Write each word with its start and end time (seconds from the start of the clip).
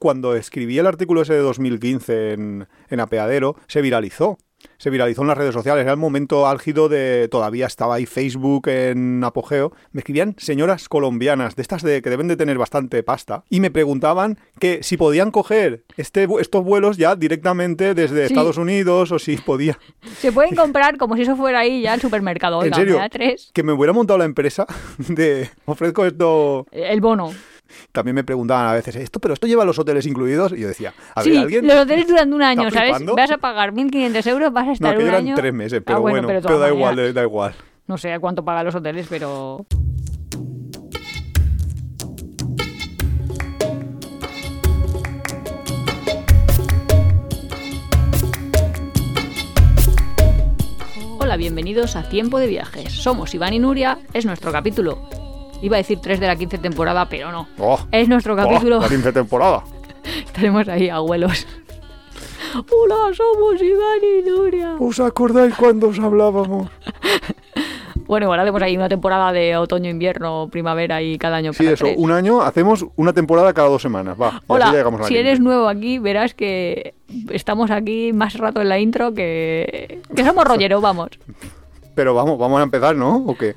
cuando 0.00 0.34
escribí 0.34 0.76
el 0.78 0.88
artículo 0.88 1.22
ese 1.22 1.34
de 1.34 1.40
2015 1.40 2.32
en, 2.32 2.68
en 2.88 3.00
Apeadero, 3.00 3.54
se 3.68 3.82
viralizó 3.82 4.38
se 4.78 4.90
viralizó 4.90 5.22
en 5.22 5.28
las 5.28 5.38
redes 5.38 5.54
sociales. 5.54 5.82
Era 5.82 5.92
el 5.92 5.98
momento 5.98 6.46
álgido 6.46 6.88
de. 6.88 7.28
Todavía 7.30 7.66
estaba 7.66 7.96
ahí 7.96 8.06
Facebook 8.06 8.68
en 8.68 9.22
apogeo. 9.24 9.72
Me 9.92 10.00
escribían 10.00 10.34
señoras 10.38 10.88
colombianas, 10.88 11.56
de 11.56 11.62
estas 11.62 11.82
de 11.82 12.02
que 12.02 12.10
deben 12.10 12.28
de 12.28 12.36
tener 12.36 12.58
bastante 12.58 13.02
pasta, 13.02 13.44
y 13.48 13.60
me 13.60 13.70
preguntaban 13.70 14.38
que 14.58 14.82
si 14.82 14.96
podían 14.96 15.30
coger 15.30 15.84
este, 15.96 16.26
estos 16.40 16.64
vuelos 16.64 16.96
ya 16.96 17.16
directamente 17.16 17.94
desde 17.94 18.24
Estados 18.24 18.56
Unidos 18.56 19.12
o 19.12 19.18
si 19.18 19.36
podía. 19.36 19.78
Se 20.18 20.32
pueden 20.32 20.54
comprar 20.54 20.96
como 20.96 21.16
si 21.16 21.22
eso 21.22 21.36
fuera 21.36 21.60
ahí 21.60 21.82
ya 21.82 21.92
al 21.92 22.00
supermercado. 22.00 22.64
¿En 22.64 22.74
serio? 22.74 22.98
Que 23.52 23.62
me 23.62 23.72
hubiera 23.72 23.92
montado 23.92 24.18
la 24.18 24.24
empresa 24.24 24.66
de. 25.08 25.50
Ofrezco 25.66 26.04
esto. 26.06 26.66
El 26.72 27.00
bono. 27.00 27.32
También 27.92 28.14
me 28.14 28.24
preguntaban 28.24 28.66
a 28.66 28.72
veces, 28.72 28.96
¿esto, 28.96 29.20
pero 29.20 29.34
esto 29.34 29.46
lleva 29.46 29.64
los 29.64 29.78
hoteles 29.78 30.06
incluidos? 30.06 30.52
Y 30.52 30.60
yo 30.60 30.68
decía, 30.68 30.92
a 31.14 31.22
ver, 31.22 31.38
¿alguien? 31.38 31.66
los 31.66 31.76
hoteles 31.76 32.06
duran 32.06 32.32
un 32.32 32.42
año, 32.42 32.70
¿sabes? 32.70 33.04
Vas 33.04 33.30
a 33.30 33.38
pagar 33.38 33.72
1.500 33.72 34.26
euros, 34.28 34.52
vas 34.52 34.68
a 34.68 34.72
estar 34.72 34.98
no, 34.98 35.04
un 35.04 35.14
año... 35.14 35.34
tres 35.34 35.52
meses, 35.52 35.80
ah, 35.80 35.84
pero 35.86 36.00
bueno, 36.00 36.26
pero, 36.26 36.58
da 36.58 36.68
igual, 36.68 37.14
da 37.14 37.22
igual. 37.22 37.54
No 37.86 37.98
sé 37.98 38.12
a 38.12 38.20
cuánto 38.20 38.44
pagan 38.44 38.64
los 38.64 38.74
hoteles, 38.74 39.06
pero... 39.08 39.66
Hola, 51.18 51.36
bienvenidos 51.36 51.94
a 51.94 52.08
Tiempo 52.08 52.38
de 52.40 52.48
Viajes. 52.48 52.92
Somos 52.92 53.34
Iván 53.34 53.52
y 53.52 53.60
Nuria, 53.60 53.98
es 54.12 54.26
nuestro 54.26 54.50
capítulo 54.50 55.29
Iba 55.62 55.76
a 55.76 55.78
decir 55.78 55.98
3 56.00 56.20
de 56.20 56.26
la 56.26 56.36
15 56.36 56.58
temporada, 56.58 57.06
pero 57.08 57.30
no. 57.30 57.46
Oh. 57.58 57.78
es 57.92 58.08
nuestro 58.08 58.34
capítulo. 58.34 58.78
Oh, 58.78 58.80
la 58.80 58.88
15 58.88 59.12
temporada. 59.12 59.62
Estaremos 60.24 60.68
ahí, 60.68 60.88
abuelos. 60.88 61.46
Hola, 62.54 63.14
somos 63.14 63.62
Iván 63.62 64.00
y 64.02 64.28
Nuria. 64.28 64.76
¿Os 64.78 64.98
acordáis 65.00 65.54
cuando 65.54 65.88
os 65.88 65.98
hablábamos? 65.98 66.68
Bueno, 68.06 68.24
igual 68.24 68.40
hacemos 68.40 68.60
ahí 68.62 68.76
una 68.76 68.88
temporada 68.88 69.30
de 69.30 69.56
otoño, 69.56 69.88
invierno, 69.88 70.48
primavera 70.50 71.00
y 71.00 71.16
cada 71.16 71.36
año. 71.36 71.52
Sí, 71.52 71.64
eso, 71.64 71.86
un 71.96 72.10
año 72.10 72.42
hacemos 72.42 72.84
una 72.96 73.12
temporada 73.12 73.54
cada 73.54 73.68
dos 73.68 73.82
semanas. 73.82 74.20
Va, 74.20 74.42
Hola, 74.48 74.74
si 75.06 75.16
eres 75.16 75.38
nuevo 75.38 75.68
aquí, 75.68 76.00
verás 76.00 76.34
que 76.34 76.94
estamos 77.28 77.70
aquí 77.70 78.12
más 78.12 78.34
rato 78.34 78.60
en 78.62 78.68
la 78.68 78.80
intro 78.80 79.14
que, 79.14 80.02
que 80.16 80.24
somos 80.24 80.44
rolleros, 80.44 80.82
vamos. 80.82 81.10
Pero 81.94 82.12
vamos, 82.12 82.36
vamos 82.36 82.58
a 82.58 82.64
empezar, 82.64 82.96
¿no? 82.96 83.14
¿O 83.14 83.36
qué? 83.36 83.54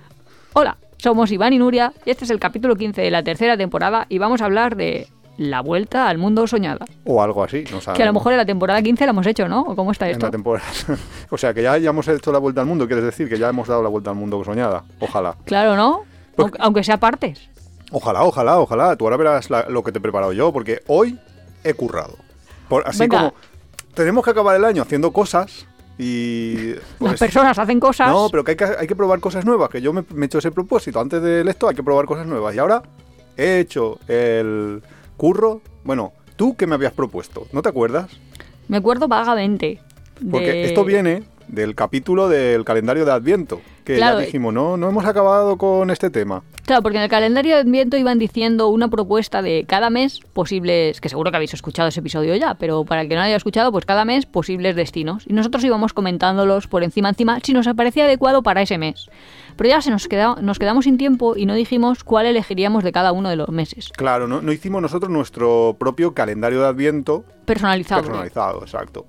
Hola, 0.54 0.78
somos 1.04 1.34
Iván 1.34 1.52
y 1.52 1.58
Nuria 1.58 1.92
y 2.06 2.12
este 2.12 2.24
es 2.24 2.32
el 2.32 2.40
capítulo 2.40 2.78
15 2.78 3.02
de 3.02 3.12
la 3.12 3.24
tercera 3.24 3.58
temporada 3.58 4.06
y 4.08 4.20
vamos 4.20 4.42
a 4.42 4.46
hablar 4.46 4.78
de 4.78 5.10
la 5.36 5.60
vuelta 5.60 6.08
al 6.08 6.18
mundo 6.18 6.48
soñada. 6.48 6.86
O 7.04 7.22
algo 7.22 7.44
así, 7.44 7.66
no 7.72 7.82
sabemos. 7.82 7.98
Que 7.98 8.04
a 8.04 8.06
lo 8.06 8.14
mejor 8.14 8.32
en 8.32 8.38
la 8.38 8.46
temporada 8.46 8.82
15 8.82 9.06
la 9.06 9.10
hemos 9.10 9.28
hecho, 9.28 9.50
¿no? 9.50 9.64
¿O 9.64 9.76
cómo 9.76 9.92
está 9.92 10.08
esto? 10.08 10.28
En 10.28 10.28
la 10.28 10.32
temporada. 10.32 10.66
o 11.30 11.38
sea, 11.38 11.54
que 11.54 11.62
ya, 11.62 11.78
ya 11.78 11.90
hemos 11.90 12.08
hecho 12.08 12.32
la 12.32 12.40
vuelta 12.40 12.62
al 12.62 12.68
mundo, 12.68 12.88
quieres 12.88 13.04
decir 13.04 13.28
que 13.28 13.38
ya 13.38 13.50
hemos 13.50 13.68
dado 13.68 13.84
la 13.84 13.90
vuelta 13.90 14.12
al 14.12 14.16
mundo 14.16 14.42
soñada. 14.46 14.86
Ojalá. 15.02 15.36
Claro, 15.44 15.76
¿no? 15.76 16.04
Pues 16.38 16.54
aunque, 16.60 16.86
sea 16.86 16.98
partes. 16.98 17.50
Ojalá, 17.92 18.24
ojalá, 18.24 18.60
ojalá. 18.60 18.96
Tú 18.96 19.04
ahora 19.04 19.18
verás 19.18 19.50
lo 19.68 19.84
que 19.84 19.92
te 19.92 19.98
he 19.98 20.02
preparado 20.02 20.32
yo, 20.32 20.54
porque 20.54 20.84
hoy 20.88 21.20
he 21.66 21.74
currado. 21.74 22.16
así 22.86 23.10
como 23.10 23.34
tenemos 23.94 24.24
que 24.24 24.32
acabar 24.32 24.56
el 24.56 24.64
año 24.64 24.82
haciendo 24.82 25.12
cosas 25.12 25.68
y 25.98 26.74
las 26.74 26.82
pues, 26.98 27.20
personas 27.20 27.58
hacen 27.58 27.80
cosas. 27.80 28.10
No, 28.10 28.28
pero 28.30 28.44
que 28.44 28.52
hay, 28.52 28.58
que 28.58 28.66
hay 28.66 28.88
que 28.88 28.96
probar 28.96 29.20
cosas 29.20 29.46
nuevas. 29.46 29.70
Que 29.70 29.82
yo 29.82 29.94
me, 29.94 30.02
he 30.02 30.26
hecho 30.26 30.40
ese 30.40 30.52
propósito. 30.52 31.00
Antes 31.00 31.22
de 31.22 31.42
esto 31.48 31.68
hay 31.68 31.76
que 31.76 31.84
probar 31.84 32.06
cosas 32.06 32.26
nuevas. 32.26 32.56
Y 32.56 32.60
ahora 32.60 32.82
he 33.38 33.60
hecho 33.60 34.00
el 34.08 34.82
curro. 35.18 35.62
Bueno, 35.84 36.14
tú 36.36 36.56
que 36.56 36.68
me 36.68 36.76
habías 36.76 36.94
propuesto, 36.94 37.48
¿no 37.52 37.62
te 37.62 37.70
acuerdas? 37.70 38.10
Me 38.68 38.78
acuerdo 38.78 39.08
vagamente. 39.08 39.80
Porque 40.30 40.66
esto 40.66 40.86
viene 40.86 41.24
del 41.48 41.76
capítulo 41.76 42.28
del 42.30 42.66
calendario 42.66 43.06
de 43.06 43.12
Adviento, 43.12 43.62
que 43.84 43.98
ya 43.98 44.18
dijimos, 44.18 44.54
no, 44.54 44.78
no 44.78 44.90
hemos 44.90 45.06
acabado 45.06 45.58
con 45.58 45.90
este 45.92 46.10
tema. 46.10 46.44
Claro, 46.66 46.82
porque 46.82 46.98
en 46.98 47.04
el 47.04 47.10
calendario 47.10 47.56
de 47.56 47.62
Adviento 47.62 47.98
iban 47.98 48.20
diciendo 48.20 48.70
una 48.70 48.88
propuesta 48.88 49.42
de 49.42 49.66
cada 49.68 49.90
mes 49.90 50.22
posibles, 50.34 51.02
que 51.02 51.10
seguro 51.10 51.30
que 51.30 51.38
habéis 51.38 51.54
escuchado 51.54 51.90
ese 51.90 52.00
episodio 52.00 52.36
ya, 52.36 52.54
pero 52.54 52.86
para 52.86 53.02
el 53.02 53.10
que 53.10 53.16
no 53.16 53.22
lo 53.22 53.26
haya 53.26 53.36
escuchado, 53.36 53.72
pues 53.72 53.86
cada 53.86 54.06
mes 54.06 54.26
posibles 54.26 54.76
destinos. 54.76 55.26
Y 55.28 55.34
nosotros 55.34 55.64
íbamos 55.64 55.94
comentándolos 55.94 56.68
por 56.68 56.84
encima 56.84 57.10
encima 57.10 57.40
si 57.44 57.54
nos 57.54 57.68
parecía 57.76 58.06
adecuado 58.06 58.44
para 58.44 58.62
ese 58.62 58.78
mes. 58.78 59.10
Pero 59.58 59.70
ya 59.70 59.82
se 59.82 59.92
nos, 59.92 60.08
queda, 60.08 60.38
nos 60.42 60.58
quedamos 60.58 60.86
sin 60.86 60.98
tiempo 60.98 61.36
y 61.36 61.46
no 61.46 61.54
dijimos 61.54 62.04
cuál 62.04 62.26
elegiríamos 62.26 62.84
de 62.84 62.92
cada 62.92 63.12
uno 63.12 63.30
de 63.30 63.36
los 63.36 63.50
meses. 63.50 63.92
Claro, 63.96 64.28
no, 64.28 64.42
no 64.42 64.52
hicimos 64.52 64.82
nosotros 64.82 65.12
nuestro 65.12 65.76
propio 65.78 66.14
calendario 66.14 66.62
de 66.62 66.68
Adviento. 66.68 67.24
Personalizado. 67.46 68.02
Personalizado, 68.02 68.62
exacto. 68.62 69.06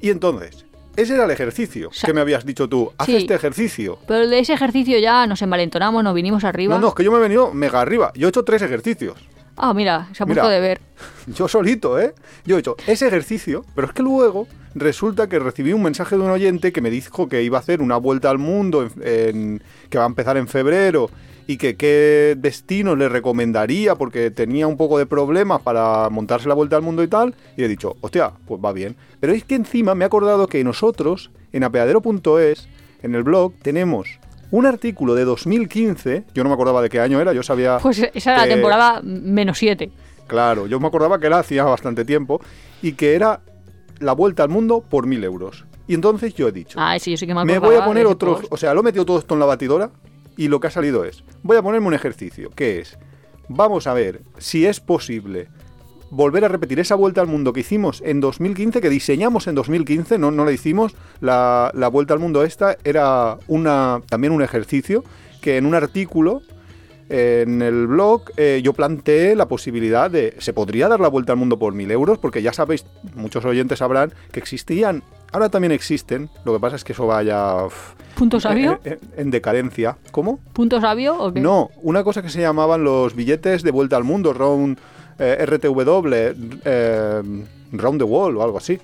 Y 0.00 0.10
entonces, 0.10 0.64
ese 0.98 1.14
era 1.14 1.24
el 1.24 1.30
ejercicio 1.30 1.90
que 2.04 2.12
me 2.12 2.20
habías 2.20 2.44
dicho 2.44 2.68
tú. 2.68 2.92
Haz 2.98 3.08
este 3.08 3.34
ejercicio. 3.34 3.98
Pero 4.08 4.26
de 4.26 4.40
ese 4.40 4.52
ejercicio 4.52 4.98
ya 4.98 5.26
nos 5.28 5.40
envalentonamos, 5.42 6.02
nos 6.02 6.12
vinimos 6.12 6.42
arriba. 6.42 6.74
No, 6.74 6.80
no, 6.80 6.88
es 6.88 6.94
que 6.94 7.04
yo 7.04 7.12
me 7.12 7.18
he 7.18 7.20
venido 7.20 7.54
mega 7.54 7.80
arriba. 7.80 8.10
Yo 8.16 8.26
he 8.26 8.30
hecho 8.30 8.44
tres 8.44 8.62
ejercicios. 8.62 9.16
Ah, 9.56 9.72
mira, 9.74 10.08
se 10.12 10.22
ha 10.22 10.26
puesto 10.26 10.48
de 10.48 10.60
ver. 10.60 10.80
Yo 11.26 11.48
solito, 11.48 11.98
¿eh? 11.98 12.14
Yo 12.44 12.56
he 12.56 12.60
hecho 12.60 12.76
ese 12.86 13.08
ejercicio, 13.08 13.64
pero 13.74 13.88
es 13.88 13.92
que 13.92 14.04
luego 14.04 14.46
resulta 14.74 15.28
que 15.28 15.38
recibí 15.40 15.72
un 15.72 15.82
mensaje 15.82 16.16
de 16.16 16.22
un 16.22 16.30
oyente 16.30 16.72
que 16.72 16.80
me 16.80 16.90
dijo 16.90 17.28
que 17.28 17.42
iba 17.42 17.58
a 17.58 17.60
hacer 17.60 17.82
una 17.82 17.96
vuelta 17.96 18.30
al 18.30 18.38
mundo 18.38 18.88
que 19.00 19.98
va 19.98 20.04
a 20.04 20.06
empezar 20.06 20.36
en 20.36 20.46
febrero 20.46 21.10
y 21.48 21.56
que 21.56 21.76
qué 21.76 22.36
destino 22.36 22.94
le 22.94 23.08
recomendaría 23.08 23.94
porque 23.94 24.30
tenía 24.30 24.66
un 24.66 24.76
poco 24.76 24.98
de 24.98 25.06
problemas 25.06 25.62
para 25.62 26.10
montarse 26.10 26.46
la 26.46 26.54
vuelta 26.54 26.76
al 26.76 26.82
mundo 26.82 27.02
y 27.02 27.08
tal. 27.08 27.34
Y 27.56 27.64
he 27.64 27.68
dicho, 27.68 27.96
hostia, 28.02 28.32
pues 28.46 28.60
va 28.62 28.70
bien. 28.72 28.96
Pero 29.18 29.32
es 29.32 29.44
que 29.44 29.54
encima 29.54 29.94
me 29.94 30.04
he 30.04 30.06
acordado 30.06 30.46
que 30.46 30.62
nosotros, 30.62 31.30
en 31.54 31.64
apeadero.es, 31.64 32.68
en 33.02 33.14
el 33.14 33.22
blog, 33.22 33.54
tenemos 33.62 34.20
un 34.50 34.66
artículo 34.66 35.14
de 35.14 35.24
2015, 35.24 36.24
yo 36.34 36.42
no 36.42 36.50
me 36.50 36.54
acordaba 36.54 36.82
de 36.82 36.90
qué 36.90 37.00
año 37.00 37.18
era, 37.18 37.32
yo 37.32 37.42
sabía... 37.42 37.78
Pues 37.78 38.06
esa 38.12 38.34
era 38.34 38.46
la 38.46 38.54
temporada 38.54 39.00
menos 39.02 39.56
7. 39.56 39.90
Claro, 40.26 40.66
yo 40.66 40.78
me 40.78 40.86
acordaba 40.86 41.18
que 41.18 41.28
era 41.28 41.38
hacía 41.38 41.64
bastante 41.64 42.04
tiempo 42.04 42.42
y 42.82 42.92
que 42.92 43.14
era 43.14 43.40
la 44.00 44.12
vuelta 44.12 44.42
al 44.42 44.50
mundo 44.50 44.84
por 44.86 45.06
mil 45.06 45.24
euros. 45.24 45.64
Y 45.86 45.94
entonces 45.94 46.34
yo 46.34 46.48
he 46.48 46.52
dicho, 46.52 46.78
ah, 46.78 46.98
sí, 46.98 47.12
yo 47.12 47.16
sí 47.16 47.26
que 47.26 47.34
me, 47.34 47.42
me 47.46 47.58
voy 47.58 47.76
a 47.76 47.86
poner 47.86 48.06
otros, 48.06 48.42
o 48.50 48.58
sea, 48.58 48.74
lo 48.74 48.80
he 48.80 48.84
metido 48.84 49.06
todo 49.06 49.18
esto 49.18 49.32
en 49.32 49.40
la 49.40 49.46
batidora 49.46 49.90
y 50.38 50.48
lo 50.48 50.60
que 50.60 50.68
ha 50.68 50.70
salido 50.70 51.04
es, 51.04 51.24
voy 51.42 51.56
a 51.56 51.62
ponerme 51.62 51.88
un 51.88 51.94
ejercicio, 51.94 52.48
que 52.50 52.78
es, 52.78 52.96
vamos 53.48 53.88
a 53.88 53.92
ver 53.92 54.22
si 54.38 54.64
es 54.64 54.78
posible 54.78 55.48
volver 56.10 56.44
a 56.44 56.48
repetir 56.48 56.78
esa 56.78 56.94
vuelta 56.94 57.20
al 57.20 57.26
mundo 57.26 57.52
que 57.52 57.60
hicimos 57.60 58.00
en 58.06 58.20
2015, 58.20 58.80
que 58.80 58.88
diseñamos 58.88 59.48
en 59.48 59.56
2015, 59.56 60.16
no, 60.16 60.30
no 60.30 60.44
la 60.44 60.52
hicimos, 60.52 60.94
la, 61.20 61.72
vuelta 61.92 62.14
al 62.14 62.20
mundo 62.20 62.44
esta 62.44 62.78
era 62.84 63.36
una, 63.48 64.00
también 64.08 64.32
un 64.32 64.40
ejercicio 64.40 65.02
que 65.42 65.56
en 65.56 65.66
un 65.66 65.74
artículo 65.74 66.40
en 67.08 67.60
el 67.60 67.88
blog 67.88 68.30
eh, 68.36 68.60
yo 68.62 68.74
planteé 68.74 69.34
la 69.34 69.48
posibilidad 69.48 70.08
de, 70.08 70.36
¿se 70.38 70.52
podría 70.52 70.88
dar 70.88 71.00
la 71.00 71.08
vuelta 71.08 71.32
al 71.32 71.38
mundo 71.38 71.58
por 71.58 71.74
mil 71.74 71.90
euros? 71.90 72.18
Porque 72.18 72.42
ya 72.42 72.52
sabéis, 72.52 72.86
muchos 73.16 73.44
oyentes 73.44 73.80
sabrán 73.80 74.12
que 74.30 74.38
existían, 74.38 75.02
ahora 75.32 75.48
también 75.48 75.72
existen, 75.72 76.28
lo 76.44 76.52
que 76.54 76.60
pasa 76.60 76.76
es 76.76 76.84
que 76.84 76.92
eso 76.92 77.06
vaya... 77.06 77.66
¿Punto 78.14 78.40
sabio? 78.40 78.80
En, 79.16 79.30
decadencia. 79.30 79.96
¿Cómo? 80.10 80.40
¿Punto 80.52 80.80
sabio 80.80 81.16
o 81.16 81.32
qué? 81.32 81.40
No, 81.40 81.70
una 81.82 82.02
cosa 82.02 82.20
que 82.20 82.30
se 82.30 82.40
llamaban 82.40 82.82
los 82.82 83.14
billetes 83.14 83.62
de 83.62 83.70
vuelta 83.70 83.96
al 83.96 84.02
mundo, 84.02 84.32
round 84.32 84.78
eh, 85.18 85.46
RTW, 85.46 86.14
eh, 86.64 87.22
round 87.72 87.98
the 87.98 88.04
wall 88.04 88.36
o 88.36 88.42
algo 88.42 88.58
así. 88.58 88.80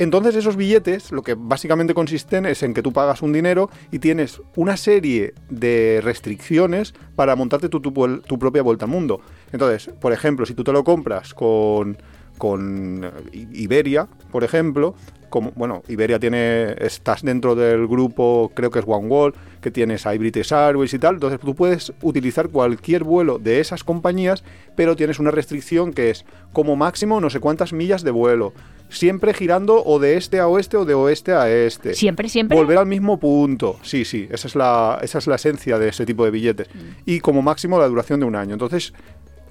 Entonces 0.00 0.34
esos 0.34 0.56
billetes 0.56 1.12
lo 1.12 1.22
que 1.22 1.34
básicamente 1.36 1.92
consisten 1.92 2.46
es 2.46 2.62
en 2.62 2.72
que 2.72 2.82
tú 2.82 2.90
pagas 2.90 3.20
un 3.20 3.34
dinero 3.34 3.68
y 3.90 3.98
tienes 3.98 4.40
una 4.56 4.78
serie 4.78 5.34
de 5.50 6.00
restricciones 6.02 6.94
para 7.16 7.36
montarte 7.36 7.68
tu, 7.68 7.80
tu 7.82 8.38
propia 8.38 8.62
vuelta 8.62 8.86
al 8.86 8.90
mundo. 8.90 9.20
Entonces, 9.52 9.90
por 10.00 10.14
ejemplo, 10.14 10.46
si 10.46 10.54
tú 10.54 10.64
te 10.64 10.72
lo 10.72 10.84
compras 10.84 11.34
con 11.34 11.98
con 12.40 13.12
Iberia, 13.32 14.08
por 14.32 14.44
ejemplo, 14.44 14.94
como, 15.28 15.52
bueno, 15.52 15.82
Iberia 15.88 16.18
tiene, 16.18 16.74
estás 16.80 17.22
dentro 17.22 17.54
del 17.54 17.86
grupo, 17.86 18.50
creo 18.54 18.70
que 18.70 18.78
es 18.78 18.86
One 18.88 19.08
Wall, 19.08 19.34
que 19.60 19.70
tienes 19.70 20.06
a 20.06 20.14
British 20.14 20.50
Airways 20.50 20.94
y 20.94 20.98
tal, 20.98 21.16
entonces 21.16 21.38
tú 21.38 21.54
puedes 21.54 21.92
utilizar 22.00 22.48
cualquier 22.48 23.04
vuelo 23.04 23.38
de 23.38 23.60
esas 23.60 23.84
compañías, 23.84 24.42
pero 24.74 24.96
tienes 24.96 25.18
una 25.18 25.30
restricción 25.30 25.92
que 25.92 26.08
es 26.08 26.24
como 26.54 26.76
máximo 26.76 27.20
no 27.20 27.28
sé 27.28 27.40
cuántas 27.40 27.74
millas 27.74 28.02
de 28.04 28.10
vuelo, 28.10 28.54
siempre 28.88 29.34
girando 29.34 29.84
o 29.84 29.98
de 29.98 30.16
este 30.16 30.40
a 30.40 30.48
oeste 30.48 30.78
o 30.78 30.86
de 30.86 30.94
oeste 30.94 31.34
a 31.34 31.50
este. 31.50 31.92
Siempre, 31.92 32.30
siempre. 32.30 32.56
Volver 32.56 32.78
al 32.78 32.86
mismo 32.86 33.20
punto. 33.20 33.78
Sí, 33.82 34.06
sí, 34.06 34.28
esa 34.30 34.48
es 34.48 34.54
la, 34.54 34.98
esa 35.02 35.18
es 35.18 35.26
la 35.26 35.34
esencia 35.34 35.78
de 35.78 35.90
ese 35.90 36.06
tipo 36.06 36.24
de 36.24 36.30
billetes. 36.30 36.68
Mm. 36.74 36.78
Y 37.04 37.20
como 37.20 37.42
máximo 37.42 37.78
la 37.78 37.86
duración 37.86 38.20
de 38.20 38.24
un 38.24 38.34
año. 38.34 38.54
Entonces, 38.54 38.94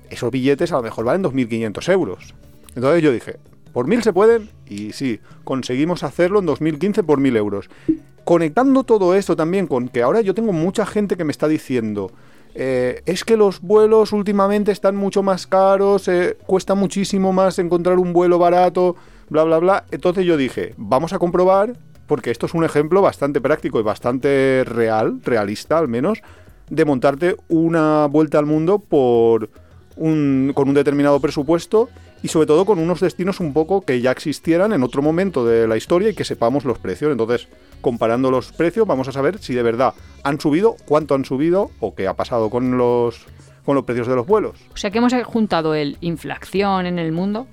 esos 0.09 0.31
billetes 0.31 0.71
a 0.71 0.77
lo 0.77 0.81
mejor 0.81 1.05
valen 1.05 1.23
2.500 1.23 1.91
euros. 1.93 2.33
Entonces 2.75 3.01
yo 3.03 3.11
dije, 3.11 3.37
por 3.73 3.87
mil 3.87 4.03
se 4.03 4.13
pueden 4.13 4.49
y 4.67 4.91
sí, 4.93 5.19
conseguimos 5.43 6.03
hacerlo 6.03 6.39
en 6.39 6.45
2015 6.45 7.03
por 7.03 7.19
mil 7.19 7.35
euros. 7.35 7.69
Conectando 8.23 8.83
todo 8.83 9.15
esto 9.15 9.35
también 9.35 9.67
con 9.67 9.89
que 9.89 10.01
ahora 10.01 10.21
yo 10.21 10.33
tengo 10.33 10.53
mucha 10.53 10.85
gente 10.85 11.17
que 11.17 11.23
me 11.23 11.31
está 11.31 11.47
diciendo, 11.47 12.11
eh, 12.55 13.01
es 13.05 13.23
que 13.23 13.37
los 13.37 13.61
vuelos 13.61 14.11
últimamente 14.11 14.71
están 14.71 14.95
mucho 14.95 15.23
más 15.23 15.47
caros, 15.47 16.07
eh, 16.07 16.37
cuesta 16.45 16.75
muchísimo 16.75 17.31
más 17.31 17.59
encontrar 17.59 17.97
un 17.97 18.13
vuelo 18.13 18.39
barato, 18.39 18.95
bla, 19.29 19.43
bla, 19.43 19.59
bla. 19.59 19.85
Entonces 19.91 20.25
yo 20.25 20.37
dije, 20.37 20.73
vamos 20.77 21.13
a 21.13 21.19
comprobar, 21.19 21.73
porque 22.07 22.31
esto 22.31 22.47
es 22.47 22.53
un 22.53 22.63
ejemplo 22.63 23.01
bastante 23.01 23.39
práctico 23.39 23.79
y 23.79 23.83
bastante 23.83 24.63
real, 24.65 25.21
realista 25.23 25.77
al 25.77 25.87
menos, 25.87 26.21
de 26.69 26.85
montarte 26.85 27.35
una 27.47 28.07
vuelta 28.07 28.39
al 28.39 28.45
mundo 28.45 28.79
por 28.79 29.49
un, 29.95 30.51
con 30.55 30.69
un 30.69 30.75
determinado 30.75 31.19
presupuesto 31.19 31.89
y 32.23 32.27
sobre 32.27 32.47
todo 32.47 32.65
con 32.65 32.79
unos 32.79 32.99
destinos 32.99 33.39
un 33.39 33.53
poco 33.53 33.81
que 33.81 34.01
ya 34.01 34.11
existieran 34.11 34.73
en 34.73 34.83
otro 34.83 35.01
momento 35.01 35.45
de 35.45 35.67
la 35.67 35.77
historia 35.77 36.09
y 36.09 36.13
que 36.15 36.23
sepamos 36.25 36.65
los 36.65 36.77
precios. 36.79 37.11
Entonces, 37.11 37.47
comparando 37.81 38.29
los 38.31 38.51
precios, 38.51 38.85
vamos 38.87 39.07
a 39.07 39.11
saber 39.11 39.37
si 39.39 39.53
de 39.53 39.63
verdad 39.63 39.93
han 40.23 40.39
subido, 40.39 40.75
cuánto 40.85 41.15
han 41.15 41.23
subido 41.25 41.71
o 41.79 41.95
qué 41.95 42.07
ha 42.07 42.15
pasado 42.15 42.49
con 42.49 42.77
los 42.77 43.25
con 43.65 43.75
los 43.75 43.85
precios 43.85 44.07
de 44.07 44.15
los 44.15 44.25
vuelos. 44.25 44.55
O 44.73 44.77
sea 44.77 44.89
que 44.89 44.97
hemos 44.97 45.13
juntado 45.25 45.75
el 45.75 45.97
inflación 46.01 46.85
en 46.87 46.97
el 46.97 47.11
mundo 47.11 47.45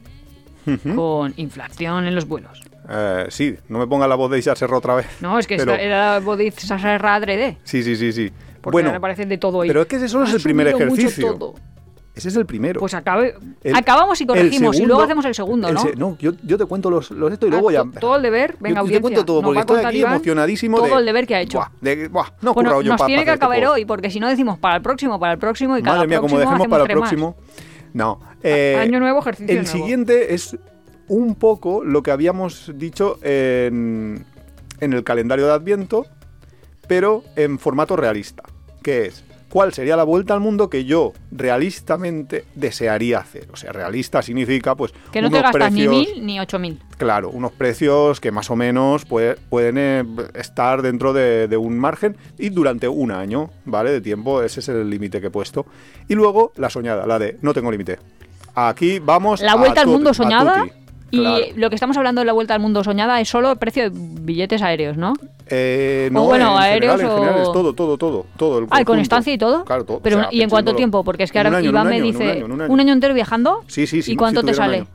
con 0.95 1.33
inflación 1.37 2.07
en 2.07 2.15
los 2.15 2.27
vuelos. 2.27 2.61
Eh, 2.89 3.27
sí, 3.29 3.55
no 3.69 3.79
me 3.79 3.87
ponga 3.87 4.07
la 4.09 4.15
voz 4.15 4.31
de 4.31 4.39
Isar 4.39 4.57
Serra 4.57 4.79
otra 4.79 4.95
vez. 4.95 5.07
No, 5.21 5.39
es 5.39 5.47
que 5.47 5.57
Pero- 5.57 5.73
esta 5.73 5.85
era 5.85 6.21
Bodhisattva 6.21 6.79
Serra 6.81 7.15
adrede. 7.17 7.59
Sí, 7.65 7.83
sí, 7.83 7.97
sí, 7.97 8.12
sí. 8.12 8.33
Porque 8.61 8.75
bueno, 8.75 8.89
ahora 8.91 9.01
parece 9.01 9.27
de 9.27 9.39
todo 9.39 9.61
ahí. 9.61 9.69
pero 9.69 9.83
es 9.83 9.87
que 9.89 9.97
ese 9.97 10.09
solo 10.09 10.25
es 10.25 10.35
el 10.35 10.43
primer 10.43 10.73
mucho 10.73 10.85
ejercicio. 10.95 11.35
todo. 11.35 11.55
Ese 12.17 12.29
es 12.29 12.37
el 12.37 12.47
primero. 12.47 12.81
Pues 12.81 12.95
acabe- 12.95 13.35
El- 13.63 13.77
acabamos 13.77 14.19
y 14.21 14.25
el 14.25 14.29
corregimos 14.29 14.81
y 14.81 14.87
luego 14.87 15.03
hacemos 15.03 15.25
el 15.27 15.35
segundo, 15.35 15.69
el 15.69 15.75
¿no? 15.75 15.81
se- 15.83 15.95
no, 15.95 16.17
yo, 16.19 16.33
yo 16.43 16.59
te 16.59 16.65
cuento 16.65 16.91
los, 16.91 17.11
los 17.13 17.31
esto 17.33 17.47
y 17.47 17.51
Ah, 17.51 17.53
luego 17.53 17.71
ya... 17.71 17.83
to- 17.85 18.01
todo 18.01 18.17
el 18.17 18.23
deber, 18.23 18.57
venga, 18.59 18.81
yo, 18.81 18.87
yo 18.89 18.93
te 18.95 19.01
cuento 19.03 19.25
todo, 19.25 19.43
porque 19.43 19.61
estoy 19.61 19.85
aquí 19.85 19.99
Iván 19.99 20.15
emocionadísimo 20.15 20.79
todo 20.79 20.87
de... 20.89 20.95
el 20.97 21.05
deber 21.07 21.27
que 21.27 21.35
ha 21.37 21.41
hecho. 21.43 21.59
Buah, 21.59 21.71
de- 21.81 22.09
buah, 22.09 22.27
no 22.43 22.55
Bueno, 22.55 22.81
yo 22.83 22.93
nos 22.93 23.05
tiene 23.07 23.25
que 23.25 23.31
este 23.33 23.45
acabar 23.45 23.65
hoy, 23.67 23.85
porque 23.85 24.11
si 24.11 24.19
no 24.19 24.29
decimos 24.29 24.59
para 24.59 24.77
el 24.77 24.83
próximo, 24.83 25.21
para 25.21 25.35
el 25.35 25.39
próximo 25.39 25.77
y 25.79 25.83
cada 25.83 25.97
Madre 25.97 26.09
mía, 26.09 26.21
como 26.21 26.39
dejemos 26.39 26.67
para 26.69 26.83
el 26.85 26.89
más. 26.89 26.99
próximo... 26.99 27.37
No. 27.93 28.21
eh, 28.43 28.77
Año 28.79 28.99
nuevo, 29.01 29.21
ejercicio 29.21 29.55
El 29.57 29.65
nuevo. 29.65 29.79
siguiente 29.79 30.35
es 30.35 30.57
un 31.09 31.35
poco 31.35 31.85
lo 31.85 32.03
que 32.03 32.11
habíamos 32.11 32.73
dicho 32.75 33.19
en, 33.23 34.25
en 34.81 34.93
el 34.93 35.05
calendario 35.05 35.47
de 35.47 35.53
Adviento, 35.53 36.07
pero 36.89 37.23
en 37.37 37.59
formato 37.59 37.97
realista, 37.97 38.43
que 38.83 39.07
es 39.07 39.25
cuál 39.56 39.73
sería 39.73 39.97
la 39.97 40.05
vuelta 40.05 40.35
al 40.35 40.41
mundo 40.41 40.69
que 40.69 40.85
yo 40.85 41.14
realistamente 41.32 42.44
desearía 42.55 43.20
hacer. 43.20 43.49
O 43.55 43.56
sea, 43.56 43.73
realista 43.73 44.20
significa 44.20 44.75
pues 44.75 44.93
Que 45.11 45.23
no 45.23 45.31
te 45.31 45.37
unos 45.38 45.50
gastas 45.50 45.73
ni 45.73 45.87
precios, 45.87 46.14
mil 46.17 46.26
ni 46.26 46.38
ocho 46.38 46.58
mil. 46.58 46.79
claro, 46.99 47.31
unos 47.31 47.53
precios 47.53 48.20
que 48.20 48.31
más 48.31 48.50
o 48.50 48.56
menos 48.56 49.06
puede- 49.06 49.37
pueden 49.49 49.79
eh, 49.79 50.05
estar 50.35 50.82
dentro 50.82 51.14
de, 51.14 51.49
de 51.49 51.56
un 51.56 51.79
margen 51.79 52.19
y 52.38 52.50
durante 52.50 52.87
un 52.87 53.11
año, 53.12 53.49
¿vale? 53.64 53.93
De 53.93 54.03
tiempo, 54.03 54.43
ese 54.43 54.61
es 54.61 54.69
el 54.69 54.91
límite 54.91 55.23
que 55.23 55.29
he 55.29 55.31
puesto. 55.31 55.64
Y 56.06 56.14
luego 56.17 56.52
la 56.56 56.69
soñada, 56.69 57.06
la 57.06 57.19
de 57.19 57.38
no 57.41 57.55
tengo 57.55 57.70
límite. 57.70 57.99
Aquí 58.55 58.99
vamos 58.99 59.41
La 59.41 59.52
a 59.52 59.56
vuelta 59.56 59.81
al 59.81 59.87
mundo 59.87 60.12
soñada. 60.12 60.67
Y 61.11 61.19
Claro. 61.20 61.44
lo 61.55 61.69
que 61.69 61.76
estamos 61.76 61.97
hablando 61.97 62.20
de 62.20 62.25
la 62.25 62.32
vuelta 62.32 62.55
al 62.55 62.61
mundo 62.61 62.82
soñada 62.82 63.20
es 63.20 63.29
solo 63.29 63.53
el 63.53 63.58
precio 63.58 63.85
de 63.91 63.91
billetes 63.94 64.61
aéreos, 64.62 64.97
¿no? 64.97 65.14
Eh, 65.49 66.08
O 66.11 66.14
no, 66.14 66.25
bueno, 66.25 66.56
en 66.56 66.62
aéreos 66.62 66.97
general, 66.97 67.12
en 67.19 67.23
general 67.25 67.41
o- 67.41 67.43
es 67.49 67.53
todo, 67.53 67.73
todo, 67.75 67.97
todo, 67.97 68.26
todo. 68.37 68.58
el 68.58 68.67
Ah, 68.70 68.81
¿y 68.81 68.85
con 68.85 68.99
estancia 68.99 69.32
y 69.32 69.38
todo? 69.38 69.64
Claro, 69.64 69.85
todo. 69.85 70.00
Pero, 70.00 70.17
o 70.17 70.20
sea, 70.23 70.29
¿Y 70.32 70.43
en 70.43 70.50
cuánto 70.50 70.75
tiempo? 70.75 71.05
Porque 71.05 71.23
es 71.23 71.31
que 71.31 71.38
ahora 71.38 71.62
Iván 71.62 71.85
un 71.87 71.91
me 71.91 71.97
año, 71.97 72.05
dice, 72.05 72.25
un 72.25 72.31
año, 72.31 72.44
en 72.64 72.70
un 72.73 72.81
año. 72.81 72.93
entero 72.93 73.14
viajando? 73.14 73.62
Sí, 73.69 73.87
sí, 73.87 74.03
sí. 74.03 74.12
¿Y 74.12 74.14
no, 74.17 74.19
cuánto 74.19 74.41
si 74.41 74.47
te 74.47 74.55
sale? 74.55 74.87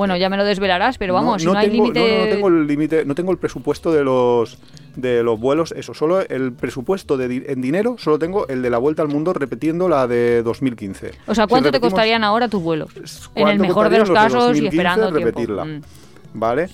Bueno, 0.00 0.16
ya 0.16 0.30
me 0.30 0.38
lo 0.38 0.46
desvelarás, 0.46 0.96
pero 0.96 1.12
vamos, 1.12 1.34
no, 1.34 1.38
si 1.40 1.44
no, 1.44 1.52
hay 1.58 1.68
tengo, 1.68 1.84
límite... 1.84 2.20
No, 2.24 2.34
tengo 2.34 2.48
el 2.48 2.66
límite, 2.66 3.04
no 3.04 3.14
tengo 3.14 3.32
el 3.32 3.36
presupuesto 3.36 3.92
de 3.92 4.02
los 4.02 4.56
de 4.96 5.22
los 5.22 5.38
vuelos, 5.38 5.74
eso, 5.76 5.92
solo 5.92 6.22
el 6.22 6.54
presupuesto 6.54 7.18
de 7.18 7.44
en 7.46 7.60
dinero, 7.60 7.96
solo 7.98 8.18
tengo 8.18 8.48
el 8.48 8.62
de 8.62 8.70
la 8.70 8.78
vuelta 8.78 9.02
al 9.02 9.08
mundo 9.08 9.34
repitiendo 9.34 9.90
la 9.90 10.06
de 10.06 10.42
2015. 10.42 11.10
O 11.26 11.34
sea, 11.34 11.44
Si 11.44 11.50
¿cuánto 11.50 11.70
te 11.70 11.80
costarían 11.80 12.24
ahora 12.24 12.48
tus 12.48 12.62
vuelos? 12.62 12.94
En 12.94 13.02
el 13.48 13.58
¿cuánto 13.58 13.62
mejor 13.62 13.88
de 13.90 13.98
los 13.98 14.10
casos 14.10 14.56
y 14.56 14.62
2015 14.62 14.68
esperando 14.68 15.12
tiempo. 15.12 15.26
repetirla? 15.26 15.64
Mm. 15.66 15.82
¿Vale? 16.32 16.70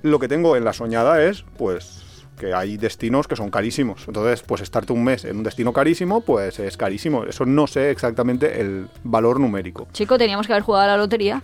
Lo 0.00 0.18
que 0.18 0.28
tengo 0.28 0.56
en 0.56 0.64
la 0.64 0.72
soñada 0.72 1.22
es, 1.22 1.44
pues, 1.58 2.26
que 2.38 2.54
hay 2.54 2.78
destinos 2.78 3.28
que 3.28 3.36
son 3.36 3.50
carísimos. 3.50 4.04
Entonces, 4.06 4.42
pues 4.42 4.62
estarte 4.62 4.94
un 4.94 5.04
mes 5.04 5.26
en 5.26 5.36
un 5.36 5.42
destino 5.42 5.74
carísimo, 5.74 6.22
pues 6.22 6.58
es 6.60 6.78
carísimo. 6.78 7.24
Eso 7.24 7.44
no 7.44 7.66
sé 7.66 7.90
exactamente 7.90 8.62
el 8.62 8.88
valor 9.02 9.38
numérico. 9.38 9.86
Chico, 9.92 10.16
teníamos 10.16 10.46
que 10.46 10.54
haber 10.54 10.62
jugado 10.62 10.84
a 10.84 10.86
la 10.86 10.96
lotería. 10.96 11.42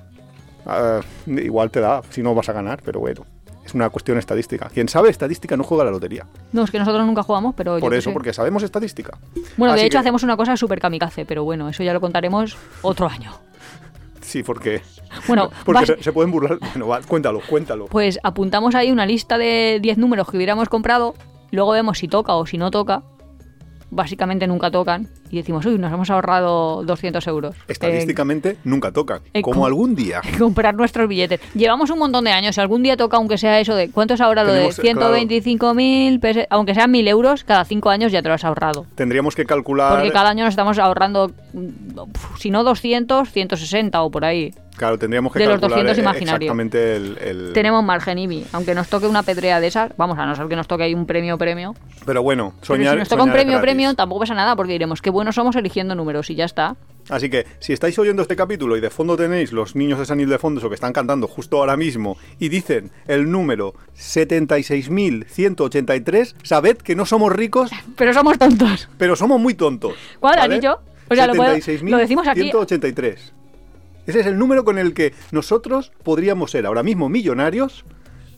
Ah, 0.70 1.00
igual 1.26 1.70
te 1.70 1.80
da, 1.80 2.02
si 2.10 2.22
no 2.22 2.34
vas 2.34 2.48
a 2.48 2.52
ganar, 2.52 2.80
pero 2.84 3.00
bueno. 3.00 3.24
Es 3.64 3.74
una 3.74 3.88
cuestión 3.90 4.18
estadística. 4.18 4.68
Quien 4.68 4.88
sabe 4.88 5.10
estadística 5.10 5.56
no 5.56 5.62
juega 5.62 5.84
la 5.84 5.90
lotería. 5.92 6.26
No, 6.52 6.64
es 6.64 6.70
que 6.70 6.78
nosotros 6.78 7.06
nunca 7.06 7.22
jugamos, 7.22 7.54
pero 7.54 7.78
Por 7.78 7.94
eso, 7.94 8.12
porque 8.12 8.32
sabemos 8.32 8.62
estadística. 8.62 9.16
Bueno, 9.56 9.74
de 9.74 9.82
hecho 9.84 9.92
que- 9.92 9.98
hacemos 9.98 10.22
una 10.24 10.36
cosa 10.36 10.56
súper 10.56 10.80
kamikaze, 10.80 11.24
pero 11.24 11.44
bueno, 11.44 11.68
eso 11.68 11.82
ya 11.84 11.92
lo 11.92 12.00
contaremos 12.00 12.56
otro 12.82 13.06
año. 13.08 13.32
Sí, 14.22 14.42
porque, 14.42 14.82
Bueno, 15.28 15.50
porque 15.64 15.92
vas- 15.92 16.02
se 16.04 16.12
pueden 16.12 16.30
burlar. 16.32 16.58
Bueno, 16.60 16.88
va, 16.88 17.00
cuéntalo, 17.02 17.40
cuéntalo. 17.48 17.86
pues 17.86 18.18
apuntamos 18.22 18.74
ahí 18.74 18.90
una 18.90 19.06
lista 19.06 19.38
de 19.38 19.78
10 19.80 19.98
números 19.98 20.28
que 20.28 20.36
hubiéramos 20.36 20.68
comprado, 20.68 21.14
luego 21.52 21.72
vemos 21.72 21.98
si 21.98 22.08
toca 22.08 22.34
o 22.34 22.46
si 22.46 22.58
no 22.58 22.70
toca. 22.70 23.02
Básicamente 23.90 24.46
nunca 24.46 24.70
tocan 24.70 25.08
y 25.30 25.36
decimos, 25.36 25.64
uy, 25.66 25.78
nos 25.78 25.92
hemos 25.92 26.10
ahorrado 26.10 26.82
200 26.84 27.26
euros. 27.28 27.54
en 27.56 27.62
Estadísticamente 27.68 28.56
nunca 28.64 28.92
tocan. 28.92 29.20
eh, 29.32 29.42
como 29.42 29.66
algún 29.66 29.94
día. 29.94 30.20
comprar 30.38 30.74
nuestros 30.74 31.08
billetes. 31.08 31.40
Llevamos 31.54 31.90
un 31.90 31.98
montón 31.98 32.24
de 32.24 32.32
años. 32.32 32.54
Si 32.54 32.60
algún 32.60 32.82
día 32.82 32.96
toca, 32.96 33.16
aunque 33.16 33.38
sea 33.38 33.60
eso 33.60 33.74
de. 33.74 33.90
¿Cuánto 33.90 34.14
es 34.14 34.20
ahora 34.20 34.44
lo 34.44 34.52
de 34.52 34.68
Tenemos, 34.74 34.78
eh, 34.78 35.30
125.000 35.34 36.20
pesos? 36.20 36.44
Aunque 36.50 36.74
sean 36.74 36.92
1.000 36.92 37.08
euros, 37.08 37.44
cada 37.44 37.64
5 37.64 37.90
años 37.90 38.12
ya 38.12 38.22
te 38.22 38.28
lo 38.28 38.34
has 38.34 38.44
ahorrado. 38.44 38.86
Tendríamos 38.94 39.34
que 39.34 39.44
calcular. 39.44 39.94
Porque 39.94 40.10
cada 40.12 40.30
año 40.30 40.44
nos 40.44 40.52
estamos 40.52 40.78
ahorrando, 40.78 41.30
si 42.38 42.50
no 42.50 42.64
200, 42.64 43.30
160 43.30 44.02
o 44.02 44.10
por 44.10 44.24
ahí. 44.24 44.52
Claro, 44.76 44.98
tendríamos 44.98 45.32
que 45.34 45.40
de 45.40 45.44
los 45.46 45.60
calcular 45.60 45.80
200 45.84 45.98
eh, 45.98 46.00
imaginarios. 46.00 46.40
exactamente 46.52 46.96
el, 46.96 47.18
el- 47.18 47.52
Tenemos 47.52 47.84
margen 47.84 48.18
IBI. 48.18 48.46
Aunque 48.52 48.74
nos 48.74 48.88
toque 48.88 49.06
una 49.06 49.22
pedrea 49.22 49.60
de 49.60 49.66
esas, 49.66 49.92
vamos 49.98 50.18
a 50.18 50.24
no 50.24 50.34
ser 50.34 50.46
que 50.48 50.56
nos 50.56 50.66
toque 50.68 50.84
ahí 50.84 50.94
un 50.94 51.04
premio 51.04 51.36
premio. 51.36 51.74
Pero 52.06 52.22
bueno, 52.22 52.54
Pero 52.60 52.66
soñar. 52.66 52.92
si 52.94 52.98
nos 53.00 53.08
toca 53.08 53.22
un 53.22 53.28
soñar 53.28 53.36
es 53.36 53.42
premio 53.42 53.58
gratis. 53.58 53.66
premio, 53.74 53.94
tampoco 53.94 54.20
pasa 54.20 54.32
nada 54.34 54.56
porque 54.56 54.72
diremos 54.72 55.02
qué 55.02 55.10
buenos 55.20 55.34
somos 55.34 55.54
eligiendo 55.54 55.94
números 55.94 56.30
y 56.30 56.34
ya 56.34 56.46
está. 56.46 56.76
Así 57.10 57.28
que 57.28 57.46
si 57.58 57.74
estáis 57.74 57.98
oyendo 57.98 58.22
este 58.22 58.36
capítulo 58.36 58.74
y 58.76 58.80
de 58.80 58.88
fondo 58.88 59.18
tenéis 59.18 59.52
los 59.52 59.76
niños 59.76 59.98
de 59.98 60.06
San 60.06 60.18
Ildefonso 60.18 60.70
que 60.70 60.74
están 60.74 60.94
cantando 60.94 61.28
justo 61.28 61.58
ahora 61.58 61.76
mismo 61.76 62.16
y 62.38 62.48
dicen 62.48 62.90
el 63.06 63.30
número 63.30 63.74
76.183, 63.98 66.36
sabed 66.42 66.78
que 66.78 66.96
no 66.96 67.04
somos 67.04 67.32
ricos, 67.32 67.70
Pero 67.96 68.14
somos 68.14 68.38
tontos. 68.38 68.88
pero 68.96 69.14
somos 69.14 69.38
muy 69.38 69.52
tontos. 69.52 69.92
¿Cuál 70.20 70.38
¿vale? 70.38 70.54
dicho? 70.54 70.80
O 71.10 71.14
sea, 71.14 71.26
lo 71.26 71.34
lo 71.34 71.44
76.183. 71.44 71.98
decimos 71.98 72.26
aquí. 72.26 72.50
Ese 74.06 74.20
es 74.20 74.26
el 74.26 74.38
número 74.38 74.64
con 74.64 74.78
el 74.78 74.94
que 74.94 75.12
nosotros 75.32 75.92
podríamos 76.02 76.50
ser 76.50 76.64
ahora 76.64 76.82
mismo 76.82 77.10
millonarios 77.10 77.84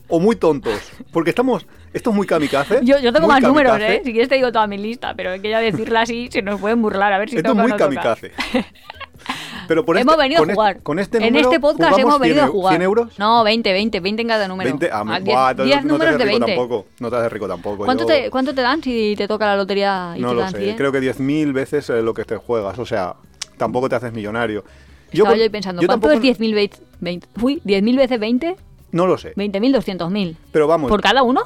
o 0.09 0.19
muy 0.19 0.35
tontos. 0.35 0.91
Porque 1.13 1.29
estamos. 1.29 1.65
Esto 1.93 2.09
es 2.09 2.15
muy 2.15 2.25
kamikaze. 2.27 2.79
Yo, 2.83 2.97
yo 2.99 3.13
tengo 3.13 3.27
muy 3.27 3.35
más 3.35 3.43
números, 3.43 3.71
kamikaze. 3.73 3.95
¿eh? 3.97 4.01
Si 4.03 4.11
quieres 4.11 4.29
te 4.29 4.35
digo 4.35 4.51
toda 4.51 4.65
mi 4.67 4.77
lista, 4.77 5.13
pero 5.15 5.31
es 5.33 5.41
que 5.41 5.49
ya 5.49 5.59
decirla 5.59 6.01
así 6.01 6.27
se 6.31 6.41
nos 6.41 6.59
pueden 6.59 6.81
burlar. 6.81 7.13
A 7.13 7.17
ver 7.19 7.29
si 7.29 7.37
Esto 7.37 7.49
es 7.51 7.55
muy 7.55 7.67
no 7.67 7.75
toca. 7.77 7.83
kamikaze. 7.85 8.31
Pero 9.67 9.85
por 9.85 9.97
hemos 9.99 10.13
este- 10.15 10.23
venido 10.23 10.39
con 10.39 10.49
a 10.49 10.51
este- 10.51 10.55
jugar. 10.55 10.81
con 10.83 10.99
este 10.99 11.17
en 11.19 11.23
número 11.25 11.49
este 11.49 11.59
podcast 11.59 11.99
hemos 11.99 12.19
venido 12.19 12.39
100 12.39 12.45
a 12.45 12.51
jugar. 12.51 12.71
100 12.73 12.81
euros. 12.81 13.19
No, 13.19 13.43
20, 13.43 13.71
20, 13.73 13.99
20 13.99 14.21
en 14.23 14.27
cada 14.27 14.47
número. 14.47 14.69
20, 14.69 14.89
ah, 14.91 15.03
Ah, 15.07 15.19
buah, 15.23 15.53
10, 15.53 15.65
10 15.67 15.85
no 15.85 15.93
números 15.93 16.17
de 16.17 16.25
rico 16.25 16.39
20. 16.39 16.55
tampoco. 16.55 16.85
No 16.99 17.09
te 17.09 17.15
haces 17.15 17.31
rico 17.31 17.47
tampoco. 17.47 17.85
¿Cuánto, 17.85 18.03
yo- 18.03 18.07
te, 18.07 18.29
¿Cuánto 18.29 18.53
te 18.55 18.61
dan 18.61 18.81
si 18.83 19.15
te 19.17 19.27
toca 19.27 19.45
la 19.45 19.55
lotería 19.55 20.13
y 20.17 20.19
No 20.21 20.29
te 20.29 20.33
lo 20.35 20.41
dan 20.41 20.51
sé. 20.51 20.57
100? 20.59 20.75
Creo 20.77 20.91
que 20.91 20.99
10.000 20.99 21.53
veces 21.53 21.89
eh, 21.89 22.01
lo 22.01 22.13
que 22.13 22.25
te 22.25 22.35
juegas. 22.37 22.77
O 22.79 22.85
sea, 22.85 23.15
tampoco 23.57 23.87
te 23.87 23.95
haces 23.95 24.11
millonario. 24.13 24.63
Estaba 25.11 25.29
por- 25.29 25.37
yo 25.39 25.51
pensando, 25.51 25.81
yo 25.81 25.87
¿cuánto 25.87 26.07
tampoco- 26.09 26.27
es 26.27 26.39
10.000 26.39 26.53
veces 26.55 26.81
20? 26.99 27.27
Uy, 27.41 27.61
10.000 27.63 27.95
veces 27.97 28.19
20? 28.19 28.55
No 28.91 29.07
lo 29.07 29.17
sé. 29.17 29.33
20.000, 29.35 29.71
200.000. 29.73 30.35
Pero 30.51 30.67
vamos, 30.67 30.89
¿Por 30.89 31.01
cada 31.01 31.23
uno? 31.23 31.41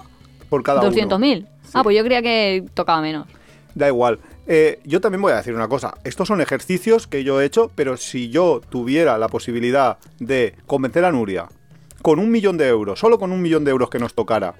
Por 0.49 0.63
cada 0.63 0.81
uno. 0.81 0.91
200.000. 0.91 1.47
Ah, 1.73 1.83
pues 1.83 1.97
yo 1.97 2.03
creía 2.03 2.21
que 2.21 2.65
tocaba 2.73 3.01
menos. 3.01 3.27
Da 3.75 3.87
igual. 3.87 4.19
Eh, 4.47 4.79
yo 4.85 5.01
también 5.01 5.21
voy 5.21 5.33
a 5.33 5.37
decir 5.37 5.53
una 5.53 5.67
cosa. 5.67 5.95
Estos 6.03 6.27
son 6.27 6.41
ejercicios 6.41 7.05
que 7.05 7.23
yo 7.23 7.41
he 7.41 7.45
hecho, 7.45 7.69
pero 7.75 7.97
si 7.97 8.29
yo 8.29 8.61
tuviera 8.69 9.17
la 9.17 9.27
posibilidad 9.27 9.97
de 10.19 10.55
convencer 10.65 11.05
a 11.05 11.11
Nuria 11.11 11.47
con 12.01 12.19
un 12.19 12.31
millón 12.31 12.57
de 12.57 12.67
euros, 12.67 12.99
solo 12.99 13.19
con 13.19 13.31
un 13.31 13.41
millón 13.41 13.65
de 13.65 13.71
euros 13.71 13.89
que 13.89 13.99
nos 13.99 14.13
tocara, 14.13 14.53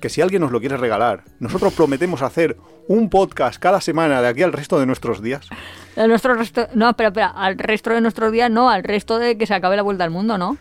que 0.00 0.08
si 0.08 0.20
alguien 0.20 0.40
nos 0.42 0.50
lo 0.50 0.60
quiere 0.60 0.76
regalar, 0.76 1.22
nosotros 1.38 1.74
prometemos 1.74 2.22
hacer 2.22 2.56
un 2.88 3.08
podcast 3.08 3.60
cada 3.60 3.80
semana 3.80 4.20
de 4.20 4.28
aquí 4.28 4.42
al 4.42 4.52
resto 4.52 4.80
de 4.80 4.86
nuestros 4.86 5.22
días. 5.22 5.48
A 5.96 6.06
nuestro 6.06 6.34
resto... 6.34 6.66
No, 6.74 6.88
espera, 6.88 7.10
espera. 7.10 7.28
Al 7.28 7.56
resto 7.58 7.90
de 7.90 8.00
nuestros 8.00 8.32
días, 8.32 8.50
no. 8.50 8.70
Al 8.70 8.82
resto 8.82 9.18
de 9.18 9.38
que 9.38 9.46
se 9.46 9.54
acabe 9.54 9.76
la 9.76 9.82
vuelta 9.82 10.02
al 10.02 10.10
mundo, 10.10 10.38
¿no? 10.38 10.56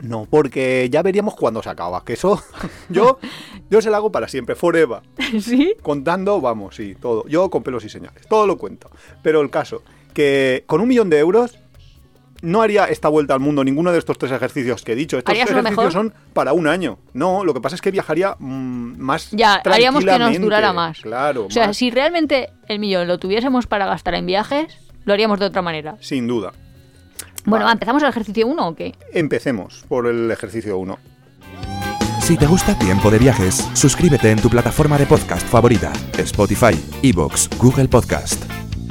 No, 0.00 0.26
porque 0.28 0.88
ya 0.90 1.02
veríamos 1.02 1.34
cuándo 1.34 1.62
se 1.62 1.68
acaba. 1.68 2.04
Que 2.04 2.14
eso, 2.14 2.42
yo, 2.88 3.18
yo 3.68 3.82
se 3.82 3.90
lo 3.90 3.96
hago 3.96 4.12
para 4.12 4.28
siempre, 4.28 4.54
forever. 4.54 5.00
¿Sí? 5.40 5.74
Contando, 5.82 6.40
vamos, 6.40 6.76
sí, 6.76 6.94
todo. 7.00 7.26
Yo 7.28 7.50
con 7.50 7.62
pelos 7.62 7.84
y 7.84 7.88
señales, 7.88 8.26
todo 8.28 8.46
lo 8.46 8.56
cuento. 8.56 8.90
Pero 9.22 9.40
el 9.40 9.50
caso, 9.50 9.82
que 10.14 10.64
con 10.66 10.80
un 10.80 10.88
millón 10.88 11.10
de 11.10 11.18
euros, 11.18 11.58
no 12.42 12.62
haría 12.62 12.86
esta 12.86 13.08
vuelta 13.08 13.34
al 13.34 13.40
mundo 13.40 13.64
ninguno 13.64 13.92
de 13.92 13.98
estos 13.98 14.16
tres 14.18 14.32
ejercicios 14.32 14.82
que 14.82 14.92
he 14.92 14.96
dicho. 14.96 15.18
Estos 15.18 15.32
¿Harías 15.32 15.50
lo 15.50 15.58
ejercicios 15.58 15.92
son 15.92 16.14
para 16.32 16.52
un 16.52 16.66
año. 16.66 16.98
No, 17.12 17.44
lo 17.44 17.54
que 17.54 17.60
pasa 17.60 17.74
es 17.74 17.82
que 17.82 17.90
viajaría 17.90 18.36
mm, 18.38 18.98
más 18.98 19.30
Ya, 19.30 19.56
haríamos 19.64 20.04
que 20.04 20.18
nos 20.18 20.40
durara 20.40 20.72
más. 20.72 21.00
Claro, 21.00 21.46
O 21.46 21.50
sea, 21.50 21.68
más, 21.68 21.76
si 21.76 21.90
realmente 21.90 22.50
el 22.68 22.78
millón 22.78 23.08
lo 23.08 23.18
tuviésemos 23.18 23.66
para 23.66 23.86
gastar 23.86 24.14
en 24.14 24.26
viajes, 24.26 24.78
lo 25.04 25.12
haríamos 25.12 25.38
de 25.38 25.46
otra 25.46 25.62
manera. 25.62 25.96
sin 26.00 26.26
duda. 26.26 26.52
Bueno, 27.44 27.64
va, 27.64 27.72
¿empezamos 27.72 28.02
el 28.02 28.08
ejercicio 28.08 28.46
1 28.46 28.68
o 28.68 28.74
qué? 28.74 28.94
Empecemos 29.12 29.84
por 29.88 30.06
el 30.06 30.30
ejercicio 30.30 30.78
1. 30.78 30.98
Si 32.22 32.36
te 32.36 32.46
gusta 32.46 32.78
Tiempo 32.78 33.10
de 33.10 33.18
Viajes, 33.18 33.68
suscríbete 33.74 34.30
en 34.30 34.40
tu 34.40 34.48
plataforma 34.48 34.96
de 34.98 35.06
podcast 35.06 35.46
favorita, 35.46 35.92
Spotify, 36.18 36.78
Evox, 37.02 37.48
Google 37.58 37.88
Podcast. 37.88 38.44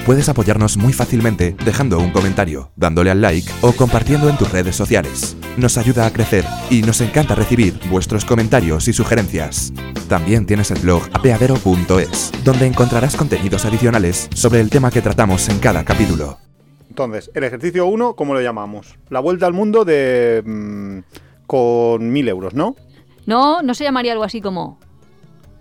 Puedes 0.05 0.27
apoyarnos 0.27 0.75
muy 0.75 0.91
fácilmente 0.91 1.55
dejando 1.63 1.99
un 1.99 2.11
comentario, 2.11 2.71
dándole 2.75 3.11
al 3.11 3.21
like 3.21 3.49
o 3.61 3.71
compartiendo 3.71 4.27
en 4.27 4.37
tus 4.37 4.51
redes 4.51 4.75
sociales. 4.75 5.37
Nos 5.55 5.77
ayuda 5.77 6.05
a 6.05 6.11
crecer 6.11 6.45
y 6.69 6.81
nos 6.81 6.99
encanta 7.01 7.35
recibir 7.35 7.79
vuestros 7.89 8.25
comentarios 8.25 8.87
y 8.87 8.93
sugerencias. 8.93 9.71
También 10.09 10.45
tienes 10.45 10.71
el 10.71 10.79
blog 10.79 11.03
apeadero.es, 11.13 12.31
donde 12.43 12.65
encontrarás 12.65 13.15
contenidos 13.15 13.65
adicionales 13.65 14.27
sobre 14.33 14.61
el 14.61 14.69
tema 14.69 14.89
que 14.89 15.01
tratamos 15.01 15.47
en 15.49 15.59
cada 15.59 15.85
capítulo. 15.85 16.39
Entonces, 17.05 17.31
el 17.33 17.45
ejercicio 17.45 17.85
1, 17.85 18.13
¿cómo 18.15 18.33
lo 18.33 18.41
llamamos? 18.41 18.97
La 19.09 19.21
vuelta 19.21 19.45
al 19.45 19.53
mundo 19.53 19.85
de... 19.85 20.43
mm, 20.45 20.99
con 21.47 22.11
1000 22.11 22.27
euros, 22.27 22.53
¿no? 22.53 22.75
No, 23.25 23.61
no 23.61 23.73
se 23.73 23.85
llamaría 23.85 24.11
algo 24.11 24.25
así 24.25 24.41
como 24.41 24.77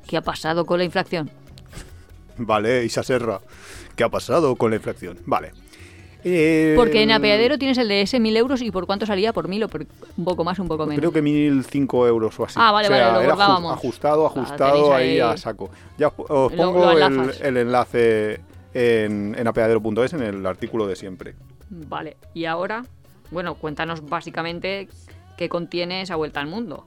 ¿qué 0.09 0.17
ha 0.17 0.21
pasado 0.23 0.67
con 0.67 0.79
la 0.79 0.85
inflación? 0.85 1.31
Vale, 2.39 2.85
Isa 2.85 3.05
Serra. 3.05 3.39
¿Qué 3.95 4.03
ha 4.03 4.09
pasado 4.09 4.57
con 4.57 4.71
la 4.71 4.77
inflación? 4.77 5.17
Vale. 5.27 5.53
Eh, 6.25 6.73
Porque 6.77 7.03
en 7.05 7.13
apeadero 7.13 7.57
tienes 7.57 7.79
el 7.79 7.87
de 7.87 8.03
ese 8.03 8.19
1000 8.19 8.37
euros 8.37 8.61
y 8.61 8.73
por 8.73 8.87
cuánto 8.87 9.07
salía, 9.07 9.33
por 9.33 9.47
1000 9.47 9.63
o 9.63 9.69
por 9.69 9.87
un 10.17 10.25
poco 10.25 10.43
más, 10.43 10.59
un 10.59 10.67
poco 10.67 10.87
menos. 10.87 10.99
Creo 10.99 11.13
que 11.13 11.23
1005 11.23 12.09
euros 12.09 12.39
o 12.41 12.47
así. 12.47 12.57
Ah, 12.59 12.73
vale, 12.73 12.89
O 12.89 12.91
sea, 12.91 13.11
vale, 13.13 13.25
lo 13.27 13.31
bordábamos. 13.31 13.73
ajustado, 13.75 14.27
Ah, 14.27 14.31
ajustado 14.35 14.93
ahí 14.93 15.11
ahí- 15.11 15.21
a 15.21 15.37
saco. 15.37 15.71
Ya 15.97 16.09
os 16.09 16.53
Lo- 16.53 16.57
pongo 16.57 16.81
lo 16.87 16.91
el, 16.99 17.03
enlazas. 17.03 17.41
el 17.41 17.57
enlace 17.59 18.41
en, 18.75 19.35
en 19.39 19.47
apeadero.es 19.47 20.13
en 20.13 20.23
el 20.23 20.47
artículo 20.47 20.87
de 20.87 20.97
siempre. 20.97 21.35
Vale, 21.71 22.17
y 22.35 22.45
ahora, 22.45 22.85
bueno, 23.31 23.55
cuéntanos 23.55 24.09
básicamente 24.09 24.89
qué 25.37 25.49
contiene 25.49 26.03
esa 26.03 26.17
vuelta 26.17 26.41
al 26.41 26.47
mundo. 26.47 26.87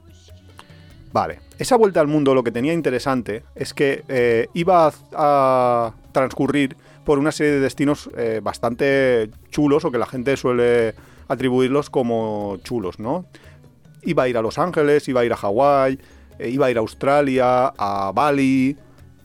Vale, 1.13 1.39
esa 1.59 1.75
vuelta 1.75 1.99
al 1.99 2.07
mundo 2.07 2.33
lo 2.33 2.43
que 2.43 2.51
tenía 2.51 2.73
interesante 2.73 3.43
es 3.55 3.73
que 3.73 4.03
eh, 4.07 4.47
iba 4.53 4.87
a, 4.87 4.93
a 5.13 5.93
transcurrir 6.13 6.77
por 7.03 7.19
una 7.19 7.31
serie 7.31 7.53
de 7.53 7.59
destinos 7.59 8.09
eh, 8.15 8.39
bastante 8.41 9.29
chulos 9.49 9.85
o 9.85 9.91
que 9.91 9.97
la 9.97 10.05
gente 10.05 10.37
suele 10.37 10.93
atribuirlos 11.27 11.89
como 11.89 12.57
chulos, 12.63 12.99
¿no? 12.99 13.25
Iba 14.03 14.23
a 14.23 14.29
ir 14.29 14.37
a 14.37 14.41
Los 14.41 14.57
Ángeles, 14.57 15.07
iba 15.07 15.21
a 15.21 15.25
ir 15.25 15.33
a 15.33 15.37
Hawái, 15.37 15.99
eh, 16.39 16.49
iba 16.49 16.67
a 16.67 16.71
ir 16.71 16.77
a 16.77 16.81
Australia, 16.81 17.73
a 17.77 18.11
Bali, 18.13 18.77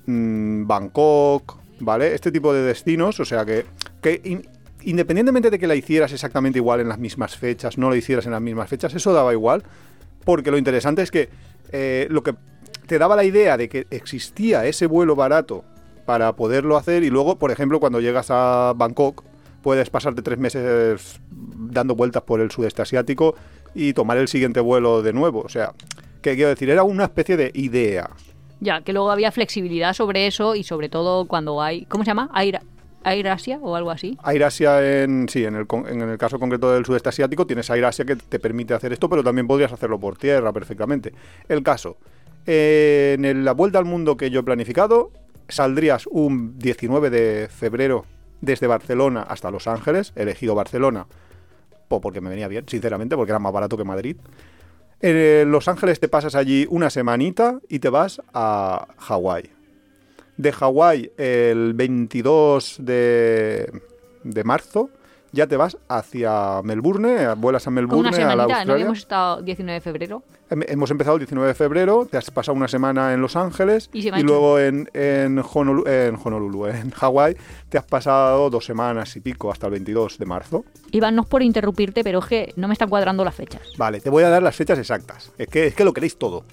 mm, 0.07 0.67
Bangkok, 0.67 1.57
¿vale? 1.81 2.15
Este 2.15 2.33
tipo 2.33 2.53
de 2.53 2.63
destinos, 2.63 3.21
o 3.21 3.25
sea 3.25 3.45
que, 3.45 3.65
que 4.01 4.21
in- 4.25 4.49
independientemente 4.83 5.51
de 5.51 5.59
que 5.59 5.67
la 5.67 5.75
hicieras 5.75 6.13
exactamente 6.13 6.59
igual 6.59 6.81
en 6.81 6.89
las 6.89 6.99
mismas 6.99 7.37
fechas, 7.37 7.79
no 7.79 7.91
la 7.91 7.97
hicieras 7.97 8.27
en 8.27 8.33
las 8.33 8.41
mismas 8.41 8.69
fechas, 8.69 8.95
eso 8.95 9.13
daba 9.13 9.33
igual, 9.33 9.63
porque 10.25 10.51
lo 10.51 10.59
interesante 10.59 11.03
es 11.03 11.11
que 11.11 11.29
eh, 11.73 12.07
lo 12.11 12.23
que 12.23 12.35
te 12.87 12.99
daba 12.99 13.17
la 13.17 13.25
idea 13.25 13.57
de 13.57 13.69
que 13.69 13.87
existía 13.91 14.65
ese 14.67 14.87
vuelo 14.87 15.17
barato 15.17 15.65
para 16.05 16.35
poderlo 16.37 16.77
hacer 16.77 17.03
y 17.03 17.11
luego, 17.11 17.37
por 17.37 17.51
ejemplo, 17.51 17.81
cuando 17.81 18.01
llegas 18.01 18.29
a 18.31 18.73
Bangkok, 18.77 19.25
puedes 19.63 19.91
pasarte 19.91 20.23
tres 20.23 20.39
meses 20.39 21.21
dando 21.31 21.97
vueltas 21.97 22.23
por 22.23 22.41
el 22.41 22.53
sudeste 22.53 22.83
asiático 22.83 23.35
y 23.75 23.93
tomar 23.93 24.17
el 24.17 24.29
siguiente 24.29 24.61
vuelo 24.61 25.03
de 25.03 25.13
nuevo. 25.13 25.41
O 25.41 25.49
sea, 25.49 25.75
que 26.23 26.37
quiero 26.37 26.51
decir, 26.51 26.71
era 26.71 26.85
una 26.85 27.05
especie 27.05 27.37
de 27.37 27.51
idea. 27.55 28.09
Ya, 28.61 28.81
que 28.81 28.93
luego 28.93 29.11
había 29.11 29.31
flexibilidad 29.33 29.93
sobre 29.93 30.27
eso 30.27 30.55
y 30.55 30.63
sobre 30.65 30.89
todo 30.89 31.27
cuando 31.27 31.61
hay, 31.63 31.85
¿cómo 31.87 32.05
se 32.05 32.09
llama? 32.09 32.31
Air, 32.35 32.61
Air 33.05 33.29
Asia 33.29 33.59
o 33.63 33.77
algo 33.77 33.91
así. 33.91 34.17
AirAsia, 34.23 35.03
en, 35.03 35.29
sí, 35.29 35.45
en 35.45 35.55
el, 35.57 35.67
en 35.89 36.01
el 36.01 36.19
caso 36.19 36.39
concreto 36.39 36.73
del 36.73 36.85
sudeste 36.85 37.11
asiático, 37.11 37.47
tienes 37.47 37.71
AirAsia 37.71 38.05
que 38.05 38.17
te 38.17 38.39
permite 38.39 38.75
hacer 38.75 38.93
esto, 38.93 39.09
pero 39.09 39.23
también 39.23 39.47
podrías 39.47 39.73
hacerlo 39.73 40.01
por 40.01 40.17
tierra 40.17 40.53
perfectamente. 40.53 41.13
El 41.49 41.63
caso, 41.63 41.99
en 42.47 43.45
la 43.45 43.53
vuelta 43.53 43.79
al 43.79 43.85
mundo 43.85 44.17
que 44.17 44.31
yo 44.31 44.41
he 44.41 44.43
planificado, 44.43 45.11
saldrías 45.49 46.07
un 46.07 46.59
19 46.59 47.11
de 47.11 47.49
febrero 47.49 48.05
desde 48.41 48.67
Barcelona 48.67 49.23
hasta 49.23 49.51
Los 49.51 49.67
Ángeles, 49.67 50.13
elegido 50.17 50.55
Barcelona 50.55 51.07
po- 51.89 52.01
porque 52.01 52.21
me 52.21 52.31
venía 52.31 52.49
bien, 52.49 52.65
sinceramente, 52.69 53.17
porque 53.17 53.33
era 53.33 53.39
más 53.39 53.53
barato 53.53 53.77
que 53.77 53.85
Madrid. 53.85 54.17
En 55.01 55.51
Los 55.51 55.69
Ángeles 55.69 56.01
te 56.01 56.09
pasas 56.09 56.35
allí 56.35 56.67
una 56.71 56.91
semanita 56.91 57.61
y 57.69 57.81
te 57.81 57.91
vas 57.91 58.23
a 58.33 58.89
Hawái. 58.99 59.51
De 60.37 60.53
Hawái 60.53 61.13
el 61.19 61.75
22 61.75 62.77
de, 62.81 63.71
de 64.25 64.45
marzo 64.45 64.91
ya 65.37 65.47
te 65.47 65.57
vas 65.57 65.77
hacia 65.89 66.61
Melbourne, 66.65 67.35
vuelas 67.35 67.67
a 67.67 67.71
Melbourne, 67.71 68.09
una 68.09 68.09
a 68.09 68.13
la 68.13 68.17
semanita, 68.17 68.37
¿no 68.37 68.43
Australia. 68.55 68.73
habíamos 68.75 68.99
estado 68.99 69.43
19 69.43 69.75
de 69.75 69.81
febrero? 69.81 70.23
Hem- 70.51 70.65
Hemos 70.69 70.91
empezado 70.91 71.17
el 71.17 71.21
19 71.21 71.49
de 71.49 71.55
febrero, 71.55 72.07
te 72.11 72.17
has 72.17 72.31
pasado 72.31 72.57
una 72.57 72.67
semana 72.69 73.13
en 73.13 73.21
Los 73.21 73.37
Ángeles 73.37 73.91
Y 73.93 74.11
luego 74.23 74.59
en, 74.59 74.89
en 74.95 75.39
Honolulu, 75.39 76.67
en 76.67 76.91
Hawái, 76.91 77.37
te 77.69 77.79
has 77.79 77.85
pasado 77.85 78.51
dos 78.51 78.65
semanas 78.65 79.15
y 79.17 79.21
pico 79.21 79.53
hasta 79.53 79.67
el 79.67 79.73
22 79.73 80.19
de 80.19 80.27
marzo. 80.27 80.65
Iván, 80.91 81.15
no 81.15 81.23
es 81.23 81.29
por 81.29 81.43
interrumpirte, 81.43 82.03
pero 82.03 82.19
es 82.21 82.27
que 82.27 82.53
no 82.57 82.67
me 82.69 82.73
están 82.73 82.89
cuadrando 82.89 83.25
las 83.25 83.35
fechas. 83.35 83.63
Vale, 83.77 84.01
te 84.01 84.11
voy 84.11 84.25
a 84.25 84.31
dar 84.31 84.43
las 84.43 84.57
fechas 84.57 84.79
exactas. 84.79 85.33
Es 85.39 85.49
que, 85.49 85.67
es 85.67 85.75
que 85.75 85.85
lo 85.85 85.93
queréis 85.93 86.19
todo. 86.19 86.45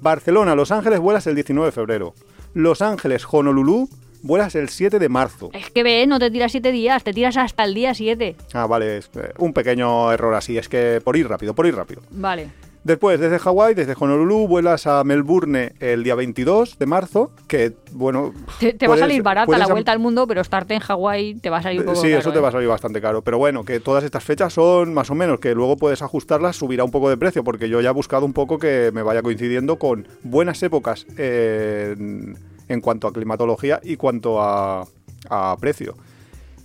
Barcelona, 0.00 0.54
Los 0.54 0.70
Ángeles 0.70 1.00
vuelas 1.00 1.26
el 1.26 1.34
19 1.34 1.66
de 1.66 1.72
febrero. 1.72 2.14
Los 2.54 2.82
Ángeles, 2.82 3.26
Honolulu 3.30 3.88
vuelas 4.22 4.54
el 4.54 4.68
7 4.68 4.98
de 4.98 5.08
marzo. 5.08 5.50
Es 5.52 5.70
que 5.70 5.82
ve, 5.82 6.06
no 6.06 6.18
te 6.18 6.30
tiras 6.30 6.52
siete 6.52 6.72
días, 6.72 7.04
te 7.04 7.12
tiras 7.12 7.36
hasta 7.36 7.64
el 7.64 7.74
día 7.74 7.94
7. 7.94 8.36
Ah, 8.54 8.66
vale, 8.66 8.98
es, 8.98 9.10
eh, 9.16 9.32
un 9.38 9.52
pequeño 9.52 10.12
error 10.12 10.34
así. 10.34 10.58
Es 10.58 10.68
que 10.68 11.00
por 11.02 11.16
ir 11.16 11.28
rápido, 11.28 11.54
por 11.54 11.66
ir 11.66 11.74
rápido. 11.74 12.02
Vale. 12.10 12.48
Después, 12.84 13.20
desde 13.20 13.38
Hawái, 13.38 13.74
desde 13.74 13.94
Honolulu, 13.98 14.46
vuelas 14.46 14.86
a 14.86 15.04
Melbourne 15.04 15.72
el 15.80 16.04
día 16.04 16.14
22 16.14 16.78
de 16.78 16.86
marzo, 16.86 17.32
que, 17.46 17.74
bueno... 17.92 18.32
Te, 18.60 18.72
te 18.72 18.86
va 18.86 18.94
a 18.94 18.98
salir 18.98 19.22
barata 19.22 19.58
la 19.58 19.66
vuelta 19.66 19.92
al 19.92 19.98
mundo, 19.98 20.26
pero 20.26 20.40
estarte 20.40 20.72
en 20.74 20.80
Hawái 20.80 21.34
te 21.34 21.50
va 21.50 21.58
a 21.58 21.62
salir 21.62 21.80
un 21.80 21.86
poco 21.86 22.00
Sí, 22.00 22.08
caro, 22.08 22.20
eso 22.20 22.32
te 22.32 22.38
¿eh? 22.38 22.40
va 22.40 22.48
a 22.48 22.52
salir 22.52 22.68
bastante 22.68 23.00
caro. 23.02 23.20
Pero 23.20 23.36
bueno, 23.36 23.64
que 23.64 23.80
todas 23.80 24.04
estas 24.04 24.24
fechas 24.24 24.54
son 24.54 24.94
más 24.94 25.10
o 25.10 25.14
menos, 25.14 25.40
que 25.40 25.54
luego 25.54 25.76
puedes 25.76 26.00
ajustarlas, 26.00 26.56
subirá 26.56 26.84
un 26.84 26.90
poco 26.90 27.10
de 27.10 27.18
precio, 27.18 27.44
porque 27.44 27.68
yo 27.68 27.80
ya 27.82 27.90
he 27.90 27.92
buscado 27.92 28.24
un 28.24 28.32
poco 28.32 28.58
que 28.58 28.90
me 28.94 29.02
vaya 29.02 29.22
coincidiendo 29.22 29.78
con 29.78 30.08
buenas 30.22 30.62
épocas 30.62 31.06
eh, 31.18 31.94
en, 31.98 32.38
en 32.68 32.80
cuanto 32.80 33.08
a 33.08 33.12
climatología 33.12 33.80
y 33.82 33.96
cuanto 33.96 34.40
a, 34.42 34.86
a 35.28 35.56
precio. 35.58 35.96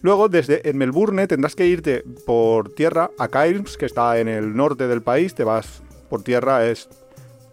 Luego, 0.02 0.28
desde 0.28 0.70
en 0.70 0.78
Melbourne 0.78 1.28
tendrás 1.28 1.56
que 1.56 1.66
irte 1.66 2.04
por 2.26 2.70
tierra 2.74 3.10
a 3.18 3.30
Cairns, 3.30 3.78
que 3.78 3.86
está 3.86 4.20
en 4.20 4.28
el 4.28 4.54
norte 4.56 4.88
del 4.88 5.02
país, 5.02 5.34
te 5.34 5.46
vas 5.46 5.82
por 6.10 6.24
tierra, 6.24 6.68
es 6.68 6.90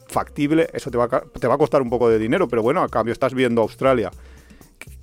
factible, 0.09 0.69
eso 0.73 0.90
te 0.90 0.99
va, 0.99 1.04
a, 1.04 1.21
te 1.21 1.47
va 1.47 1.54
a 1.54 1.59
costar 1.59 1.80
un 1.80 1.90
poco 1.90 2.09
de 2.09 2.19
dinero, 2.19 2.49
pero 2.49 2.62
bueno, 2.62 2.83
a 2.83 2.88
cambio 2.88 3.12
estás 3.12 3.35
viendo 3.35 3.62
Australia. 3.62 4.11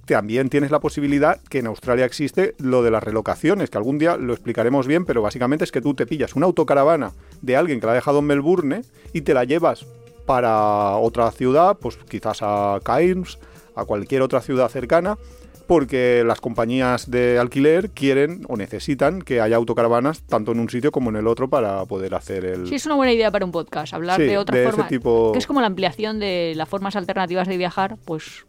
También 0.06 0.50
tienes 0.50 0.72
la 0.72 0.80
posibilidad 0.80 1.40
que 1.50 1.60
en 1.60 1.68
Australia 1.68 2.06
existe 2.06 2.56
lo 2.60 2.84
de 2.84 2.92
las 2.92 3.04
relocaciones, 3.04 3.70
que 3.70 3.78
algún 3.78 3.98
día 3.98 4.18
lo 4.18 4.34
explicaremos 4.34 4.88
bien, 4.88 5.06
pero 5.06 5.22
básicamente 5.22 5.64
es 5.64 5.72
que 5.72 5.82
tú 5.82 5.94
te 5.94 6.06
pillas 6.06 6.36
una 6.36 6.46
autocaravana 6.46 7.14
de 7.42 7.56
alguien 7.58 7.80
que 7.80 7.86
la 7.86 7.94
ha 7.94 7.96
dejado 7.96 8.20
en 8.20 8.26
Melbourne 8.26 8.82
y 9.14 9.22
te 9.22 9.34
la 9.34 9.44
llevas 9.44 9.86
para 10.28 10.98
otra 10.98 11.32
ciudad, 11.32 11.78
pues 11.82 11.98
quizás 11.98 12.40
a 12.44 12.80
Cairns, 12.84 13.40
a 13.76 13.86
cualquier 13.86 14.22
otra 14.22 14.42
ciudad 14.42 14.70
cercana, 14.70 15.18
porque 15.66 16.24
las 16.26 16.40
compañías 16.40 17.10
de 17.10 17.40
alquiler 17.40 17.90
quieren 17.90 18.46
o 18.48 18.56
necesitan 18.56 19.22
que 19.22 19.42
haya 19.42 19.56
autocaravanas 19.58 20.22
tanto 20.22 20.52
en 20.52 20.60
un 20.60 20.70
sitio 20.70 20.92
como 20.92 21.10
en 21.10 21.16
el 21.18 21.28
otro 21.28 21.50
para 21.50 21.84
poder 21.86 22.14
hacer 22.16 22.46
el... 22.46 22.68
Sí, 22.68 22.76
es 22.76 22.86
una 22.86 22.96
buena 22.96 23.12
idea 23.12 23.32
para 23.32 23.44
un 23.46 23.52
podcast, 23.52 23.94
hablar 23.94 24.18
Sí, 24.22 24.28
de 24.28 24.38
otra 24.38 24.56
de 24.56 24.64
ese 24.64 24.72
forma. 24.72 24.88
tipo- 24.88 25.32
Que 25.34 25.40
es 25.40 25.48
como 25.48 25.60
la 25.62 25.68
ampliación 25.68 26.20
de 26.20 26.54
las 26.56 26.70
formas 26.70 26.96
alternativas 26.96 27.48
de 27.48 27.58
viajar, 27.58 27.98
pues 28.06 28.46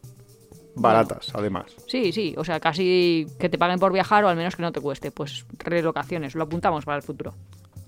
baratas, 0.77 1.33
además. 1.35 1.65
sí, 1.89 2.13
sí, 2.13 2.35
o 2.39 2.45
sea, 2.45 2.61
casi 2.61 3.27
que 3.41 3.49
te 3.49 3.59
paguen 3.59 3.81
por 3.81 3.93
viajar 3.93 4.25
o 4.25 4.29
al 4.29 4.37
menos 4.37 4.55
que 4.55 4.63
no 4.63 4.71
te 4.71 4.81
cueste. 4.81 5.11
Pues 5.11 5.45
relocaciones, 5.59 6.37
lo 6.37 6.45
apuntamos 6.45 6.85
para 6.85 6.99
el 6.99 7.03
futuro. 7.03 7.35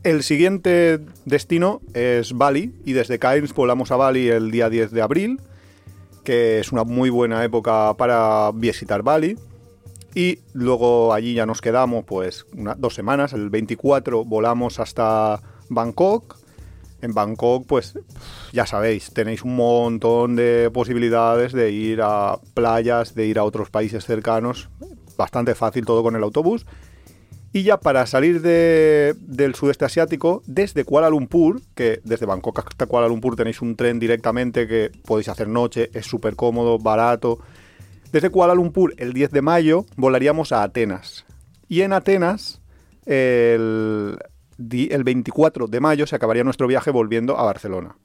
El 0.03 0.23
siguiente 0.23 0.99
destino 1.27 1.83
es 1.93 2.33
Bali 2.33 2.75
y 2.87 2.95
desde 2.95 3.19
Cairns 3.19 3.53
volamos 3.53 3.91
a 3.91 3.97
Bali 3.97 4.29
el 4.29 4.51
día 4.51 4.71
10 4.71 4.93
de 4.93 5.03
abril, 5.03 5.43
que 6.25 6.59
es 6.59 6.73
una 6.73 6.85
muy 6.85 7.11
buena 7.11 7.45
época 7.45 7.93
para 7.99 8.51
visitar 8.55 9.03
Bali. 9.03 9.37
Y 10.15 10.39
luego 10.55 11.13
allí 11.13 11.35
ya 11.35 11.45
nos 11.45 11.61
quedamos 11.61 12.07
pues 12.07 12.47
dos 12.79 12.95
semanas, 12.95 13.35
el 13.35 13.51
24 13.51 14.25
volamos 14.25 14.81
hasta 14.81 15.43
Bangkok. 15.69 16.39
En 17.03 17.13
Bangkok 17.13 17.67
pues 17.67 17.99
ya 18.55 18.65
sabéis, 18.65 19.13
tenéis 19.13 19.43
un 19.43 19.55
montón 19.55 20.35
de 20.35 20.71
posibilidades 20.73 21.53
de 21.53 21.73
ir 21.73 22.01
a 22.03 22.39
playas, 22.55 23.15
de 23.15 23.27
ir 23.27 23.39
a 23.39 23.45
otros 23.45 23.69
países 23.69 24.07
cercanos, 24.07 24.71
bastante 25.19 25.55
fácil 25.55 25.85
todo 25.85 26.03
con 26.03 26.17
el 26.17 26.23
autobús. 26.23 26.65
Y 27.53 27.65
ya 27.65 27.79
para 27.79 28.07
salir 28.07 28.43
de- 28.43 29.15
del 29.19 29.55
sudeste 29.57 29.85
asiático, 29.85 30.43
desde 30.47 30.85
Kuala 30.85 31.11
Lumpur, 31.11 31.61
que 31.75 32.01
desde 32.05 32.25
Bangkok 32.27 32.61
hasta 32.61 32.87
Kuala 32.87 33.09
Lumpur 33.09 33.35
tenéis 33.35 33.61
un 33.61 33.75
tren 33.75 33.99
directamente 33.99 34.69
que 34.69 34.93
podéis 35.05 35.29
hacer 35.29 35.49
noche, 35.49 35.91
es 35.93 36.07
súper 36.07 36.37
cómodo, 36.37 36.79
barato. 36.79 37.41
Desde 38.13 38.31
Kuala 38.31 38.55
Lumpur, 38.55 38.95
el 38.99 39.13
10 39.13 39.31
de 39.33 39.43
mayo, 39.43 39.85
volaríamos 39.97 40.53
a 40.53 40.63
Atenas. 40.63 41.25
Y 41.69 41.81
en 41.83 41.93
Atenas, 41.93 42.61
el, 43.05 44.17
el 44.71 45.05
24 45.05 45.67
de 45.67 45.81
mayo, 45.81 46.07
se 46.07 46.15
acabaría 46.17 46.45
nuestro 46.45 46.67
viaje 46.69 46.91
volviendo 46.93 47.37
a 47.37 47.43
Barcelona. 47.45 47.97